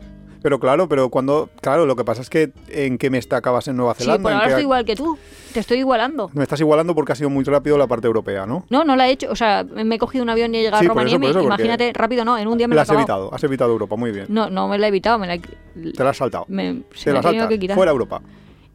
Pero 0.47 0.61
claro, 0.61 0.87
pero 0.87 1.09
cuando... 1.09 1.49
Claro, 1.59 1.85
lo 1.85 1.97
que 1.97 2.05
pasa 2.05 2.21
es 2.21 2.29
que 2.29 2.53
¿en 2.69 2.97
qué 2.97 3.09
mes 3.09 3.27
te 3.27 3.35
acabas 3.35 3.67
en 3.67 3.75
Nueva 3.75 3.95
Sí, 3.95 4.03
Zelanda? 4.05 4.23
por 4.23 4.31
¿En 4.31 4.37
ahora 4.37 4.47
estoy 4.47 4.63
igual 4.63 4.85
que 4.85 4.95
tú. 4.95 5.17
Te 5.53 5.59
estoy 5.59 5.79
igualando. 5.79 6.29
Me 6.33 6.43
estás 6.43 6.61
igualando 6.61 6.95
porque 6.95 7.11
ha 7.11 7.15
sido 7.15 7.29
muy 7.29 7.43
rápido 7.43 7.77
la 7.77 7.85
parte 7.85 8.07
europea, 8.07 8.45
¿no? 8.45 8.65
No, 8.69 8.85
no 8.85 8.95
la 8.95 9.09
he 9.09 9.11
hecho. 9.11 9.29
O 9.29 9.35
sea, 9.35 9.65
me 9.65 9.95
he 9.95 9.97
cogido 9.99 10.23
un 10.23 10.29
avión 10.29 10.55
y 10.55 10.59
he 10.59 10.61
llegado 10.61 10.81
Sí, 10.81 10.87
a 10.89 10.93
por 10.93 11.05
eso, 11.05 11.17
eso, 11.21 11.41
Imagínate, 11.41 11.91
rápido 11.91 12.23
no, 12.23 12.37
en 12.37 12.47
un 12.47 12.57
día 12.57 12.69
me 12.69 12.75
La 12.75 12.81
he 12.81 12.83
has 12.83 12.89
acabado. 12.89 13.01
evitado, 13.25 13.33
has 13.35 13.43
evitado 13.43 13.71
Europa, 13.73 13.97
muy 13.97 14.11
bien. 14.11 14.27
No, 14.29 14.49
no 14.49 14.69
me 14.69 14.77
la 14.77 14.85
he 14.85 14.87
evitado, 14.87 15.19
me 15.19 15.27
la 15.27 15.35
he... 15.35 15.39
Te 15.39 16.01
la 16.01 16.11
has 16.11 16.17
saltado. 16.17 16.45
me- 16.47 16.83
se 16.95 17.03
Te 17.03 17.09
me 17.09 17.13
la 17.15 17.19
ha 17.19 17.23
tenido 17.23 17.49
que 17.49 17.59
quitar. 17.59 17.75
Fuera 17.75 17.91
Europa. 17.91 18.21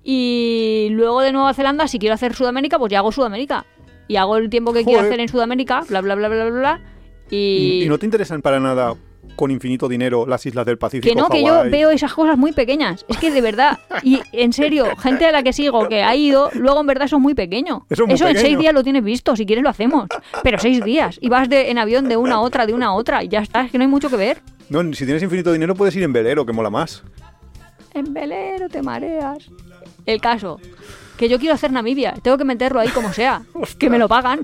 Y 0.04 0.88
luego 0.90 1.22
de 1.22 1.32
Nueva 1.32 1.54
Zelanda, 1.54 1.88
si 1.88 1.98
quiero 1.98 2.14
hacer 2.14 2.34
Sudamérica, 2.34 2.78
pues 2.78 2.90
ya 2.92 2.98
hago 2.98 3.12
Sudamérica. 3.12 3.64
Y 4.08 4.16
hago 4.16 4.36
el 4.36 4.50
tiempo 4.50 4.74
que 4.74 4.84
quiero 4.84 5.00
hacer 5.00 5.20
en 5.20 5.28
Sudamérica, 5.28 5.84
bla, 5.88 6.02
bla, 6.02 6.16
bla, 6.16 6.28
bla, 6.28 6.44
bla, 6.50 6.58
bla. 6.58 6.80
¿Y, 7.30 7.36
Y, 7.36 7.84
y 7.84 7.88
no 7.88 7.98
te 7.98 8.04
interesan 8.04 8.42
para 8.42 8.60
nada 8.60 8.94
con 9.36 9.50
infinito 9.50 9.88
dinero 9.88 10.26
las 10.26 10.44
islas 10.46 10.66
del 10.66 10.78
Pacífico? 10.78 11.14
que 11.14 11.20
no, 11.20 11.28
que 11.28 11.42
yo 11.42 11.64
veo 11.70 11.90
esas 11.90 12.12
cosas 12.12 12.38
muy 12.38 12.52
pequeñas. 12.52 13.04
Es 13.08 13.18
que 13.18 13.30
de 13.30 13.40
verdad, 13.40 13.78
y 14.02 14.20
en 14.32 14.52
serio, 14.52 14.86
gente 14.98 15.26
a 15.26 15.32
la 15.32 15.42
que 15.42 15.52
sigo 15.52 15.88
que 15.88 16.02
ha 16.02 16.14
ido, 16.14 16.50
luego 16.54 16.80
en 16.80 16.86
verdad 16.86 17.08
son 17.08 17.22
muy 17.22 17.34
pequeños. 17.34 17.82
Eso 17.90 18.04
es 18.04 18.08
muy 18.08 18.12
en 18.12 18.18
seis 18.18 18.34
pequeño. 18.34 18.58
días 18.60 18.74
lo 18.74 18.82
tienes 18.82 19.04
visto, 19.04 19.34
si 19.36 19.46
quieres 19.46 19.62
lo 19.62 19.70
hacemos. 19.70 20.08
Pero 20.42 20.58
seis 20.58 20.84
días. 20.84 21.18
Y 21.20 21.28
vas 21.28 21.48
de, 21.48 21.70
en 21.70 21.78
avión 21.78 22.08
de 22.08 22.16
una 22.16 22.36
a 22.36 22.40
otra, 22.40 22.66
de 22.66 22.74
una 22.74 22.86
a 22.86 22.92
otra, 22.92 23.22
y 23.24 23.28
ya 23.28 23.40
está, 23.40 23.62
es 23.62 23.70
que 23.70 23.78
no 23.78 23.82
hay 23.84 23.90
mucho 23.90 24.08
que 24.10 24.16
ver. 24.16 24.42
No, 24.68 24.82
si 24.94 25.04
tienes 25.04 25.22
infinito 25.22 25.52
dinero 25.52 25.74
puedes 25.74 25.94
ir 25.96 26.02
en 26.02 26.12
velero, 26.12 26.46
que 26.46 26.52
mola 26.52 26.70
más. 26.70 27.02
En 27.94 28.14
velero 28.14 28.68
te 28.68 28.82
mareas. 28.82 29.50
El 30.06 30.20
caso, 30.20 30.58
que 31.22 31.28
yo 31.28 31.38
quiero 31.38 31.54
hacer 31.54 31.70
Namibia, 31.70 32.14
tengo 32.20 32.36
que 32.36 32.42
meterlo 32.44 32.80
ahí 32.80 32.88
como 32.88 33.12
sea, 33.12 33.42
que 33.78 33.88
me 33.88 33.96
lo 33.96 34.08
pagan. 34.08 34.40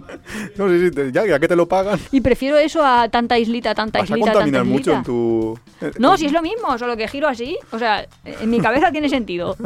No, 0.56 0.68
sí, 0.68 0.78
sí, 0.78 0.90
te- 0.92 1.10
ya, 1.10 1.26
ya 1.26 1.40
que 1.40 1.48
te 1.48 1.56
lo 1.56 1.66
pagan, 1.66 1.98
Y 2.12 2.20
prefiero 2.20 2.56
eso 2.56 2.84
a 2.86 3.08
tanta 3.08 3.36
islita, 3.36 3.74
tanta 3.74 3.98
vas 3.98 4.08
a 4.10 4.14
islita, 4.14 4.32
tanta 4.32 4.44
contaminar 4.44 4.64
mucho 4.64 4.92
islita. 4.92 4.98
en 4.98 5.02
tu... 5.04 5.58
eh, 5.80 5.90
No, 5.98 6.16
si 6.16 6.26
es 6.26 6.32
lo 6.32 6.40
mismo, 6.40 6.78
solo 6.78 6.96
que 6.96 7.08
giro 7.08 7.26
así. 7.26 7.58
O 7.72 7.78
sea, 7.80 8.06
en 8.24 8.48
mi 8.48 8.60
cabeza 8.60 8.92
tiene 8.92 9.08
sentido. 9.08 9.56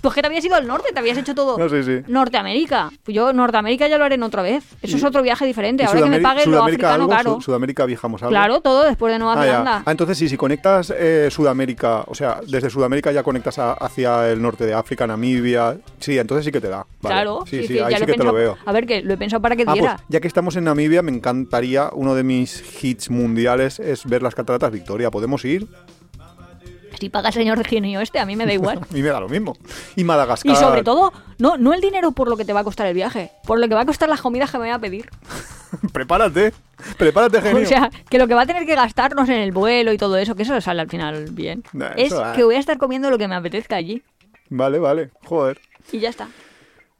Tú 0.00 0.08
es 0.08 0.14
que 0.14 0.20
te 0.20 0.26
habías 0.28 0.44
ido 0.44 0.54
al 0.54 0.66
norte, 0.66 0.92
te 0.92 0.98
habías 1.00 1.18
hecho 1.18 1.34
todo 1.34 1.58
No, 1.58 1.68
sí, 1.68 1.82
sí. 1.82 2.02
Norteamérica. 2.06 2.90
Pues 3.02 3.14
Yo 3.16 3.32
Norteamérica 3.32 3.88
ya 3.88 3.98
lo 3.98 4.04
haré 4.04 4.14
en 4.14 4.22
otra 4.22 4.42
vez. 4.42 4.62
Eso 4.80 4.96
es 4.96 5.02
otro 5.04 5.22
viaje 5.22 5.44
diferente. 5.44 5.82
¿Y 5.82 5.86
Ahora 5.86 6.02
que 6.02 6.08
me 6.08 6.18
Sudameri- 6.18 6.22
pague 6.22 6.46
lo 6.46 6.52
Sudamérica 6.52 6.86
africano 6.88 7.02
algo? 7.04 7.16
caro. 7.16 7.40
Sudamérica 7.40 7.84
viajamos 7.86 8.22
algo. 8.22 8.30
Claro, 8.30 8.60
todo 8.60 8.84
después 8.84 9.12
de 9.12 9.18
Nueva 9.18 9.34
Ah, 9.34 9.44
ya. 9.46 9.50
Zelanda. 9.52 9.82
Ah, 9.86 9.90
entonces 9.90 10.18
sí, 10.18 10.28
si 10.28 10.36
conectas 10.36 10.92
eh, 10.96 11.28
Sudamérica, 11.30 12.04
o 12.06 12.14
sea, 12.14 12.40
desde 12.46 12.70
Sudamérica 12.70 13.10
ya 13.10 13.22
conectas 13.24 13.58
a- 13.58 13.72
hacia 13.72 14.30
el 14.30 14.40
norte 14.40 14.66
de 14.66 14.74
África, 14.74 15.06
Namibia, 15.06 15.76
sí, 15.98 16.11
entonces 16.18 16.44
sí 16.44 16.52
que 16.52 16.60
te 16.60 16.68
da. 16.68 16.86
Vale. 17.00 17.14
Claro, 17.14 17.44
sí, 17.46 17.62
sí, 17.62 17.68
sí, 17.68 17.78
ahí 17.78 17.92
ya 17.92 17.98
sí 17.98 18.00
lo 18.02 18.06
que 18.06 18.18
te 18.18 18.24
lo 18.24 18.32
veo. 18.32 18.56
A 18.64 18.72
ver, 18.72 18.86
que 18.86 19.02
lo 19.02 19.14
he 19.14 19.16
pensado 19.16 19.40
para 19.42 19.56
que 19.56 19.62
Ah, 19.62 19.66
pues 19.66 19.80
diera. 19.80 20.00
ya 20.08 20.20
que 20.20 20.28
estamos 20.28 20.56
en 20.56 20.64
Namibia, 20.64 21.02
me 21.02 21.12
encantaría, 21.12 21.90
uno 21.92 22.14
de 22.14 22.22
mis 22.24 22.62
hits 22.84 23.10
mundiales 23.10 23.78
es 23.80 24.04
ver 24.06 24.22
las 24.22 24.34
cataratas 24.34 24.70
Victoria. 24.72 25.10
¿Podemos 25.10 25.44
ir? 25.44 25.66
Si 27.00 27.08
paga 27.08 27.28
el 27.28 27.34
señor 27.34 27.58
de 27.58 27.64
genio 27.64 28.00
este, 28.00 28.20
a 28.20 28.26
mí 28.26 28.36
me 28.36 28.46
da 28.46 28.52
igual. 28.52 28.78
A 28.90 28.94
mí 28.94 29.02
me 29.02 29.08
da 29.08 29.18
lo 29.18 29.28
mismo. 29.28 29.56
Y 29.96 30.04
Madagascar. 30.04 30.52
Y 30.52 30.56
sobre 30.56 30.84
todo, 30.84 31.12
no, 31.38 31.56
no 31.56 31.72
el 31.74 31.80
dinero 31.80 32.12
por 32.12 32.28
lo 32.28 32.36
que 32.36 32.44
te 32.44 32.52
va 32.52 32.60
a 32.60 32.64
costar 32.64 32.86
el 32.86 32.94
viaje, 32.94 33.32
por 33.44 33.58
lo 33.58 33.66
que 33.68 33.74
va 33.74 33.80
a 33.80 33.86
costar 33.86 34.08
las 34.08 34.20
comidas 34.20 34.50
que 34.52 34.58
me 34.58 34.64
voy 34.66 34.72
a 34.72 34.78
pedir. 34.78 35.08
prepárate, 35.92 36.52
prepárate, 36.98 37.40
genio. 37.42 37.62
O 37.64 37.66
sea, 37.66 37.90
que 38.08 38.18
lo 38.18 38.28
que 38.28 38.34
va 38.34 38.42
a 38.42 38.46
tener 38.46 38.66
que 38.66 38.74
gastarnos 38.76 39.28
en 39.30 39.36
el 39.40 39.50
vuelo 39.52 39.92
y 39.92 39.98
todo 39.98 40.16
eso, 40.16 40.36
que 40.36 40.42
eso 40.44 40.60
sale 40.60 40.80
al 40.82 40.88
final 40.90 41.26
bien, 41.32 41.64
Nah, 41.72 41.92
es 41.96 42.14
va. 42.14 42.34
que 42.34 42.44
voy 42.44 42.54
a 42.54 42.58
estar 42.60 42.78
comiendo 42.78 43.10
lo 43.10 43.18
que 43.18 43.26
me 43.26 43.34
apetezca 43.34 43.74
allí. 43.76 44.02
Vale, 44.50 44.78
vale, 44.78 45.10
joder. 45.24 45.58
Y 45.90 45.98
ya 45.98 46.10
está. 46.10 46.28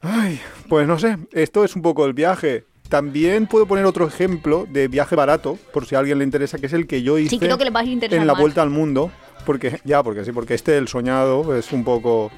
Ay, 0.00 0.40
pues 0.68 0.86
no 0.88 0.98
sé, 0.98 1.16
esto 1.32 1.64
es 1.64 1.76
un 1.76 1.82
poco 1.82 2.04
el 2.06 2.12
viaje. 2.12 2.64
También 2.88 3.46
puedo 3.46 3.66
poner 3.66 3.84
otro 3.86 4.06
ejemplo 4.06 4.66
de 4.68 4.88
viaje 4.88 5.16
barato, 5.16 5.58
por 5.72 5.86
si 5.86 5.94
a 5.94 6.00
alguien 6.00 6.18
le 6.18 6.24
interesa, 6.24 6.58
que 6.58 6.66
es 6.66 6.72
el 6.72 6.86
que 6.86 7.02
yo 7.02 7.18
hice 7.18 7.30
Sí, 7.30 7.38
creo 7.38 7.56
que 7.56 7.64
le 7.64 7.70
va 7.70 7.80
a 7.80 7.84
interesar 7.84 8.20
en 8.20 8.26
la 8.26 8.34
más. 8.34 8.40
vuelta 8.40 8.62
al 8.62 8.70
mundo. 8.70 9.10
Porque, 9.46 9.80
ya, 9.84 10.02
porque 10.02 10.24
sí, 10.24 10.32
porque 10.32 10.54
este, 10.54 10.76
el 10.76 10.88
soñado, 10.88 11.56
es 11.56 11.72
un 11.72 11.84
poco... 11.84 12.30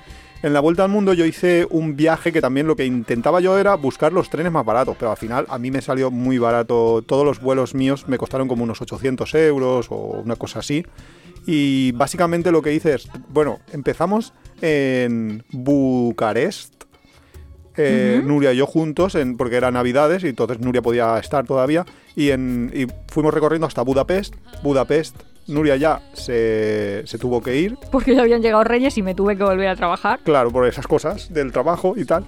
En 0.42 0.52
la 0.52 0.60
vuelta 0.60 0.84
al 0.84 0.90
mundo 0.90 1.14
yo 1.14 1.24
hice 1.24 1.66
un 1.70 1.96
viaje 1.96 2.30
que 2.30 2.42
también 2.42 2.66
lo 2.66 2.76
que 2.76 2.84
intentaba 2.84 3.40
yo 3.40 3.58
era 3.58 3.74
buscar 3.76 4.12
los 4.12 4.28
trenes 4.28 4.52
más 4.52 4.64
baratos, 4.64 4.94
pero 4.98 5.10
al 5.10 5.16
final 5.16 5.46
a 5.48 5.58
mí 5.58 5.70
me 5.70 5.80
salió 5.80 6.10
muy 6.10 6.36
barato. 6.36 7.02
Todos 7.06 7.24
los 7.24 7.40
vuelos 7.40 7.74
míos 7.74 8.06
me 8.08 8.18
costaron 8.18 8.46
como 8.46 8.62
unos 8.62 8.80
800 8.82 9.34
euros 9.36 9.86
o 9.90 9.96
una 10.22 10.36
cosa 10.36 10.58
así. 10.58 10.84
Y 11.46 11.92
básicamente 11.92 12.50
lo 12.50 12.62
que 12.62 12.72
hice 12.72 12.94
es, 12.94 13.08
bueno, 13.28 13.60
empezamos 13.72 14.32
en 14.62 15.44
Bucarest, 15.50 16.84
eh, 17.76 18.22
Nuria 18.24 18.52
y 18.52 18.56
yo 18.56 18.66
juntos, 18.66 19.14
en, 19.14 19.36
porque 19.36 19.56
era 19.56 19.70
Navidades 19.70 20.24
y 20.24 20.28
entonces 20.28 20.60
Nuria 20.60 20.80
podía 20.80 21.18
estar 21.18 21.44
todavía, 21.44 21.84
y, 22.16 22.30
en, 22.30 22.70
y 22.74 22.86
fuimos 23.08 23.34
recorriendo 23.34 23.66
hasta 23.66 23.82
Budapest. 23.82 24.34
Budapest, 24.62 25.16
Nuria 25.48 25.76
ya 25.76 26.00
se, 26.14 27.02
se 27.04 27.18
tuvo 27.18 27.42
que 27.42 27.56
ir, 27.56 27.76
Porque 27.90 28.14
ya 28.14 28.22
habían 28.22 28.40
llegado 28.40 28.64
Reyes 28.64 28.96
y 28.96 29.02
me 29.02 29.14
tuve 29.14 29.36
que 29.36 29.44
volver 29.44 29.68
a 29.68 29.76
trabajar. 29.76 30.20
claro, 30.22 30.50
por 30.50 30.66
esas 30.66 30.86
cosas 30.86 31.32
del 31.32 31.52
trabajo 31.52 31.94
y 31.96 32.04
tal. 32.04 32.24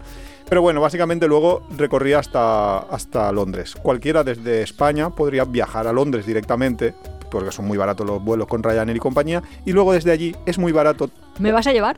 Pero 0.48 0.62
bueno, 0.62 0.80
básicamente 0.80 1.26
luego 1.26 1.66
recorrí 1.76 2.12
hasta, 2.12 2.78
hasta 2.78 3.32
Londres. 3.32 3.74
Cualquiera 3.74 4.22
desde 4.22 4.62
España 4.62 5.10
podría 5.10 5.44
viajar 5.44 5.88
a 5.88 5.92
Londres 5.92 6.24
directamente, 6.24 6.94
porque 7.30 7.52
son 7.52 7.66
muy 7.66 7.78
baratos 7.78 8.06
los 8.06 8.22
vuelos 8.22 8.46
con 8.46 8.62
Ryanair 8.62 8.96
y 8.96 9.00
compañía, 9.00 9.42
y 9.64 9.72
luego 9.72 9.92
desde 9.92 10.12
allí 10.12 10.34
es 10.46 10.58
muy 10.58 10.72
barato 10.72 11.10
¿Me 11.38 11.52
vas 11.52 11.66
a 11.66 11.72
llevar? 11.72 11.96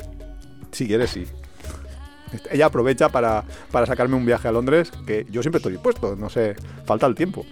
Si 0.72 0.86
quieres, 0.86 1.10
sí. 1.10 1.26
Ella 2.50 2.66
aprovecha 2.66 3.08
para, 3.08 3.44
para 3.70 3.86
sacarme 3.86 4.16
un 4.16 4.26
viaje 4.26 4.48
a 4.48 4.52
Londres, 4.52 4.90
que 5.06 5.26
yo 5.30 5.42
siempre 5.42 5.58
estoy 5.58 5.72
dispuesto, 5.72 6.16
no 6.16 6.28
sé, 6.28 6.56
falta 6.84 7.06
el 7.06 7.14
tiempo. 7.14 7.46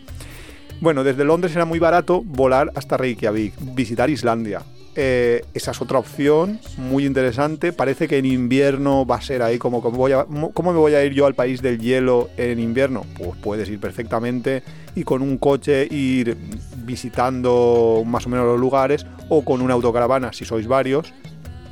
Bueno, 0.81 1.05
desde 1.05 1.25
Londres 1.25 1.57
era 1.57 1.65
muy 1.65 1.79
barato 1.79 2.23
volar 2.23 2.71
hasta 2.75 2.97
Reykjavik, 2.97 3.55
visitar 3.75 4.11
Islandia. 4.11 4.63
Eh, 4.99 5.45
esa 5.53 5.73
es 5.73 5.81
otra 5.83 5.99
opción 5.99 6.59
muy 6.79 7.05
interesante. 7.05 7.73
Parece 7.73 8.09
que 8.09 8.17
en 8.17 8.25
invierno 8.25 9.05
va 9.07 9.17
a 9.17 9.21
ser 9.21 9.43
ahí 9.43 9.59
como, 9.59 9.83
como 9.83 9.99
voy 9.99 10.13
a- 10.13 10.25
mo- 10.27 10.53
¿cómo 10.53 10.73
me 10.73 10.79
voy 10.79 10.95
a 10.95 11.05
ir 11.05 11.13
yo 11.13 11.27
al 11.27 11.35
país 11.35 11.61
del 11.61 11.79
hielo 11.79 12.31
en 12.39 12.59
invierno? 12.59 13.05
Pues 13.19 13.33
puedes 13.43 13.69
ir 13.69 13.79
perfectamente 13.79 14.63
y 14.95 15.05
con 15.05 15.21
un 15.21 15.37
coche 15.37 15.87
ir 15.91 16.37
visitando 16.85 18.03
más 18.07 18.25
o 18.27 18.31
menos 18.31 18.47
los 18.47 18.59
lugares 18.59 19.05
o 19.29 19.45
con 19.45 19.61
una 19.61 19.75
autocaravana 19.75 20.33
si 20.33 20.45
sois 20.47 20.67
varios 20.67 21.13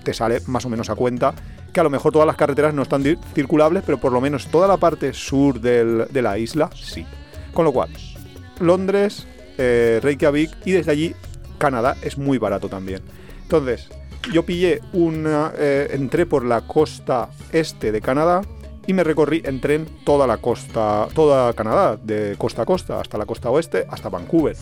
te 0.03 0.13
sale 0.13 0.41
más 0.47 0.67
o 0.67 0.69
menos 0.69 0.91
a 0.91 0.95
cuenta 0.95 1.35
que 1.73 1.81
a 1.81 1.83
lo 1.83 1.89
mejor 1.91 2.13
todas 2.13 2.27
las 2.27 2.37
carreteras 2.37 2.75
no 2.75 2.83
están 2.83 3.03
circulables, 3.35 3.83
pero 3.87 3.99
por 3.99 4.13
lo 4.13 4.21
menos 4.21 4.49
toda 4.49 4.69
la 4.69 4.77
parte 4.77 5.13
sur 5.15 5.61
del- 5.61 6.07
de 6.11 6.23
la 6.23 6.37
isla 6.39 6.69
sí. 6.75 7.07
Con 7.55 7.65
lo 7.65 7.73
cual, 7.73 7.89
Londres, 8.61 9.27
eh, 9.57 9.99
Reykjavik 10.03 10.51
y 10.67 10.73
desde 10.73 10.91
allí 10.93 11.15
Canadá 11.59 11.97
es 12.03 12.19
muy 12.19 12.37
barato 12.39 12.69
también. 12.69 13.01
Entonces, 13.57 13.89
yo 14.33 14.45
pillé 14.45 14.81
una, 14.93 15.53
eh, 15.57 15.91
entré 15.93 16.27
por 16.27 16.45
la 16.45 16.63
costa 16.63 17.29
este 17.53 17.93
de 17.93 18.01
Canadá 18.01 18.43
y 18.85 18.93
me 18.95 19.05
recorrí 19.05 19.43
en 19.45 19.61
tren 19.61 19.87
toda 20.05 20.27
la 20.27 20.39
costa, 20.39 21.07
toda 21.15 21.53
Canadá, 21.53 21.97
de 21.97 22.35
costa 22.37 22.63
a 22.63 22.65
costa, 22.65 23.01
hasta 23.01 23.17
la 23.17 23.27
costa 23.27 23.51
oeste, 23.51 23.87
hasta 23.89 24.09
Vancouver. 24.09 24.57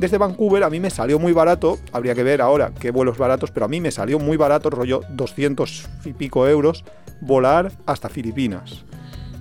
Desde 0.00 0.18
Vancouver 0.18 0.64
a 0.64 0.70
mí 0.70 0.80
me 0.80 0.90
salió 0.90 1.20
muy 1.20 1.32
barato, 1.32 1.78
habría 1.92 2.16
que 2.16 2.24
ver 2.24 2.42
ahora 2.42 2.72
qué 2.80 2.90
vuelos 2.90 3.16
baratos, 3.16 3.52
pero 3.52 3.66
a 3.66 3.68
mí 3.68 3.80
me 3.80 3.92
salió 3.92 4.18
muy 4.18 4.36
barato, 4.36 4.70
rollo 4.70 5.02
200 5.10 5.88
y 6.04 6.12
pico 6.14 6.48
euros, 6.48 6.84
volar 7.20 7.70
hasta 7.86 8.08
Filipinas. 8.08 8.84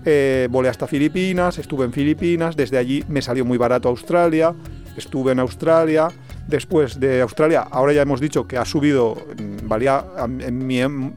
Eh, 0.05 0.47
volé 0.51 0.69
hasta 0.69 0.85
Filipinas, 0.85 1.57
estuve 1.57 1.85
en 1.85 1.91
Filipinas, 1.91 2.55
desde 2.55 2.77
allí 2.77 3.03
me 3.07 3.23
salió 3.23 3.45
muy 3.45 3.57
barato 3.57 3.89
Australia, 3.89 4.53
estuve 4.95 5.31
en 5.31 5.39
Australia, 5.39 6.09
después 6.47 6.99
de 6.99 7.21
Australia, 7.21 7.65
ahora 7.69 7.93
ya 7.93 8.01
hemos 8.01 8.19
dicho 8.19 8.47
que 8.47 8.57
ha 8.57 8.65
subido, 8.65 9.15
mm, 9.37 9.67
valía, 9.67 10.03
am- 10.17 10.41
en 10.41 10.65
mi, 10.67 10.81
em- 10.81 11.13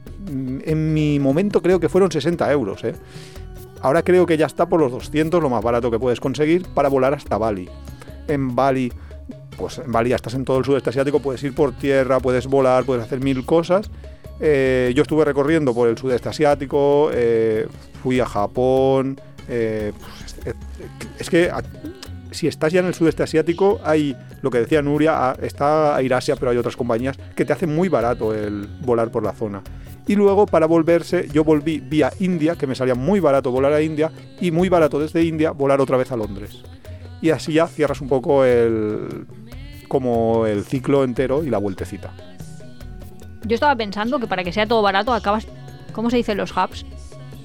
en 0.63 0.93
mi 0.93 1.19
momento 1.19 1.61
creo 1.61 1.79
que 1.79 1.89
fueron 1.89 2.11
60 2.11 2.51
euros, 2.51 2.83
¿eh? 2.83 2.95
Ahora 3.81 4.01
creo 4.03 4.25
que 4.25 4.37
ya 4.37 4.45
está 4.47 4.65
por 4.67 4.79
los 4.79 4.91
200, 4.91 5.41
lo 5.43 5.49
más 5.49 5.63
barato 5.63 5.91
que 5.91 5.99
puedes 5.99 6.19
conseguir 6.19 6.65
para 6.73 6.89
volar 6.89 7.13
hasta 7.13 7.37
Bali. 7.37 7.69
En 8.27 8.55
Bali, 8.55 8.91
pues 9.57 9.77
en 9.79 9.91
Bali 9.91 10.09
ya 10.09 10.15
estás 10.15 10.33
en 10.33 10.43
todo 10.45 10.57
el 10.57 10.65
sudeste 10.65 10.89
asiático, 10.89 11.19
puedes 11.19 11.43
ir 11.43 11.53
por 11.53 11.71
tierra, 11.73 12.19
puedes 12.19 12.47
volar, 12.47 12.83
puedes 12.85 13.03
hacer 13.03 13.19
mil 13.19 13.45
cosas. 13.45 13.91
Eh, 14.39 14.91
yo 14.95 15.03
estuve 15.03 15.23
recorriendo 15.23 15.73
por 15.73 15.87
el 15.87 15.97
sudeste 15.97 16.29
asiático, 16.29 17.09
eh, 17.13 17.67
fui 18.01 18.19
a 18.19 18.25
Japón. 18.25 19.19
pues, 19.47 20.55
es, 21.19 21.29
que 21.29 21.51
si 22.35 22.47
estás 22.47 22.71
ya 22.73 22.81
en 22.81 22.85
el 22.87 22.93
sudeste 22.93 23.23
asiático, 23.23 23.79
hay 23.83 24.15
lo 24.41 24.51
que 24.51 24.59
decía 24.59 24.81
Nuria, 24.81 25.31
a- 25.31 25.33
está 25.41 25.95
Airasia, 25.95 26.35
pero 26.35 26.51
hay 26.51 26.57
otras 26.57 26.75
compañías 26.75 27.17
que 27.35 27.45
te 27.45 27.53
hacen 27.53 27.73
muy 27.75 27.89
barato 27.89 28.33
el 28.33 28.67
volar 28.81 29.09
por 29.09 29.23
la 29.23 29.33
zona. 29.33 29.61
Y 30.07 30.15
luego 30.15 30.45
para 30.45 30.67
volverse, 30.67 31.27
yo 31.33 31.43
volví 31.43 31.79
vía 31.79 32.11
India, 32.19 32.55
que 32.55 32.67
me 32.67 32.75
salía 32.75 32.93
muy 32.93 33.19
barato 33.19 33.49
volar 33.51 33.73
a 33.73 33.81
India, 33.81 34.11
y 34.39 34.51
muy 34.51 34.69
barato 34.69 34.99
desde 34.99 35.23
India 35.23 35.49
volar 35.51 35.81
otra 35.81 35.97
vez 35.97 36.11
a 36.11 36.15
Londres. 36.17 36.61
Y 37.21 37.31
así 37.31 37.53
ya 37.53 37.65
cierras 37.67 38.01
un 38.01 38.09
poco 38.09 38.45
el 38.45 39.25
como 39.87 40.45
el 40.45 40.63
ciclo 40.63 41.03
entero 41.03 41.43
y 41.43 41.49
la 41.49 41.57
vueltecita. 41.57 42.11
Yo 43.45 43.53
estaba 43.55 43.75
pensando 43.75 44.19
que 44.19 44.27
para 44.27 44.43
que 44.43 44.51
sea 44.51 44.65
todo 44.67 44.81
barato 44.81 45.13
acabas, 45.13 45.47
¿cómo 45.93 46.09
se 46.09 46.17
dicen 46.17 46.37
los 46.37 46.51
hubs? 46.51 46.85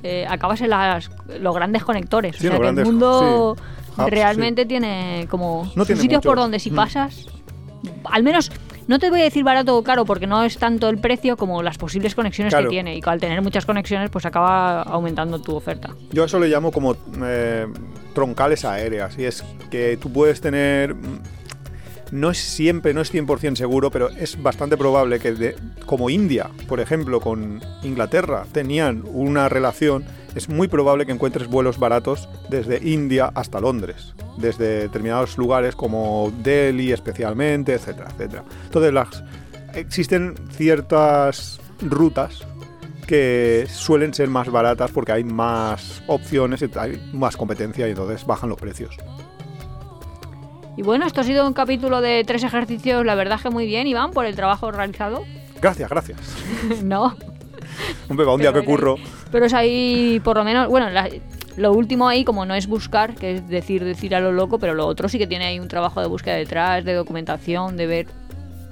Eh, 0.02 0.26
acabas 0.28 0.60
en 0.62 0.70
las, 0.70 1.10
los 1.40 1.54
grandes 1.54 1.84
conectores. 1.84 2.36
Sí, 2.36 2.46
o 2.46 2.50
sea, 2.50 2.58
los 2.58 2.58
que 2.58 2.62
grandes- 2.64 2.86
el 2.86 2.92
mundo 2.92 3.56
sí. 3.58 3.62
Hubs, 3.96 4.10
realmente 4.10 4.66
tiene 4.66 5.26
como 5.30 5.70
No 5.74 5.84
tiene 5.86 6.00
sitios 6.00 6.22
por 6.22 6.36
donde 6.38 6.58
si 6.58 6.70
Mm. 6.70 6.74
pasas, 6.76 7.26
al 8.04 8.22
menos 8.22 8.50
no 8.86 8.98
te 8.98 9.08
voy 9.10 9.20
a 9.20 9.24
decir 9.24 9.44
barato 9.44 9.76
o 9.76 9.82
caro 9.84 10.04
porque 10.04 10.26
no 10.26 10.42
es 10.42 10.58
tanto 10.58 10.88
el 10.88 10.98
precio 10.98 11.36
como 11.36 11.62
las 11.62 11.78
posibles 11.78 12.14
conexiones 12.14 12.52
Claro. 12.52 12.68
que 12.68 12.74
tiene 12.74 12.96
y 12.96 13.02
al 13.04 13.20
tener 13.20 13.40
muchas 13.42 13.64
conexiones 13.66 14.10
pues 14.10 14.26
acaba 14.26 14.82
aumentando 14.82 15.40
tu 15.40 15.54
oferta. 15.54 15.90
Yo 16.12 16.24
eso 16.24 16.40
le 16.40 16.48
llamo 16.48 16.72
como 16.72 16.96
eh, 17.22 17.66
troncales 18.14 18.64
aéreas. 18.64 19.16
Y 19.18 19.24
es 19.24 19.44
que 19.70 19.96
tú 19.96 20.12
puedes 20.12 20.40
tener. 20.40 20.96
No 22.10 22.30
es 22.30 22.38
siempre, 22.38 22.92
no 22.92 23.00
es 23.00 23.14
100% 23.14 23.56
seguro, 23.56 23.90
pero 23.90 24.08
es 24.10 24.40
bastante 24.42 24.76
probable 24.76 25.20
que, 25.20 25.54
como 25.86 26.10
India, 26.10 26.50
por 26.68 26.80
ejemplo, 26.80 27.20
con 27.20 27.60
Inglaterra, 27.82 28.46
tenían 28.52 29.04
una 29.06 29.48
relación, 29.48 30.04
es 30.34 30.48
muy 30.48 30.66
probable 30.66 31.06
que 31.06 31.12
encuentres 31.12 31.46
vuelos 31.46 31.78
baratos 31.78 32.28
desde 32.48 32.78
India 32.82 33.30
hasta 33.34 33.60
Londres, 33.60 34.14
desde 34.38 34.80
determinados 34.80 35.38
lugares 35.38 35.76
como 35.76 36.32
Delhi 36.42 36.92
especialmente, 36.92 37.74
etcétera, 37.74 38.10
etcétera. 38.10 38.44
Entonces, 38.64 39.22
existen 39.74 40.34
ciertas 40.50 41.60
rutas 41.80 42.44
que 43.06 43.66
suelen 43.68 44.14
ser 44.14 44.28
más 44.28 44.48
baratas 44.50 44.90
porque 44.92 45.12
hay 45.12 45.24
más 45.24 46.02
opciones, 46.06 46.64
hay 46.76 47.10
más 47.12 47.36
competencia 47.36 47.86
y 47.86 47.90
entonces 47.90 48.24
bajan 48.26 48.48
los 48.48 48.58
precios. 48.58 48.96
Y 50.80 50.82
bueno, 50.82 51.04
esto 51.04 51.20
ha 51.20 51.24
sido 51.24 51.46
un 51.46 51.52
capítulo 51.52 52.00
de 52.00 52.24
tres 52.24 52.42
ejercicios, 52.42 53.04
la 53.04 53.14
verdad 53.14 53.38
que 53.38 53.50
muy 53.50 53.66
bien, 53.66 53.86
Iván, 53.86 54.12
por 54.12 54.24
el 54.24 54.34
trabajo 54.34 54.70
realizado. 54.72 55.24
Gracias, 55.60 55.90
gracias. 55.90 56.18
no, 56.82 57.14
Hombre, 58.08 58.24
va 58.24 58.32
un 58.34 58.40
día 58.40 58.50
que 58.50 58.64
curro. 58.64 58.96
pero 59.30 59.44
es 59.44 59.52
ahí 59.52 60.22
por 60.24 60.38
lo 60.38 60.44
menos, 60.44 60.68
bueno, 60.68 60.88
la- 60.88 61.10
lo 61.58 61.72
último 61.74 62.08
ahí 62.08 62.24
como 62.24 62.46
no 62.46 62.54
es 62.54 62.66
buscar, 62.66 63.14
que 63.14 63.36
es 63.36 63.46
decir, 63.50 63.84
decir 63.84 64.14
a 64.14 64.20
lo 64.20 64.32
loco, 64.32 64.58
pero 64.58 64.72
lo 64.72 64.86
otro 64.86 65.10
sí 65.10 65.18
que 65.18 65.26
tiene 65.26 65.44
ahí 65.44 65.60
un 65.60 65.68
trabajo 65.68 66.00
de 66.00 66.06
búsqueda 66.06 66.36
detrás, 66.36 66.82
de 66.82 66.94
documentación, 66.94 67.76
de 67.76 67.86
ver 67.86 68.06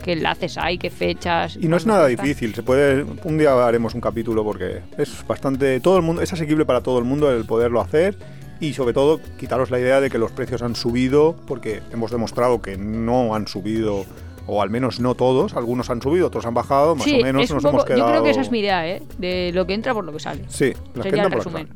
qué 0.02 0.12
enlaces 0.14 0.56
hay, 0.56 0.78
qué 0.78 0.88
fechas. 0.88 1.58
Y 1.60 1.68
no 1.68 1.76
es 1.76 1.84
nada 1.84 2.06
difícil, 2.06 2.54
se 2.54 2.62
puede 2.62 3.04
un 3.24 3.36
día 3.36 3.52
haremos 3.66 3.94
un 3.94 4.00
capítulo 4.00 4.44
porque 4.44 4.80
es 4.96 5.26
bastante 5.28 5.78
todo 5.80 5.98
el 5.98 6.02
mundo 6.04 6.22
es 6.22 6.32
asequible 6.32 6.64
para 6.64 6.80
todo 6.80 6.98
el 7.00 7.04
mundo 7.04 7.30
el 7.30 7.44
poderlo 7.44 7.82
hacer 7.82 8.16
y 8.60 8.72
sobre 8.74 8.92
todo 8.92 9.20
quitaros 9.38 9.70
la 9.70 9.78
idea 9.78 10.00
de 10.00 10.10
que 10.10 10.18
los 10.18 10.32
precios 10.32 10.62
han 10.62 10.74
subido 10.76 11.36
porque 11.46 11.80
hemos 11.92 12.10
demostrado 12.10 12.60
que 12.60 12.76
no 12.76 13.34
han 13.34 13.46
subido 13.46 14.04
o 14.46 14.62
al 14.62 14.70
menos 14.70 14.98
no 14.98 15.14
todos, 15.14 15.54
algunos 15.54 15.90
han 15.90 16.00
subido, 16.00 16.26
otros 16.28 16.46
han 16.46 16.54
bajado, 16.54 16.94
más 16.96 17.04
Sí, 17.04 17.20
o 17.20 17.22
menos 17.22 17.50
nos 17.50 17.62
poco- 17.62 17.68
hemos 17.68 17.84
quedado 17.84 18.02
yo 18.06 18.08
creo 18.10 18.22
que 18.24 18.30
esa 18.30 18.40
es 18.40 18.50
mi 18.50 18.60
idea, 18.60 18.88
¿eh? 18.88 19.02
De 19.18 19.50
lo 19.52 19.66
que 19.66 19.74
entra 19.74 19.92
por 19.92 20.04
lo 20.04 20.12
que 20.12 20.20
sale. 20.20 20.44
Sí, 20.48 20.72
la 20.94 21.02
Sería 21.02 21.22
gente 21.24 21.36
el 21.36 21.42
resumen. 21.44 21.68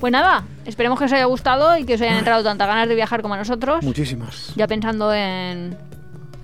Pues 0.00 0.12
nada, 0.12 0.44
esperemos 0.66 0.98
que 0.98 1.04
os 1.06 1.12
haya 1.12 1.24
gustado 1.24 1.78
y 1.78 1.84
que 1.84 1.94
os 1.94 2.00
hayan 2.00 2.18
entrado 2.18 2.42
tantas 2.42 2.66
ganas 2.68 2.88
de 2.88 2.94
viajar 2.96 3.22
como 3.22 3.34
a 3.34 3.38
nosotros. 3.38 3.82
Muchísimas. 3.84 4.52
Ya 4.56 4.66
pensando 4.66 5.14
en. 5.14 5.76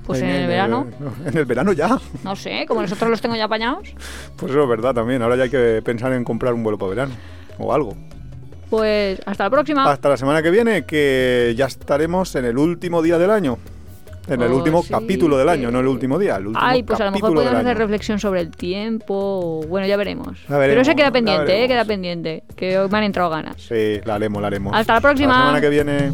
Pues 0.07 0.20
en, 0.22 0.30
el 0.30 0.47
verano. 0.47 0.86
En 1.26 1.36
el 1.36 1.45
verano 1.45 1.72
ya. 1.72 1.99
No 2.24 2.34
sé, 2.34 2.64
como 2.66 2.80
nosotros 2.80 3.11
los 3.11 3.20
tengo 3.20 3.36
ya 3.36 3.45
apañados. 3.45 3.88
Pues 4.36 4.53
eso 4.53 4.62
es 4.62 4.68
verdad 4.68 4.95
también. 4.95 5.20
Ahora 5.20 5.36
ya 5.36 5.43
hay 5.45 5.51
que 5.51 5.82
pensar 5.84 6.12
en 6.12 6.24
comprar 6.24 6.55
un 6.55 6.62
vuelo 6.62 6.78
para 6.78 6.90
verano 6.90 7.12
o 7.59 7.74
algo. 7.74 7.95
Pues 8.72 9.20
hasta 9.26 9.44
la 9.44 9.50
próxima. 9.50 9.92
Hasta 9.92 10.08
la 10.08 10.16
semana 10.16 10.42
que 10.42 10.50
viene, 10.50 10.86
que 10.86 11.52
ya 11.54 11.66
estaremos 11.66 12.34
en 12.36 12.46
el 12.46 12.56
último 12.56 13.02
día 13.02 13.18
del 13.18 13.28
año. 13.30 13.58
En 14.26 14.40
el 14.40 14.50
Oh, 14.50 14.56
último 14.56 14.82
sí, 14.82 14.88
capítulo 14.88 15.36
del 15.36 15.50
año, 15.50 15.68
que- 15.68 15.72
no 15.72 15.80
el 15.80 15.88
último 15.88 16.18
día. 16.18 16.36
El 16.36 16.46
último 16.46 16.64
Ay, 16.66 16.82
pues 16.82 16.98
a 17.02 17.04
lo 17.04 17.12
mejor 17.12 17.34
podemos 17.34 17.54
hacer 17.54 17.76
reflexión 17.76 18.18
sobre 18.18 18.40
el 18.40 18.50
tiempo. 18.50 19.60
Bueno, 19.68 19.86
ya 19.86 19.98
veremos. 19.98 20.38
Pero 20.48 20.80
eso 20.80 20.94
queda 20.94 21.10
pendiente, 21.10 21.62
¿eh? 21.64 21.68
Queda 21.68 21.84
pendiente. 21.84 22.44
Que 22.56 22.78
hoy 22.78 22.88
me 22.88 22.96
han 22.96 23.04
entrado 23.04 23.28
ganas. 23.28 23.56
Sí, 23.60 24.00
la 24.06 24.14
haremos, 24.14 24.40
la 24.40 24.48
haremos. 24.48 24.74
Hasta 24.74 24.94
la 24.94 25.00
próxima. 25.02 25.32
La 25.34 25.38
semana 25.40 25.60
que 25.60 25.68
viene. 25.68 26.12